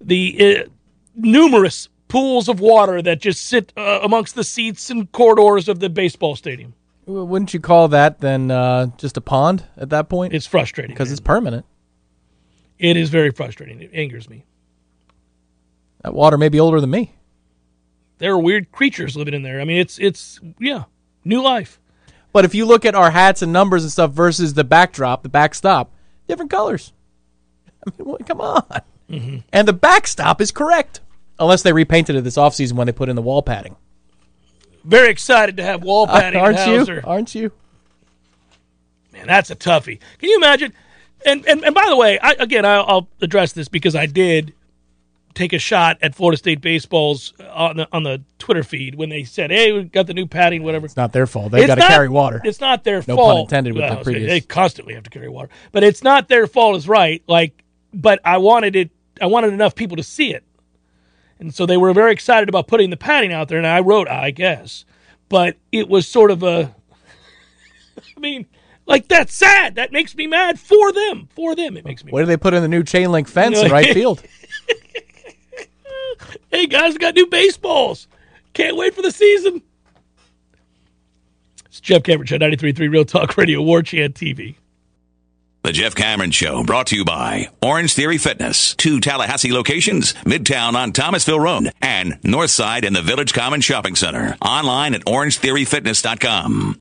the 0.00 0.64
uh, 0.64 0.68
numerous 1.14 1.88
pools 2.08 2.48
of 2.48 2.60
water 2.60 3.00
that 3.02 3.20
just 3.20 3.46
sit 3.46 3.72
uh, 3.76 4.00
amongst 4.02 4.34
the 4.34 4.44
seats 4.44 4.90
and 4.90 5.10
corridors 5.12 5.68
of 5.68 5.80
the 5.80 5.88
baseball 5.88 6.34
stadium. 6.34 6.74
Wouldn't 7.06 7.54
you 7.54 7.60
call 7.60 7.88
that 7.88 8.20
then 8.20 8.50
uh, 8.50 8.86
just 8.96 9.16
a 9.16 9.20
pond 9.20 9.64
at 9.76 9.90
that 9.90 10.08
point? 10.08 10.34
It's 10.34 10.46
frustrating 10.46 10.94
because 10.94 11.10
it's 11.10 11.20
permanent. 11.20 11.66
It 12.78 12.96
is 12.96 13.10
very 13.10 13.30
frustrating. 13.30 13.80
It 13.80 13.90
angers 13.92 14.28
me. 14.28 14.44
That 16.02 16.14
water 16.14 16.38
may 16.38 16.48
be 16.48 16.60
older 16.60 16.80
than 16.80 16.90
me. 16.90 17.14
There 18.18 18.32
are 18.32 18.38
weird 18.38 18.72
creatures 18.72 19.16
living 19.16 19.34
in 19.34 19.42
there. 19.42 19.60
I 19.60 19.64
mean, 19.64 19.78
it's 19.78 19.98
it's 19.98 20.40
yeah, 20.58 20.84
new 21.24 21.42
life. 21.42 21.80
But 22.32 22.44
if 22.44 22.54
you 22.54 22.64
look 22.66 22.84
at 22.84 22.94
our 22.94 23.10
hats 23.10 23.42
and 23.42 23.52
numbers 23.52 23.82
and 23.82 23.90
stuff 23.90 24.12
versus 24.12 24.54
the 24.54 24.64
backdrop, 24.64 25.22
the 25.22 25.28
backstop, 25.28 25.90
different 26.28 26.50
colors. 26.50 26.92
I 27.86 27.90
mean, 27.98 28.08
what- 28.08 28.26
come 28.26 28.40
on. 28.40 28.64
Mm-hmm. 29.10 29.38
And 29.52 29.66
the 29.66 29.72
backstop 29.72 30.40
is 30.40 30.52
correct. 30.52 31.00
Unless 31.38 31.62
they 31.62 31.72
repainted 31.72 32.16
it 32.16 32.22
this 32.22 32.36
offseason 32.36 32.74
when 32.74 32.86
they 32.86 32.92
put 32.92 33.08
in 33.08 33.16
the 33.16 33.22
wall 33.22 33.42
padding. 33.42 33.76
Very 34.84 35.10
excited 35.10 35.56
to 35.56 35.62
have 35.62 35.82
wall 35.82 36.06
padding. 36.06 36.40
Aren't 36.40 36.58
in 36.58 36.86
you? 36.86 37.00
Aren't 37.02 37.34
you? 37.34 37.50
Man, 39.12 39.26
that's 39.26 39.50
a 39.50 39.56
toughie. 39.56 39.98
Can 40.18 40.28
you 40.28 40.36
imagine? 40.36 40.72
And 41.26 41.44
and, 41.46 41.64
and 41.64 41.74
by 41.74 41.86
the 41.88 41.96
way, 41.96 42.18
I, 42.18 42.32
again, 42.38 42.64
I'll, 42.64 42.84
I'll 42.86 43.08
address 43.20 43.52
this 43.52 43.68
because 43.68 43.94
I 43.96 44.06
did 44.06 44.54
take 45.34 45.52
a 45.52 45.58
shot 45.58 45.98
at 46.02 46.14
Florida 46.14 46.36
State 46.36 46.60
baseball's 46.60 47.32
uh, 47.40 47.44
on 47.52 47.76
the 47.76 47.88
on 47.92 48.02
the 48.02 48.22
Twitter 48.38 48.62
feed 48.62 48.94
when 48.94 49.08
they 49.08 49.24
said, 49.24 49.50
"Hey, 49.50 49.72
we 49.72 49.84
got 49.84 50.06
the 50.06 50.14
new 50.14 50.26
padding, 50.26 50.62
whatever." 50.62 50.86
It's 50.86 50.96
not 50.96 51.12
their 51.12 51.26
fault. 51.26 51.52
They've 51.52 51.62
It's 51.62 51.68
got 51.68 51.76
to 51.76 51.86
carry 51.86 52.08
water. 52.08 52.40
It's 52.44 52.60
not 52.60 52.84
their 52.84 53.02
No 53.06 53.16
fault. 53.16 53.28
No 53.28 53.34
pun 53.34 53.40
intended 53.40 53.74
with 53.74 53.88
the 53.88 54.02
previous. 54.02 54.30
They 54.30 54.40
constantly 54.40 54.94
have 54.94 55.04
to 55.04 55.10
carry 55.10 55.28
water, 55.28 55.48
but 55.72 55.84
it's 55.84 56.02
not 56.02 56.28
their 56.28 56.46
fault. 56.46 56.76
Is 56.76 56.88
right. 56.88 57.22
Like, 57.26 57.62
but 57.92 58.20
I 58.24 58.38
wanted 58.38 58.76
it. 58.76 58.90
I 59.20 59.26
wanted 59.26 59.52
enough 59.52 59.74
people 59.74 59.96
to 59.96 60.02
see 60.02 60.32
it, 60.32 60.44
and 61.38 61.54
so 61.54 61.66
they 61.66 61.76
were 61.76 61.92
very 61.92 62.12
excited 62.12 62.48
about 62.48 62.66
putting 62.66 62.90
the 62.90 62.96
padding 62.96 63.32
out 63.32 63.48
there. 63.48 63.58
And 63.58 63.66
I 63.66 63.80
wrote, 63.80 64.08
I 64.08 64.30
guess, 64.30 64.84
but 65.28 65.56
it 65.72 65.88
was 65.88 66.06
sort 66.06 66.30
of 66.30 66.42
a. 66.42 66.74
I 68.16 68.20
mean, 68.20 68.46
like 68.86 69.08
that's 69.08 69.34
sad. 69.34 69.76
That 69.76 69.92
makes 69.92 70.14
me 70.16 70.26
mad 70.26 70.58
for 70.58 70.92
them. 70.92 71.28
For 71.34 71.54
them, 71.54 71.76
it 71.76 71.84
makes 71.84 72.04
me. 72.04 72.10
Where 72.12 72.24
do 72.24 72.26
they 72.26 72.36
put 72.36 72.54
in 72.54 72.62
the 72.62 72.68
new 72.68 72.82
chain 72.82 73.12
link 73.12 73.28
fence 73.28 73.58
in 73.58 73.70
right 73.70 73.94
field? 73.94 74.22
Hey 76.50 76.66
guys, 76.66 76.92
we 76.94 76.98
got 76.98 77.14
new 77.14 77.26
baseballs. 77.26 78.08
Can't 78.52 78.76
wait 78.76 78.94
for 78.94 79.02
the 79.02 79.12
season. 79.12 79.62
It's 81.66 81.80
Jeff 81.80 82.02
Cameron 82.02 82.26
Show, 82.26 82.38
93.3 82.38 82.90
Real 82.90 83.04
Talk 83.04 83.36
Radio, 83.36 83.62
War 83.62 83.82
Chant 83.82 84.14
TV. 84.14 84.56
The 85.62 85.72
Jeff 85.72 85.94
Cameron 85.94 86.30
Show 86.30 86.64
brought 86.64 86.88
to 86.88 86.96
you 86.96 87.04
by 87.04 87.50
Orange 87.62 87.94
Theory 87.94 88.18
Fitness. 88.18 88.74
Two 88.74 88.98
Tallahassee 88.98 89.52
locations, 89.52 90.14
Midtown 90.24 90.74
on 90.74 90.92
Thomasville 90.92 91.38
Road 91.38 91.70
and 91.80 92.20
Northside 92.22 92.84
in 92.84 92.94
the 92.94 93.02
Village 93.02 93.32
Common 93.34 93.60
Shopping 93.60 93.94
Center. 93.94 94.36
Online 94.42 94.94
at 94.94 95.04
orangetheoryfitness.com. 95.04 96.80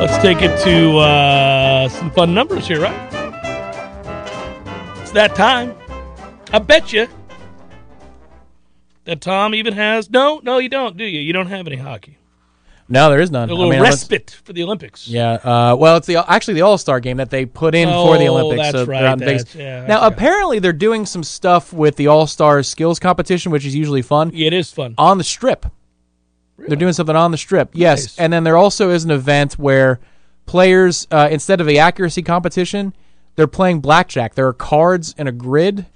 Let's 0.00 0.16
take 0.22 0.40
it 0.40 0.58
to 0.64 0.98
uh, 0.98 1.88
some 1.88 2.10
fun 2.12 2.32
numbers 2.32 2.66
here, 2.66 2.80
right? 2.80 3.12
It's 5.02 5.10
that 5.10 5.34
time. 5.34 5.74
I 6.52 6.60
bet 6.60 6.92
you 6.92 7.08
that 9.04 9.20
Tom 9.20 9.54
even 9.54 9.74
has. 9.74 10.10
No, 10.10 10.40
no, 10.42 10.58
you 10.58 10.68
don't, 10.68 10.96
do 10.96 11.04
you? 11.04 11.20
You 11.20 11.32
don't 11.32 11.48
have 11.48 11.66
any 11.66 11.76
hockey. 11.76 12.17
No, 12.90 13.10
there 13.10 13.20
is 13.20 13.30
none. 13.30 13.50
A 13.50 13.52
I 13.52 13.54
little 13.54 13.70
mean, 13.70 13.80
unless- 13.80 13.94
respite 14.02 14.40
for 14.44 14.52
the 14.54 14.62
Olympics. 14.62 15.06
Yeah, 15.06 15.32
uh, 15.34 15.76
well, 15.78 15.96
it's 15.98 16.06
the 16.06 16.16
actually 16.30 16.54
the 16.54 16.62
All 16.62 16.78
Star 16.78 17.00
game 17.00 17.18
that 17.18 17.28
they 17.30 17.44
put 17.44 17.74
in 17.74 17.88
for 17.88 18.16
the 18.16 18.26
Oh, 18.28 18.36
Olympics. 18.38 18.72
that's 18.72 18.84
so 18.84 18.90
right, 18.90 19.04
on 19.04 19.18
Vegas. 19.18 19.44
that's- 19.44 19.56
yeah, 19.60 19.86
now, 19.86 20.06
apparently, 20.06 20.58
they're 20.58 20.72
doing 20.72 21.04
some 21.04 21.22
stuff 21.22 21.72
with 21.72 21.96
the 21.96 22.06
All 22.06 22.26
Star 22.26 22.62
skills 22.62 22.98
competition, 22.98 23.52
which 23.52 23.66
is 23.66 23.74
usually 23.74 24.00
fun 24.02 24.30
Yeah, 24.32 24.46
it 24.46 24.52
is 24.54 24.72
fun. 24.72 24.94
on 24.96 25.18
the 25.18 25.24
strip. 25.24 25.66
They're 26.66 26.76
doing 26.76 26.92
something 26.94 27.14
on 27.14 27.30
the 27.30 27.36
strip. 27.38 27.70
Yes, 27.74 28.04
Nice. 28.04 28.18
and 28.18 28.32
then 28.32 28.44
there 28.44 28.56
also 28.56 28.90
is 28.90 29.04
an 29.04 29.10
event 29.10 29.58
where 29.58 30.00
players, 30.46 31.06
uh, 31.10 31.28
instead 31.30 31.60
of 31.60 31.66
the 31.66 31.78
accuracy 31.78 32.22
competition, 32.22 32.94
they're 33.36 33.46
playing 33.46 33.80
blackjack. 33.80 34.34
There 34.34 34.46
are 34.48 34.52
cards 34.54 35.14
and 35.18 35.28
a 35.28 35.32
grid, 35.32 35.86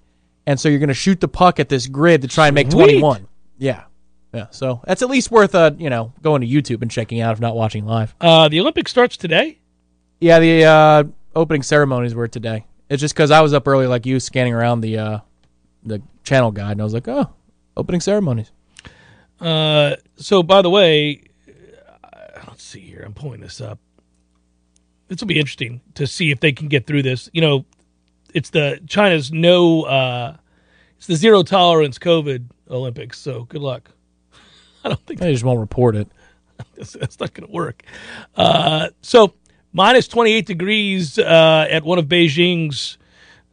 and 0.47 0.61
so 0.61 0.69
you're 0.69 0.79
going 0.79 0.89
to 0.89 0.95
shoot 0.95 1.21
the 1.21 1.27
puck 1.29 1.59
at 1.59 1.69
this 1.69 1.87
grid 1.89 2.23
to 2.23 2.29
try 2.29 2.47
and 2.49 2.55
make 2.55 2.71
Sweet. 2.71 2.85
21. 3.01 3.27
Yeah, 3.59 3.83
yeah. 4.33 4.47
So 4.51 4.81
that's 4.87 5.03
at 5.03 5.11
least 5.11 5.31
worth 5.31 5.55
uh, 5.55 5.73
you 5.79 5.91
know 5.91 6.13
going 6.23 6.41
to 6.41 6.47
YouTube 6.47 6.83
and 6.83 6.91
checking 6.91 7.21
out 7.21 7.33
if 7.33 7.41
not 7.41 7.55
watching 7.55 7.85
live. 7.85 8.15
Uh, 8.21 8.49
the 8.49 8.61
Olympics 8.61 8.91
starts 8.91 9.17
today. 9.17 9.59
Yeah, 10.21 10.39
the 10.39 10.65
uh, 10.65 11.05
opening 11.35 11.63
ceremonies 11.63 12.15
were 12.15 12.29
today. 12.29 12.67
It's 12.89 13.01
just 13.01 13.15
because 13.15 13.31
I 13.31 13.41
was 13.41 13.55
up 13.55 13.67
early, 13.67 13.87
like 13.87 14.07
you, 14.07 14.21
scanning 14.21 14.55
around 14.55 14.83
the 14.83 14.99
uh, 14.99 15.19
the 15.83 16.03
channel 16.25 16.51
guide, 16.53 16.73
and 16.73 16.81
I 16.81 16.85
was 16.85 16.95
like, 16.95 17.09
oh, 17.09 17.31
opening 17.77 18.01
ceremonies. 18.01 18.53
Uh, 19.41 19.97
so, 20.17 20.43
by 20.43 20.63
the 20.63 20.71
way, 20.71 21.23
uh, 22.05 22.41
let's 22.49 22.63
see 22.63 22.81
here. 22.81 23.03
I'm 23.05 23.15
pulling 23.15 23.41
this 23.41 23.61
up. 23.61 23.79
This 25.09 25.21
will 25.21 25.27
be 25.29 25.39
interesting 25.39 25.81
to 25.95 26.07
see 26.07 26.31
if 26.31 26.41
they 26.41 26.53
can 26.53 26.69
get 26.69 26.87
through 26.87 27.03
this. 27.03 27.29
You 27.33 27.41
know, 27.41 27.65
it's 28.33 28.51
the 28.51 28.81
China's 28.87 29.33
no, 29.33 29.83
uh, 29.83 30.37
it's 30.97 31.07
the 31.07 31.17
zero 31.17 31.43
tolerance 31.43 31.99
COVID 31.99 32.45
Olympics. 32.71 33.19
So, 33.19 33.45
good 33.45 33.63
luck. 33.63 33.91
I 34.85 34.89
don't 34.89 35.07
think 35.07 35.21
They 35.21 35.33
just 35.33 35.45
won't 35.45 35.61
report 35.61 35.97
it. 35.97 36.09
that's, 36.77 36.93
that's 36.93 37.21
not 37.21 37.35
going 37.35 37.47
to 37.47 37.53
work. 37.53 37.83
Uh, 38.37 38.89
so, 39.01 39.35
minus 39.73 40.09
28 40.09 40.47
degrees 40.47 41.19
uh, 41.19 41.67
at 41.71 41.85
one 41.85 41.99
of 41.99 42.07
Beijing's 42.07 42.99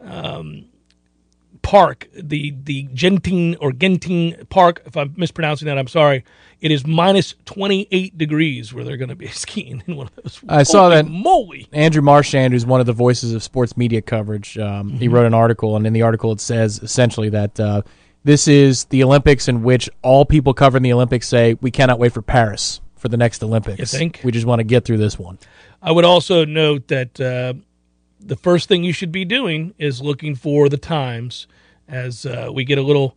um, 0.02 0.66
park, 1.62 2.08
the 2.14 2.56
the 2.64 2.88
Genting 2.88 3.58
or 3.60 3.72
Genting 3.72 4.48
Park. 4.50 4.82
If 4.86 4.96
I'm 4.98 5.14
mispronouncing 5.18 5.66
that, 5.68 5.78
I'm 5.78 5.88
sorry. 5.88 6.24
It 6.62 6.72
is 6.72 6.86
minus 6.86 7.36
28 7.46 8.18
degrees 8.18 8.74
where 8.74 8.84
they're 8.84 8.98
going 8.98 9.10
to 9.10 9.16
be 9.16 9.28
skiing 9.30 9.82
in 9.88 9.96
one 9.96 10.08
of 10.08 10.16
those. 10.16 10.40
I 10.50 10.64
saw 10.64 10.90
that- 10.90 11.08
Moly! 11.08 11.68
Andrew 11.72 12.02
Marchand, 12.02 12.52
who's 12.54 12.66
one 12.66 12.82
of 12.82 12.86
the 12.86 12.94
voices 12.94 13.34
of 13.34 13.42
sports 13.44 13.78
media 13.78 14.02
coverage, 14.02 14.58
um, 14.58 14.90
he 14.90 15.08
wrote 15.08 15.26
an 15.26 15.34
article, 15.34 15.76
and 15.78 15.88
in 15.88 15.94
the 15.94 16.02
article 16.02 16.32
it 16.32 16.42
says 16.42 16.80
essentially 16.80 17.30
that 17.30 17.60
uh, 17.60 17.82
this 18.24 18.48
is 18.48 18.86
the 18.86 19.04
Olympics 19.04 19.48
in 19.48 19.64
which 19.64 19.90
all 20.02 20.26
people 20.26 20.54
covering 20.54 20.84
the 20.84 20.94
Olympics 20.94 21.28
say 21.28 21.56
we 21.62 21.72
cannot 21.72 22.00
wait 22.00 22.14
for 22.14 22.22
Paris 22.22 22.82
for 22.98 23.08
the 23.08 23.18
next 23.18 23.44
Olympics. 23.44 23.80
You 23.80 23.86
think? 23.86 24.22
We 24.24 24.32
just 24.32 24.46
want 24.46 24.60
to 24.60 24.64
get 24.66 24.86
through 24.86 24.98
this 24.98 25.18
one. 25.18 25.40
I 25.82 25.92
would 25.92 26.06
also 26.06 26.44
note 26.46 26.88
that 26.90 27.20
uh, 27.22 27.54
the 28.20 28.36
first 28.36 28.68
thing 28.68 28.84
you 28.84 28.92
should 28.94 29.12
be 29.12 29.24
doing 29.26 29.74
is 29.78 30.02
looking 30.02 30.36
for 30.36 30.68
the 30.68 30.78
times 30.78 31.48
as 31.88 32.26
uh, 32.26 32.50
we 32.54 32.66
get 32.66 32.78
a 32.78 32.82
little. 32.82 33.16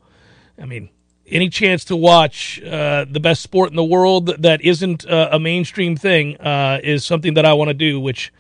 I 0.61 0.67
mean, 0.67 0.89
any 1.27 1.49
chance 1.49 1.85
to 1.87 1.97
watch 1.97 2.63
uh, 2.63 3.05
the 3.11 3.19
best 3.19 3.43
sport 3.43 3.71
in 3.71 3.77
the 3.77 3.83
world 3.85 4.27
that 4.43 4.61
isn't 4.61 5.05
uh, 5.07 5.31
a 5.33 5.41
mainstream 5.41 5.97
thing 5.97 6.37
uh, 6.37 6.79
is 6.83 7.05
something 7.05 7.35
that 7.35 7.45
I 7.45 7.55
want 7.55 7.69
to 7.69 7.75
do. 7.75 7.99
Which, 7.99 8.33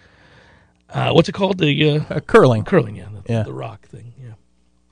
uh, 0.90 1.10
what's 1.12 1.28
it 1.28 1.32
called? 1.32 1.58
The 1.58 1.90
uh, 1.90 2.04
Uh, 2.08 2.20
curling. 2.20 2.62
curling, 2.64 2.94
yeah, 2.96 3.08
the, 3.26 3.32
Yeah. 3.32 3.42
the 3.42 3.52
rock 3.52 3.88
thing. 3.88 4.12
Yeah, 4.22 4.34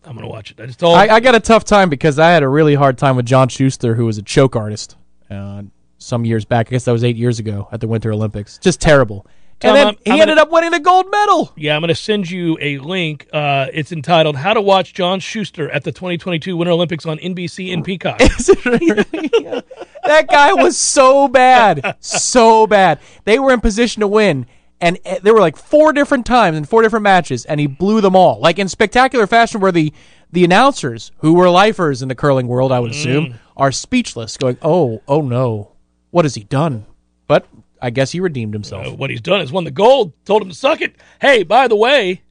I'm 0.05 0.15
gonna 0.15 0.29
watch 0.29 0.51
it. 0.51 0.61
I 0.61 0.67
just 0.67 0.79
told. 0.81 0.97
I, 0.97 1.09
I 1.17 1.21
got 1.21 1.35
a 1.35 1.41
tough 1.41 1.65
time 1.65 1.89
because 1.91 2.19
I 2.19 2.31
had 2.31 2.43
a 2.43 2.49
really 2.49 2.75
hard 2.75 2.97
time 2.99 3.17
with 3.17 3.27
John 3.27 3.49
Shuster, 3.49 3.95
who 3.95 4.07
was 4.07 4.19
a 4.19 4.23
choke 4.23 4.57
artist 4.57 4.97
uh, 5.31 5.63
some 5.99 6.25
years 6.25 6.45
back. 6.45 6.69
I 6.69 6.71
guess 6.71 6.85
that 6.87 6.93
was 6.93 7.05
eight 7.05 7.17
years 7.17 7.39
ago 7.39 7.69
at 7.71 7.81
the 7.81 7.89
Winter 7.89 8.13
Olympics. 8.13 8.59
Just 8.59 8.81
terrible. 8.81 9.27
and 9.63 9.77
then 9.77 9.87
I'm- 9.89 9.97
he 10.07 10.11
I'm 10.13 10.21
ended 10.23 10.37
gonna- 10.39 10.43
up 10.49 10.51
winning 10.51 10.71
the 10.71 10.81
gold 10.81 11.07
medal. 11.11 11.53
Yeah, 11.55 11.77
I'm 11.77 11.83
going 11.83 11.89
to 11.89 11.95
send 11.95 12.31
you 12.31 12.57
a 12.63 12.79
link. 12.79 13.29
Uh, 13.31 13.67
it's 13.75 13.93
entitled 13.93 14.37
"How 14.37 14.55
to 14.55 14.61
Watch 14.63 14.95
John 14.95 15.21
Shuster 15.21 15.71
at 15.71 15.85
the 15.85 15.93
2022 15.93 16.57
Winter 16.57 16.73
Olympics 16.73 17.05
on 17.05 17.19
NBC 17.19 17.71
and 17.75 17.85
Peacock." 17.85 18.21
Is 18.23 18.49
it 18.49 18.65
really? 18.65 19.31
Yeah. 19.39 19.61
that 20.05 20.29
guy 20.29 20.55
was 20.55 20.79
so 20.79 21.29
bad, 21.29 21.97
so 22.01 22.67
bad. 22.67 23.01
They 23.25 23.39
were 23.39 23.53
in 23.53 23.61
position 23.61 24.01
to 24.01 24.09
win, 24.09 24.47
and 24.81 24.99
uh, 25.05 25.17
there 25.23 25.35
were 25.35 25.41
like 25.41 25.57
four 25.57 25.93
different 25.93 26.27
times 26.27 26.57
in 26.57 26.65
four 26.65 26.83
different 26.83 27.03
matches, 27.03 27.45
and 27.45 27.61
he 27.61 27.67
blew 27.67 28.01
them 28.01 28.17
all, 28.17 28.41
like 28.41 28.59
in 28.59 28.69
spectacular 28.69 29.27
fashion, 29.27 29.61
where 29.61 29.73
the 29.73 29.93
the 30.33 30.45
announcers, 30.45 31.11
who 31.19 31.35
were 31.35 31.51
lifers 31.51 32.03
in 32.03 32.09
the 32.09 32.15
curling 32.15 32.47
world, 32.47 32.73
I 32.73 32.81
would 32.81 32.93
assume, 32.93 33.35
are 33.57 33.73
speechless, 33.73 34.37
going, 34.37 34.59
"Oh, 34.63 35.03
oh 35.09 35.23
no, 35.23 35.73
what 36.11 36.25
has 36.25 36.35
he 36.35 36.45
done?" 36.45 36.87
But 37.27 37.47
I 37.83 37.91
guess 37.91 38.13
he 38.13 38.21
redeemed 38.21 38.55
himself. 38.55 38.87
Uh, 38.87 38.95
what 38.95 39.11
he's 39.11 39.21
done 39.21 39.41
is 39.41 39.53
won 39.53 39.65
the 39.65 39.71
gold. 39.71 40.13
Told 40.25 40.43
him 40.43 40.49
to 40.49 40.55
suck 40.55 40.81
it. 40.81 40.97
Hey, 41.21 41.43
by 41.43 41.69
the 41.69 41.77
way, 41.77 42.23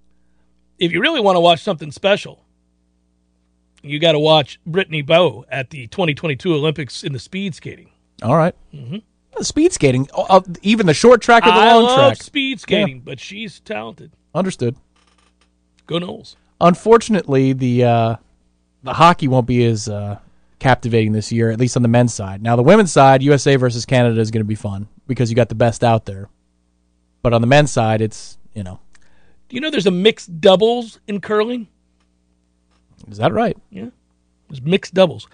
if 0.78 0.91
you 0.91 1.02
really 1.02 1.22
want 1.22 1.36
to 1.36 1.41
watch 1.41 1.62
something 1.62 1.91
special, 1.91 2.43
you 3.82 4.00
got 4.00 4.14
to 4.14 4.20
watch 4.20 4.60
Brittany 4.66 5.02
Bowe 5.02 5.45
at 5.50 5.70
the 5.70 5.88
2022 5.88 6.54
Olympics 6.54 7.04
in 7.04 7.14
the 7.14 7.20
speed 7.20 7.56
skating. 7.56 7.89
All 8.22 8.36
right. 8.36 8.56
Mm-hmm. 8.74 8.97
Speed 9.41 9.71
skating, 9.71 10.09
uh, 10.13 10.23
uh, 10.30 10.41
even 10.61 10.86
the 10.86 10.93
short 10.93 11.21
track 11.21 11.43
or 11.43 11.51
the 11.51 11.53
I 11.57 11.73
long 11.73 11.84
love 11.84 11.95
track. 12.13 12.23
speed 12.23 12.59
skating, 12.59 12.99
but 13.01 13.19
she's 13.19 13.59
talented. 13.61 14.11
Understood. 14.36 14.75
Go 15.88 15.97
Noles. 15.97 16.36
Unfortunately, 16.59 17.53
the 17.53 17.84
uh, 17.86 18.15
the 18.84 18.93
hockey 18.93 19.27
won't 19.30 19.47
be 19.47 19.63
as 19.65 19.88
uh, 19.88 20.19
captivating 20.59 21.13
this 21.13 21.32
year, 21.32 21.51
at 21.51 21.59
least 21.59 21.77
on 21.77 21.84
the 21.84 21.88
men's 21.88 22.13
side. 22.13 22.41
Now, 22.43 22.55
the 22.57 22.63
women's 22.63 22.91
side, 22.91 23.23
USA 23.23 23.55
versus 23.55 23.86
Canada 23.86 24.19
is 24.19 24.30
going 24.30 24.41
to 24.41 24.47
be 24.47 24.55
fun 24.55 24.89
because 25.07 25.30
you 25.30 25.36
got 25.38 25.47
the 25.49 25.55
best 25.55 25.84
out 25.86 26.05
there. 26.05 26.27
But 27.21 27.34
on 27.34 27.39
the 27.41 27.47
men's 27.47 27.71
side, 27.71 28.01
it's 28.01 28.38
you 28.53 28.63
know, 28.63 28.80
Do 29.47 29.55
you 29.55 29.61
know 29.61 29.69
there's 29.69 29.88
a 29.88 29.91
mixed 29.91 30.41
doubles 30.41 30.99
in 31.07 31.21
curling? 31.21 31.67
is 33.09 33.17
that 33.19 33.32
right? 33.32 33.57
There's 34.50 34.62
mixed 34.62 34.93
doubles. 34.95 35.28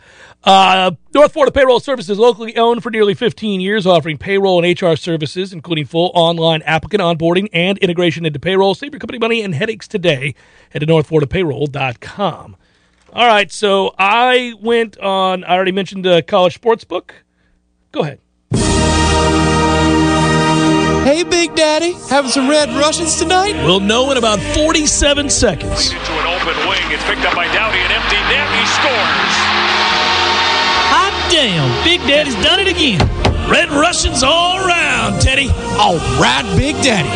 Uh, 0.44 0.92
North 1.14 1.34
Florida 1.34 1.52
Payroll 1.52 1.80
Services, 1.80 2.20
locally 2.20 2.58
owned 2.58 2.84
for 2.84 2.92
nearly 2.92 3.14
15 3.14 3.62
years, 3.62 3.88
offering 3.88 4.18
payroll 4.18 4.64
and 4.64 4.82
HR 4.82 4.96
services, 4.96 5.54
including 5.54 5.86
full 5.86 6.12
online 6.14 6.62
applicant 6.64 7.02
onboarding 7.02 7.48
and 7.54 7.78
integration 7.78 8.26
into 8.26 8.40
payroll. 8.40 8.76
Save 8.76 8.92
your 8.92 9.00
company 9.00 9.20
money 9.20 9.42
and 9.42 9.56
headaches 9.56 9.88
today. 9.88 10.36
Head 10.72 10.80
to 10.80 10.86
northfloridapayroll.com. 10.86 12.58
All 13.14 13.28
right, 13.28 13.50
so 13.50 13.96
I 13.98 14.54
went 14.60 14.98
on, 14.98 15.46
I 15.46 15.56
already 15.56 15.72
mentioned 15.72 16.06
uh, 16.06 16.22
College 16.22 16.56
sports 16.56 16.84
book. 16.84 17.16
Go 17.94 18.02
ahead. 18.02 18.20
Hey, 21.06 21.22
Big 21.22 21.54
Daddy, 21.54 21.92
having 22.10 22.32
some 22.32 22.50
red 22.50 22.68
Russians 22.70 23.20
tonight? 23.20 23.54
We'll 23.64 23.80
know 23.80 24.10
in 24.10 24.18
about 24.18 24.40
47 24.40 25.30
seconds. 25.30 25.92
into 25.92 26.12
an 26.14 26.26
open 26.26 26.58
wing. 26.68 26.82
It's 26.90 27.04
picked 27.04 27.24
up 27.24 27.36
by 27.36 27.46
Dowdy, 27.46 27.78
an 27.78 27.92
empty 27.92 28.16
net. 28.16 28.50
He 28.58 28.66
scores. 28.66 29.36
Hot 30.90 31.32
damn, 31.32 31.84
Big 31.84 32.00
Daddy's 32.10 32.34
done 32.44 32.60
it 32.60 32.68
again. 32.68 33.00
Red 33.48 33.70
Russians 33.70 34.24
all 34.24 34.58
around, 34.68 35.22
Teddy. 35.22 35.50
All 35.78 35.98
right, 36.20 36.44
Big 36.58 36.76
Daddy. 36.78 37.08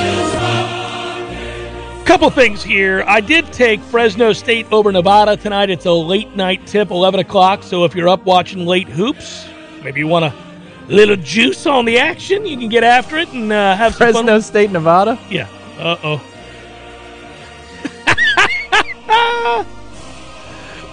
Couple 2.05 2.29
things 2.29 2.61
here. 2.61 3.03
I 3.07 3.21
did 3.21 3.51
take 3.51 3.81
Fresno 3.81 4.33
State 4.33 4.71
over 4.71 4.91
Nevada 4.91 5.35
tonight. 5.35 5.71
It's 5.71 5.87
a 5.87 5.93
late 5.93 6.35
night 6.35 6.67
tip, 6.67 6.91
11 6.91 7.21
o'clock. 7.21 7.63
So 7.63 7.85
if 7.85 7.95
you're 7.95 8.09
up 8.09 8.23
watching 8.23 8.67
late 8.67 8.87
hoops, 8.87 9.49
maybe 9.81 10.01
you 10.01 10.07
want 10.07 10.25
a 10.25 10.48
little 10.89 11.15
juice 11.15 11.65
on 11.65 11.85
the 11.85 11.97
action, 11.99 12.45
you 12.45 12.57
can 12.57 12.69
get 12.69 12.83
after 12.83 13.17
it 13.17 13.29
and 13.33 13.51
uh, 13.51 13.75
have 13.75 13.95
some 13.95 14.13
Fresno. 14.13 14.39
State, 14.39 14.71
Nevada. 14.71 15.17
Yeah. 15.29 15.47
Uh 15.77 15.97
oh. 16.03 16.21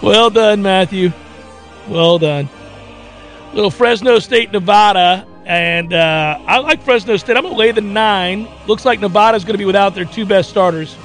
well 0.02 0.30
done, 0.30 0.62
Matthew. 0.62 1.12
Well 1.88 2.18
done. 2.18 2.48
Little 3.52 3.70
Fresno 3.70 4.18
State, 4.18 4.52
Nevada. 4.52 5.26
And 5.44 5.92
uh, 5.92 6.40
I 6.46 6.58
like 6.58 6.82
Fresno 6.82 7.16
State. 7.16 7.36
I'm 7.36 7.44
going 7.44 7.54
to 7.54 7.58
lay 7.58 7.70
the 7.70 7.80
nine. 7.80 8.48
Looks 8.66 8.84
like 8.84 8.98
Nevada's 9.00 9.44
going 9.44 9.54
to 9.54 9.58
be 9.58 9.64
without 9.64 9.94
their 9.94 10.04
two 10.04 10.26
best 10.26 10.50
starters. 10.50 10.96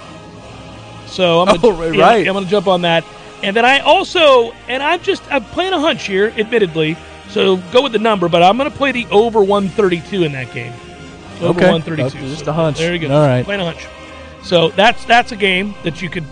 So 1.06 1.42
I'm 1.42 1.50
Oh, 1.50 1.58
going 1.58 1.78
right, 1.92 2.00
right. 2.00 2.28
I'm 2.28 2.34
going 2.34 2.46
to 2.46 2.50
jump 2.50 2.68
on 2.68 2.82
that. 2.82 3.06
And 3.44 3.56
then 3.56 3.66
I 3.66 3.80
also, 3.80 4.52
and 4.68 4.82
I'm 4.82 5.00
just, 5.02 5.24
I'm 5.32 5.44
playing 5.46 5.74
a 5.74 5.80
hunch 5.80 6.06
here, 6.08 6.34
admittedly. 6.38 6.98
So 7.32 7.57
go 7.71 7.82
with 7.82 7.91
the 7.93 7.99
number, 7.99 8.29
but 8.29 8.43
I'm 8.43 8.57
going 8.57 8.69
to 8.69 8.75
play 8.75 8.91
the 8.91 9.05
over 9.07 9.41
132 9.43 10.23
in 10.23 10.32
that 10.34 10.53
game. 10.53 10.73
Over 11.41 11.59
Okay. 11.59 11.71
132. 11.71 12.03
Okay, 12.07 12.17
uh, 12.19 12.29
just 12.29 12.45
So 12.45 12.51
a 12.51 12.53
hunch. 12.53 12.77
There 12.77 12.93
you 12.93 12.99
go. 13.07 13.13
All 13.15 13.25
right. 13.25 13.43
Playing 13.43 13.61
a 13.61 13.65
hunch. 13.65 13.88
So 14.43 14.69
that's 14.69 15.03
that's 15.05 15.32
a 15.32 15.36
game 15.36 15.73
that 15.84 16.01
you 16.01 16.09
could 16.09 16.25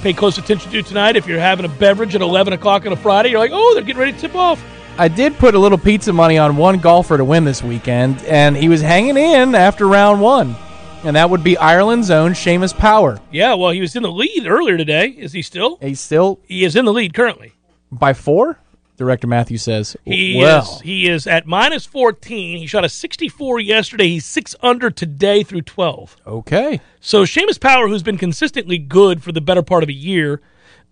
pay 0.00 0.12
close 0.12 0.38
attention 0.38 0.70
to 0.72 0.82
tonight. 0.82 1.16
If 1.16 1.26
you're 1.26 1.40
having 1.40 1.64
a 1.64 1.68
beverage 1.68 2.14
at 2.14 2.20
11 2.20 2.52
o'clock 2.52 2.86
on 2.86 2.92
a 2.92 2.96
Friday, 2.96 3.30
you're 3.30 3.38
like, 3.38 3.50
oh, 3.52 3.74
they're 3.74 3.82
getting 3.82 4.00
ready 4.00 4.12
to 4.12 4.18
tip 4.18 4.34
off. 4.34 4.62
I 4.96 5.08
did 5.08 5.36
put 5.38 5.54
a 5.54 5.58
little 5.58 5.78
pizza 5.78 6.12
money 6.12 6.38
on 6.38 6.56
one 6.56 6.78
golfer 6.78 7.16
to 7.16 7.24
win 7.24 7.44
this 7.44 7.62
weekend, 7.62 8.22
and 8.24 8.56
he 8.56 8.68
was 8.68 8.80
hanging 8.80 9.16
in 9.16 9.54
after 9.56 9.88
round 9.88 10.20
one. 10.20 10.54
And 11.02 11.16
that 11.16 11.28
would 11.28 11.42
be 11.42 11.58
Ireland's 11.58 12.10
own 12.10 12.32
Seamus 12.32 12.76
Power. 12.76 13.18
Yeah, 13.32 13.54
well, 13.54 13.70
he 13.72 13.80
was 13.80 13.96
in 13.96 14.02
the 14.04 14.12
lead 14.12 14.46
earlier 14.46 14.76
today. 14.76 15.08
Is 15.08 15.32
he 15.32 15.42
still? 15.42 15.78
He's 15.82 16.00
still 16.00 16.38
He 16.46 16.64
is 16.64 16.76
in 16.76 16.84
the 16.84 16.92
lead 16.92 17.12
currently. 17.12 17.52
by 17.90 18.12
four, 18.14 18.58
Director 18.96 19.26
Matthew 19.26 19.58
says. 19.58 19.96
He 20.04 20.36
well, 20.38 20.62
is 20.62 20.80
he 20.82 21.08
is 21.08 21.26
at 21.26 21.46
minus 21.46 21.84
14. 21.86 22.58
He 22.58 22.66
shot 22.66 22.84
a 22.84 22.88
64 22.88 23.60
yesterday. 23.60 24.08
He's 24.08 24.24
6 24.24 24.54
under 24.62 24.90
today 24.90 25.42
through 25.42 25.62
12. 25.62 26.16
okay. 26.26 26.80
So 27.00 27.24
Seamus 27.24 27.60
Power, 27.60 27.88
who's 27.88 28.02
been 28.02 28.18
consistently 28.18 28.78
good 28.78 29.22
for 29.22 29.32
the 29.32 29.40
better 29.40 29.62
part 29.62 29.82
of 29.82 29.88
a 29.88 29.94
year, 29.94 30.40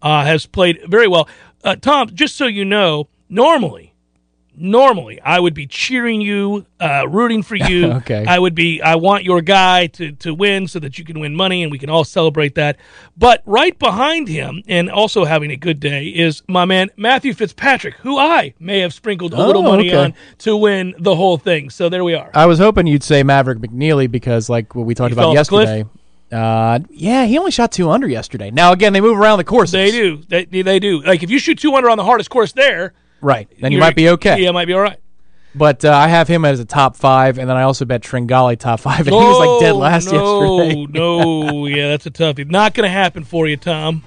uh, 0.03 0.25
has 0.25 0.47
played 0.47 0.81
very 0.87 1.09
well. 1.09 1.29
Uh, 1.65 1.77
Tom, 1.77 2.11
just 2.13 2.37
so 2.37 2.47
you 2.47 2.65
know, 2.65 3.09
normally, 3.29 3.92
normally 4.57 5.21
I 5.21 5.41
would 5.41 5.55
be 5.55 5.67
cheering 5.67 6.21
you, 6.21 6.67
uh, 6.81 7.07
rooting 7.09 7.43
for 7.43 7.55
you. 7.71 7.93
Okay. 7.93 8.25
I 8.27 8.39
would 8.39 8.55
be. 8.55 8.81
I 8.83 8.97
want 8.97 9.25
your 9.25 9.41
guy 9.41 9.87
to 9.89 10.13
to 10.13 10.35
win 10.35 10.69
so 10.69 10.79
that 10.81 10.99
you 10.99 11.05
can 11.05 11.21
win 11.21 11.35
money 11.35 11.63
and 11.63 11.71
we 11.73 11.79
can 11.79 11.91
all 11.91 12.05
celebrate 12.05 12.55
that. 12.57 12.77
But 13.17 13.43
right 13.47 13.79
behind 13.79 14.29
him, 14.29 14.63
and 14.69 14.91
also 14.91 15.25
having 15.25 15.51
a 15.51 15.57
good 15.57 15.81
day, 15.81 16.07
is 16.07 16.43
my 16.49 16.65
man 16.65 16.91
Matthew 16.97 17.35
Fitzpatrick, 17.35 17.95
who 17.97 18.19
I 18.19 18.55
may 18.59 18.81
have 18.81 18.93
sprinkled 18.93 19.33
a 19.35 19.39
little 19.47 19.67
Oh, 19.67 19.71
money 19.71 19.89
okay. 19.89 19.97
on 20.05 20.15
to 20.39 20.57
win 20.57 20.95
the 20.99 21.15
whole 21.15 21.39
thing. 21.39 21.71
So 21.71 21.89
there 21.89 22.05
we 22.05 22.15
are. 22.15 22.31
I 22.35 22.47
was 22.47 22.59
hoping 22.59 22.87
you'd 22.87 23.03
say 23.05 23.23
Maverick 23.23 23.59
McNealy 23.59 24.11
because, 24.11 24.49
like 24.49 24.75
what 24.75 24.87
we 24.87 24.95
talked 24.95 25.11
He 25.11 25.15
about 25.15 25.37
off 25.37 25.47
a 25.47 25.49
cliff? 25.49 25.69
yesterday. 25.69 25.89
Uh, 26.33 26.79
yeah, 26.91 27.27
he 27.27 27.37
only 27.37 27.51
shot 27.51 27.71
two 27.73 27.91
under 27.91 28.09
yesterday. 28.09 28.51
Now 28.51 28.73
again, 28.73 28.95
they 28.95 29.03
move 29.03 29.19
around 29.19 29.37
the 29.37 29.45
courses. 29.45 29.73
They 29.73 29.91
do. 29.91 30.17
They, 30.29 30.45
they 30.47 30.79
do. 30.79 31.03
Like 31.03 31.23
if 31.23 31.31
you 31.31 31.39
shoot 31.39 31.59
200 31.59 31.91
on 31.91 31.99
the 31.99 32.05
hardest 32.05 32.31
course 32.31 32.53
there, 32.53 32.95
right? 33.23 33.49
Then 33.61 33.73
you 33.73 33.79
might 33.79 33.97
be 33.97 34.11
okay. 34.11 34.43
Yeah, 34.43 34.51
might 34.51 34.67
be 34.67 34.75
all 34.75 34.81
right. 34.81 34.99
But 35.55 35.85
uh, 35.85 35.93
I 35.93 36.09
have 36.09 36.29
him 36.29 36.45
as 36.45 36.61
a 36.61 36.65
top 36.65 36.97
five, 36.97 37.39
and 37.39 37.49
then 37.49 37.57
I 37.57 37.63
also 37.63 37.85
bet 37.85 38.03
Tringale 38.03 38.59
top 38.59 38.81
five, 38.81 39.01
and 39.01 39.09
he 39.09 39.13
was 39.13 39.39
like 39.39 39.61
dead 39.61 39.77
last 39.77 40.11
no, 40.11 40.63
yesterday. 40.63 40.87
no, 40.87 41.67
yeah, 41.67 41.89
that's 41.89 42.07
a 42.07 42.11
toughie. 42.11 42.51
Not 42.51 42.75
going 42.75 42.87
to 42.87 42.93
happen 42.93 43.25
for 43.25 43.47
you, 43.47 43.57
Tom. 43.57 44.03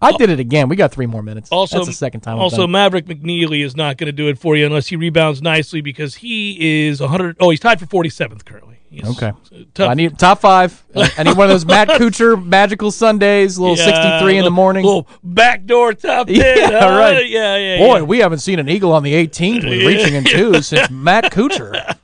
I 0.00 0.12
did 0.12 0.30
it 0.30 0.40
again. 0.40 0.68
We 0.68 0.76
got 0.76 0.92
three 0.92 1.06
more 1.06 1.22
minutes. 1.22 1.50
Also, 1.50 1.76
that's 1.78 1.88
the 1.88 1.92
second 1.94 2.20
time. 2.20 2.38
Also. 2.38 2.66
Maverick 2.66 3.06
McNealy 3.06 3.64
is 3.64 3.76
not 3.76 3.96
going 3.96 4.06
to 4.06 4.12
do 4.12 4.28
it 4.28 4.38
for 4.38 4.56
you 4.56 4.66
unless 4.66 4.86
he 4.88 4.96
rebounds 4.96 5.42
nicely 5.42 5.80
because 5.80 6.14
he 6.16 6.86
is 6.88 7.00
100. 7.00 7.36
Oh, 7.40 7.50
he's 7.50 7.60
tied 7.60 7.80
for 7.80 7.86
47th 7.86 8.44
currently. 8.44 8.76
He's 8.90 9.04
Okay. 9.04 9.32
I 9.80 9.92
need 9.94 10.18
top 10.18 10.40
five. 10.40 10.82
I 10.96 11.22
need 11.22 11.36
one 11.36 11.46
of 11.46 11.50
those 11.50 11.66
Matt 11.66 11.88
Kuchar 11.88 12.42
magical 12.42 12.90
Sundays, 12.90 13.58
little 13.58 13.76
Yeah, 13.76 13.84
63 13.84 14.38
in 14.38 14.44
the 14.44 14.50
morning. 14.50 14.82
Little 14.84 15.06
backdoor 15.22 15.92
top 15.92 16.26
10. 16.28 16.36
Yeah, 16.36 16.70
huh? 16.80 16.98
right. 16.98 17.28
Yeah, 17.28 17.56
yeah, 17.56 17.78
Boy, 17.78 17.96
yeah. 17.96 18.02
we 18.02 18.18
haven't 18.20 18.38
seen 18.38 18.58
an 18.58 18.68
eagle 18.68 18.92
on 18.92 19.02
the 19.02 19.12
18th 19.12 19.64
with 19.68 19.86
reaching 19.86 20.14
in 20.14 20.24
two 20.24 20.62
since 20.62 20.90
Matt 20.90 21.24
Kuchar. 21.32 21.96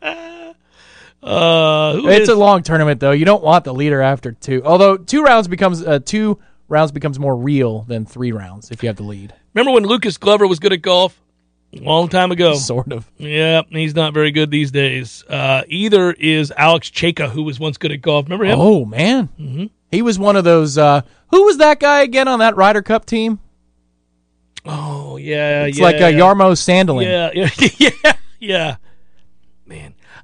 Uh, 1.23 1.95
who 1.95 2.09
It's 2.09 2.25
is- 2.25 2.29
a 2.29 2.35
long 2.35 2.63
tournament 2.63 3.01
though. 3.01 3.13
You 3.13 3.25
don't 3.25 3.43
want 3.43 3.65
the 3.65 3.73
leader 3.73 4.03
after 4.03 4.33
two. 4.33 4.63
Although 4.65 4.99
two 4.99 5.23
rounds 5.23 5.49
becomes 5.49 5.83
uh, 5.83 6.01
two 6.05 6.39
rounds 6.69 6.93
becomes 6.93 7.19
more 7.19 7.37
real 7.37 7.83
than 7.83 8.05
three 8.07 8.33
rounds 8.33 8.71
if 8.71 8.83
you 8.83 8.89
have 8.89 8.97
the 8.97 9.03
lead. 9.03 9.35
remember 9.55 9.73
when 9.73 9.85
Lucas 9.85 10.17
Glover 10.17 10.47
was 10.47 10.59
good 10.59 10.73
at 10.73 10.83
golf? 10.83 11.21
A 11.75 11.81
Long 11.81 12.09
time 12.09 12.31
ago. 12.31 12.55
Sort 12.55 12.93
of. 12.93 13.11
Yeah, 13.19 13.63
he's 13.69 13.95
not 13.95 14.15
very 14.15 14.31
good 14.31 14.51
these 14.51 14.71
days. 14.71 15.25
Uh, 15.29 15.63
either 15.69 16.13
is 16.13 16.53
Alex 16.57 16.89
Cejka, 16.91 17.29
who 17.31 17.43
was 17.43 17.59
once 17.59 17.79
good 17.79 17.91
at 17.91 18.01
golf. 18.01 18.27
Remember 18.27 18.45
him? 18.45 18.59
Oh 18.61 18.85
man, 18.85 19.29
mm-hmm. 19.39 19.67
he 19.91 20.03
was 20.03 20.19
one 20.19 20.37
of 20.37 20.45
those. 20.45 20.79
Uh, 20.79 21.03
who 21.31 21.45
was 21.45 21.59
that 21.59 21.81
guy 21.81 22.03
again 22.03 22.29
on 22.29 22.39
that 22.39 22.57
Ryder 22.57 22.83
Cup 22.83 23.07
team? 23.07 23.41
Oh, 24.67 25.17
yeah, 25.17 25.67
It's 25.67 25.79
yeah. 25.79 25.85
like 25.85 25.97
uh, 25.97 26.11
Jarmo 26.11 26.53
Sandelin. 26.53 27.05
Yeah, 27.05 27.31
yeah, 27.59 27.91
yeah, 28.03 28.13
yeah. 28.41 28.77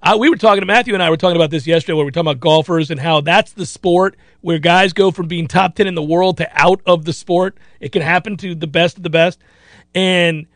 I, 0.03 0.17
we 0.17 0.31
were 0.31 0.37
talking 0.37 0.61
to 0.61 0.67
Matthew 0.67 0.95
and 0.95 1.03
I 1.03 1.11
were 1.11 1.17
talking 1.17 1.37
about 1.37 1.51
this 1.51 1.67
yesterday, 1.67 1.93
where 1.95 2.05
we 2.05 2.09
were 2.09 2.13
talking 2.13 2.31
about 2.31 2.41
golfers 2.41 2.91
and 2.91 2.99
how 2.99 3.21
that's 3.21 3.53
the 3.53 3.67
sport 3.67 4.17
where 4.41 4.59
guys 4.59 4.93
go 4.93 5.11
from 5.11 5.29
being 5.29 5.47
top 5.47 5.75
ten 5.75 5.87
in 5.87 5.95
the 5.95 6.03
world 6.03 6.39
to 6.39 6.49
out 6.55 6.81
of 6.87 7.05
the 7.05 7.13
sport. 7.13 7.59
It 7.81 7.93
can 7.93 8.03
happen 8.03 8.37
to 8.39 8.55
the 8.55 8.67
best 8.67 8.97
of 8.97 9.03
the 9.03 9.11
best, 9.11 9.41
and 9.95 10.47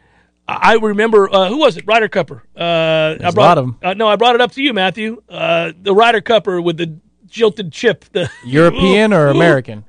I 0.49 0.75
remember 0.77 1.33
uh, 1.33 1.49
who 1.49 1.59
was 1.59 1.77
it? 1.77 1.85
Ryder 1.87 2.09
Cupper. 2.09 2.43
Uh, 2.57 3.23
I 3.23 3.29
a 3.29 3.33
brought, 3.33 3.37
lot 3.37 3.59
of 3.59 3.65
'em. 3.65 3.77
Uh, 3.83 3.95
no, 3.95 4.09
I 4.09 4.17
brought 4.17 4.35
it 4.35 4.41
up 4.41 4.53
to 4.53 4.63
you, 4.63 4.73
Matthew. 4.73 5.23
Uh, 5.29 5.73
the 5.81 5.95
Ryder 5.95 6.21
Cupper 6.21 6.63
with 6.63 6.77
the 6.79 6.99
jilted 7.27 7.73
chip. 7.73 8.05
The 8.13 8.31
European 8.47 9.13
or 9.15 9.29
American? 9.29 9.85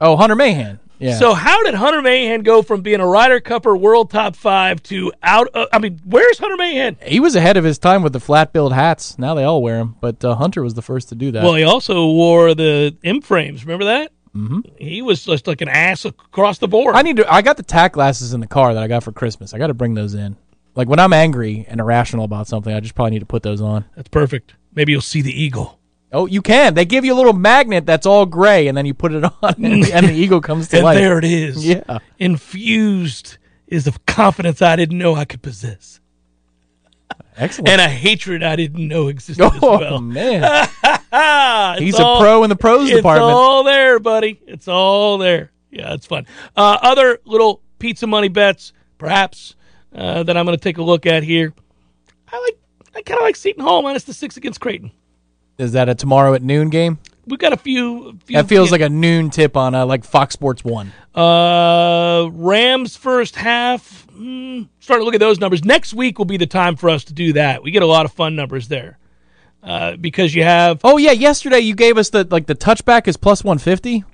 Oh, 0.00 0.16
Hunter 0.16 0.36
Mahan. 0.36 0.78
Yeah. 0.98 1.18
So 1.18 1.34
how 1.34 1.62
did 1.62 1.74
Hunter 1.74 2.02
Mahan 2.02 2.42
go 2.42 2.62
from 2.62 2.82
being 2.82 3.00
a 3.00 3.06
Ryder 3.06 3.40
Cupper 3.40 3.78
World 3.78 4.10
Top 4.10 4.36
Five 4.36 4.82
to 4.84 5.12
out? 5.22 5.48
Of, 5.48 5.68
I 5.72 5.78
mean, 5.78 6.00
where's 6.04 6.38
Hunter 6.38 6.56
Mahan? 6.56 6.96
he 7.02 7.20
was 7.20 7.36
ahead 7.36 7.56
of 7.56 7.64
his 7.64 7.78
time 7.78 8.02
with 8.02 8.12
the 8.12 8.20
flat 8.20 8.52
billed 8.52 8.72
hats. 8.72 9.18
Now 9.18 9.34
they 9.34 9.44
all 9.44 9.62
wear 9.62 9.78
them, 9.78 9.96
but 10.00 10.24
uh, 10.24 10.34
Hunter 10.34 10.62
was 10.62 10.74
the 10.74 10.82
first 10.82 11.08
to 11.10 11.14
do 11.14 11.30
that. 11.32 11.42
Well, 11.42 11.54
he 11.54 11.64
also 11.64 12.06
wore 12.06 12.54
the 12.54 12.96
M 13.04 13.20
frames. 13.20 13.64
Remember 13.64 13.86
that? 13.86 14.12
Mm-hmm. 14.34 14.60
He 14.76 15.02
was 15.02 15.24
just 15.24 15.46
like 15.46 15.60
an 15.60 15.68
ass 15.68 16.04
across 16.04 16.58
the 16.58 16.68
board. 16.68 16.94
I 16.94 17.02
need 17.02 17.16
to. 17.16 17.32
I 17.32 17.42
got 17.42 17.56
the 17.56 17.62
tack 17.62 17.92
glasses 17.92 18.34
in 18.34 18.40
the 18.40 18.46
car 18.46 18.74
that 18.74 18.82
I 18.82 18.86
got 18.86 19.02
for 19.02 19.12
Christmas. 19.12 19.54
I 19.54 19.58
got 19.58 19.68
to 19.68 19.74
bring 19.74 19.94
those 19.94 20.14
in. 20.14 20.36
Like 20.74 20.88
when 20.88 21.00
I'm 21.00 21.12
angry 21.12 21.64
and 21.68 21.80
irrational 21.80 22.24
about 22.24 22.46
something, 22.46 22.72
I 22.72 22.80
just 22.80 22.94
probably 22.94 23.12
need 23.12 23.20
to 23.20 23.26
put 23.26 23.42
those 23.42 23.60
on. 23.60 23.84
That's 23.96 24.08
perfect. 24.08 24.54
Maybe 24.74 24.92
you'll 24.92 25.00
see 25.00 25.22
the 25.22 25.32
eagle. 25.32 25.77
Oh, 26.12 26.26
you 26.26 26.40
can. 26.40 26.72
They 26.74 26.84
give 26.86 27.04
you 27.04 27.12
a 27.12 27.16
little 27.16 27.34
magnet 27.34 27.84
that's 27.84 28.06
all 28.06 28.24
gray, 28.24 28.66
and 28.68 28.76
then 28.76 28.86
you 28.86 28.94
put 28.94 29.12
it 29.12 29.24
on, 29.24 29.32
and, 29.42 29.82
the, 29.84 29.92
and 29.92 30.06
the 30.08 30.12
eagle 30.14 30.40
comes 30.40 30.68
to 30.68 30.76
And 30.76 30.84
life. 30.84 30.96
there 30.96 31.18
it 31.18 31.24
is. 31.24 31.66
Yeah. 31.66 31.98
Infused 32.18 33.36
is 33.66 33.86
a 33.86 33.92
confidence 34.06 34.62
I 34.62 34.76
didn't 34.76 34.96
know 34.96 35.14
I 35.14 35.26
could 35.26 35.42
possess, 35.42 36.00
Excellent. 37.36 37.68
and 37.68 37.80
a 37.82 37.88
hatred 37.88 38.42
I 38.42 38.56
didn't 38.56 38.88
know 38.88 39.08
existed 39.08 39.44
as 39.44 39.52
oh 39.62 39.78
well. 39.78 40.00
man, 40.00 40.68
he's 41.78 42.00
all- 42.00 42.16
a 42.16 42.20
pro 42.20 42.42
in 42.44 42.48
the 42.48 42.56
pros 42.56 42.88
department. 42.90 43.28
It's 43.30 43.34
all 43.36 43.64
there, 43.64 43.98
buddy. 44.00 44.40
It's 44.46 44.66
all 44.68 45.18
there. 45.18 45.50
Yeah, 45.70 45.92
it's 45.92 46.06
fun. 46.06 46.26
Uh, 46.56 46.78
other 46.80 47.18
little 47.26 47.60
pizza 47.78 48.06
money 48.06 48.28
bets, 48.28 48.72
perhaps, 48.96 49.54
uh, 49.94 50.22
that 50.22 50.36
I'm 50.36 50.46
going 50.46 50.56
to 50.56 50.62
take 50.62 50.78
a 50.78 50.82
look 50.82 51.04
at 51.04 51.22
here. 51.22 51.52
I 52.32 52.40
like. 52.40 52.58
I 52.94 53.02
kind 53.02 53.18
of 53.20 53.24
like 53.24 53.36
Seton 53.36 53.62
Hall 53.62 53.82
minus 53.82 54.04
the 54.04 54.14
six 54.14 54.38
against 54.38 54.60
Creighton. 54.60 54.90
Is 55.58 55.72
that 55.72 55.88
a 55.88 55.94
tomorrow 55.94 56.34
at 56.34 56.42
noon 56.42 56.70
game? 56.70 56.98
We've 57.26 57.38
got 57.38 57.52
a 57.52 57.56
few. 57.56 58.16
few 58.24 58.36
That 58.36 58.48
feels 58.48 58.70
like 58.70 58.80
a 58.80 58.88
noon 58.88 59.28
tip 59.30 59.56
on 59.56 59.74
uh, 59.74 59.84
like 59.84 60.04
Fox 60.04 60.32
Sports 60.32 60.64
One. 60.64 60.92
Uh, 61.14 62.30
Rams 62.32 62.96
first 62.96 63.34
half. 63.34 64.06
Hmm, 64.12 64.62
starting 64.78 65.02
to 65.02 65.04
look 65.04 65.14
at 65.14 65.20
those 65.20 65.38
numbers. 65.40 65.64
Next 65.64 65.92
week 65.92 66.18
will 66.18 66.24
be 66.26 66.36
the 66.36 66.46
time 66.46 66.76
for 66.76 66.88
us 66.88 67.04
to 67.04 67.12
do 67.12 67.32
that. 67.34 67.62
We 67.62 67.70
get 67.72 67.82
a 67.82 67.86
lot 67.86 68.06
of 68.06 68.12
fun 68.12 68.36
numbers 68.36 68.68
there, 68.68 68.98
uh, 69.62 69.96
because 69.96 70.34
you 70.34 70.44
have 70.44 70.80
Oh 70.84 70.96
yeah, 70.96 71.12
yesterday 71.12 71.58
you 71.58 71.74
gave 71.74 71.98
us 71.98 72.10
the 72.10 72.26
like 72.30 72.46
the 72.46 72.54
touchback 72.54 73.08
is 73.08 73.16
plus 73.16 73.42
one 73.42 73.58
fifty. 73.58 74.04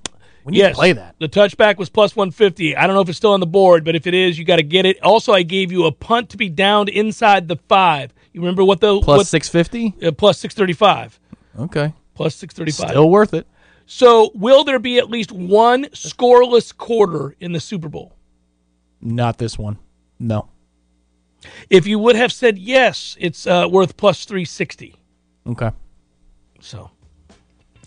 We 0.45 0.53
need 0.53 0.59
yes, 0.59 0.72
to 0.72 0.76
play 0.76 0.92
that. 0.92 1.14
The 1.20 1.28
touchback 1.28 1.76
was 1.76 1.90
plus 1.90 2.16
one 2.16 2.30
fifty. 2.30 2.74
I 2.74 2.86
don't 2.86 2.95
know 2.97 3.03
if 3.03 3.09
it's 3.09 3.18
still 3.18 3.32
on 3.32 3.40
the 3.40 3.47
board, 3.47 3.84
but 3.84 3.95
if 3.95 4.07
it 4.07 4.14
is, 4.14 4.38
you 4.38 4.45
got 4.45 4.57
to 4.57 4.62
get 4.62 4.86
it. 4.86 5.01
Also, 5.03 5.32
I 5.32 5.42
gave 5.42 5.70
you 5.70 5.84
a 5.84 5.92
punt 5.92 6.30
to 6.30 6.36
be 6.36 6.49
downed 6.49 6.88
inside 6.88 7.49
the 7.49 7.57
five. 7.68 8.12
You 8.32 8.40
remember 8.40 8.64
what 8.64 8.80
the 8.80 8.99
what, 8.99 9.26
six 9.26 9.49
fifty. 9.49 9.95
uh, 10.03 10.11
plus 10.11 10.38
six 10.38 10.55
thirty 10.55 10.72
five. 10.72 11.20
Okay, 11.59 11.92
Plus 12.14 12.34
six 12.34 12.55
thirty 12.55 12.72
five. 12.72 12.90
still 12.90 13.11
worth 13.11 13.34
it. 13.34 13.46
So, 13.86 14.30
will 14.34 14.64
there 14.64 14.78
be 14.78 14.98
at 14.98 15.11
least 15.11 15.30
one 15.30 15.84
scoreless 15.86 16.74
quarter 16.76 17.34
in 17.38 17.52
the 17.52 17.61
Super 17.61 17.88
Bowl? 17.88 18.16
Not 19.00 19.36
this 19.38 19.59
one. 19.59 19.78
No. 20.18 20.48
If 21.68 21.86
you 21.86 21.98
would 21.98 22.16
have 22.16 22.32
said 22.32 22.57
yes, 22.59 23.16
it's 23.20 23.46
uh, 23.46 23.68
worth 23.70 23.96
plus 23.96 24.24
three 24.24 24.46
sixty. 24.46 24.96
Okay. 25.46 25.70
So, 26.61 26.90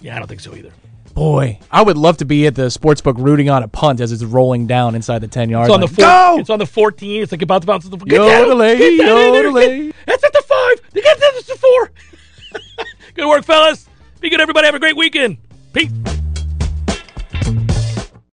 yeah, 0.01 0.15
I 0.15 0.19
don't 0.19 0.27
think 0.27 0.41
so 0.41 0.55
either. 0.55 0.71
Boy, 1.15 1.57
I 1.71 1.81
would 1.81 1.97
love 1.97 2.17
to 2.17 2.25
be 2.25 2.45
at 2.45 2.53
the 2.53 2.67
sportsbook 2.67 3.17
rooting 3.17 3.49
on 3.49 3.63
a 3.63 3.67
punt 3.67 3.99
as 4.01 4.11
it's 4.11 4.23
rolling 4.23 4.67
down 4.67 4.93
inside 4.93 5.19
the 5.19 5.27
ten 5.27 5.49
yards. 5.49 5.69
It's 5.69 5.73
on 5.73 5.79
the 5.79 5.87
line. 5.87 5.95
four, 5.95 6.05
Go! 6.05 6.39
It's 6.39 6.49
on 6.51 6.59
the 6.59 6.67
fourteen. 6.67 7.23
It's 7.23 7.31
like 7.31 7.41
about 7.41 7.61
to 7.63 7.65
bounce 7.65 7.85
at 7.85 7.91
the 7.91 7.97
get 7.97 8.17
down, 8.19 8.45
Yodelay, 8.49 8.77
get 8.77 8.97
down 8.99 9.17
in 9.17 9.33
there, 9.33 9.43
yodelay. 9.51 9.93
That's 10.05 10.23
at 10.23 10.31
the 10.33 10.43
five. 10.47 10.91
They 10.93 11.01
got 11.01 11.17
that's 11.19 11.47
the 11.47 11.55
four. 11.55 11.91
good 13.17 13.27
work, 13.27 13.43
fellas. 13.43 13.89
Be 14.21 14.29
good, 14.29 14.39
everybody. 14.39 14.65
Have 14.65 14.75
a 14.75 14.79
great 14.79 14.95
weekend. 14.95 15.37
Peace. 15.73 16.16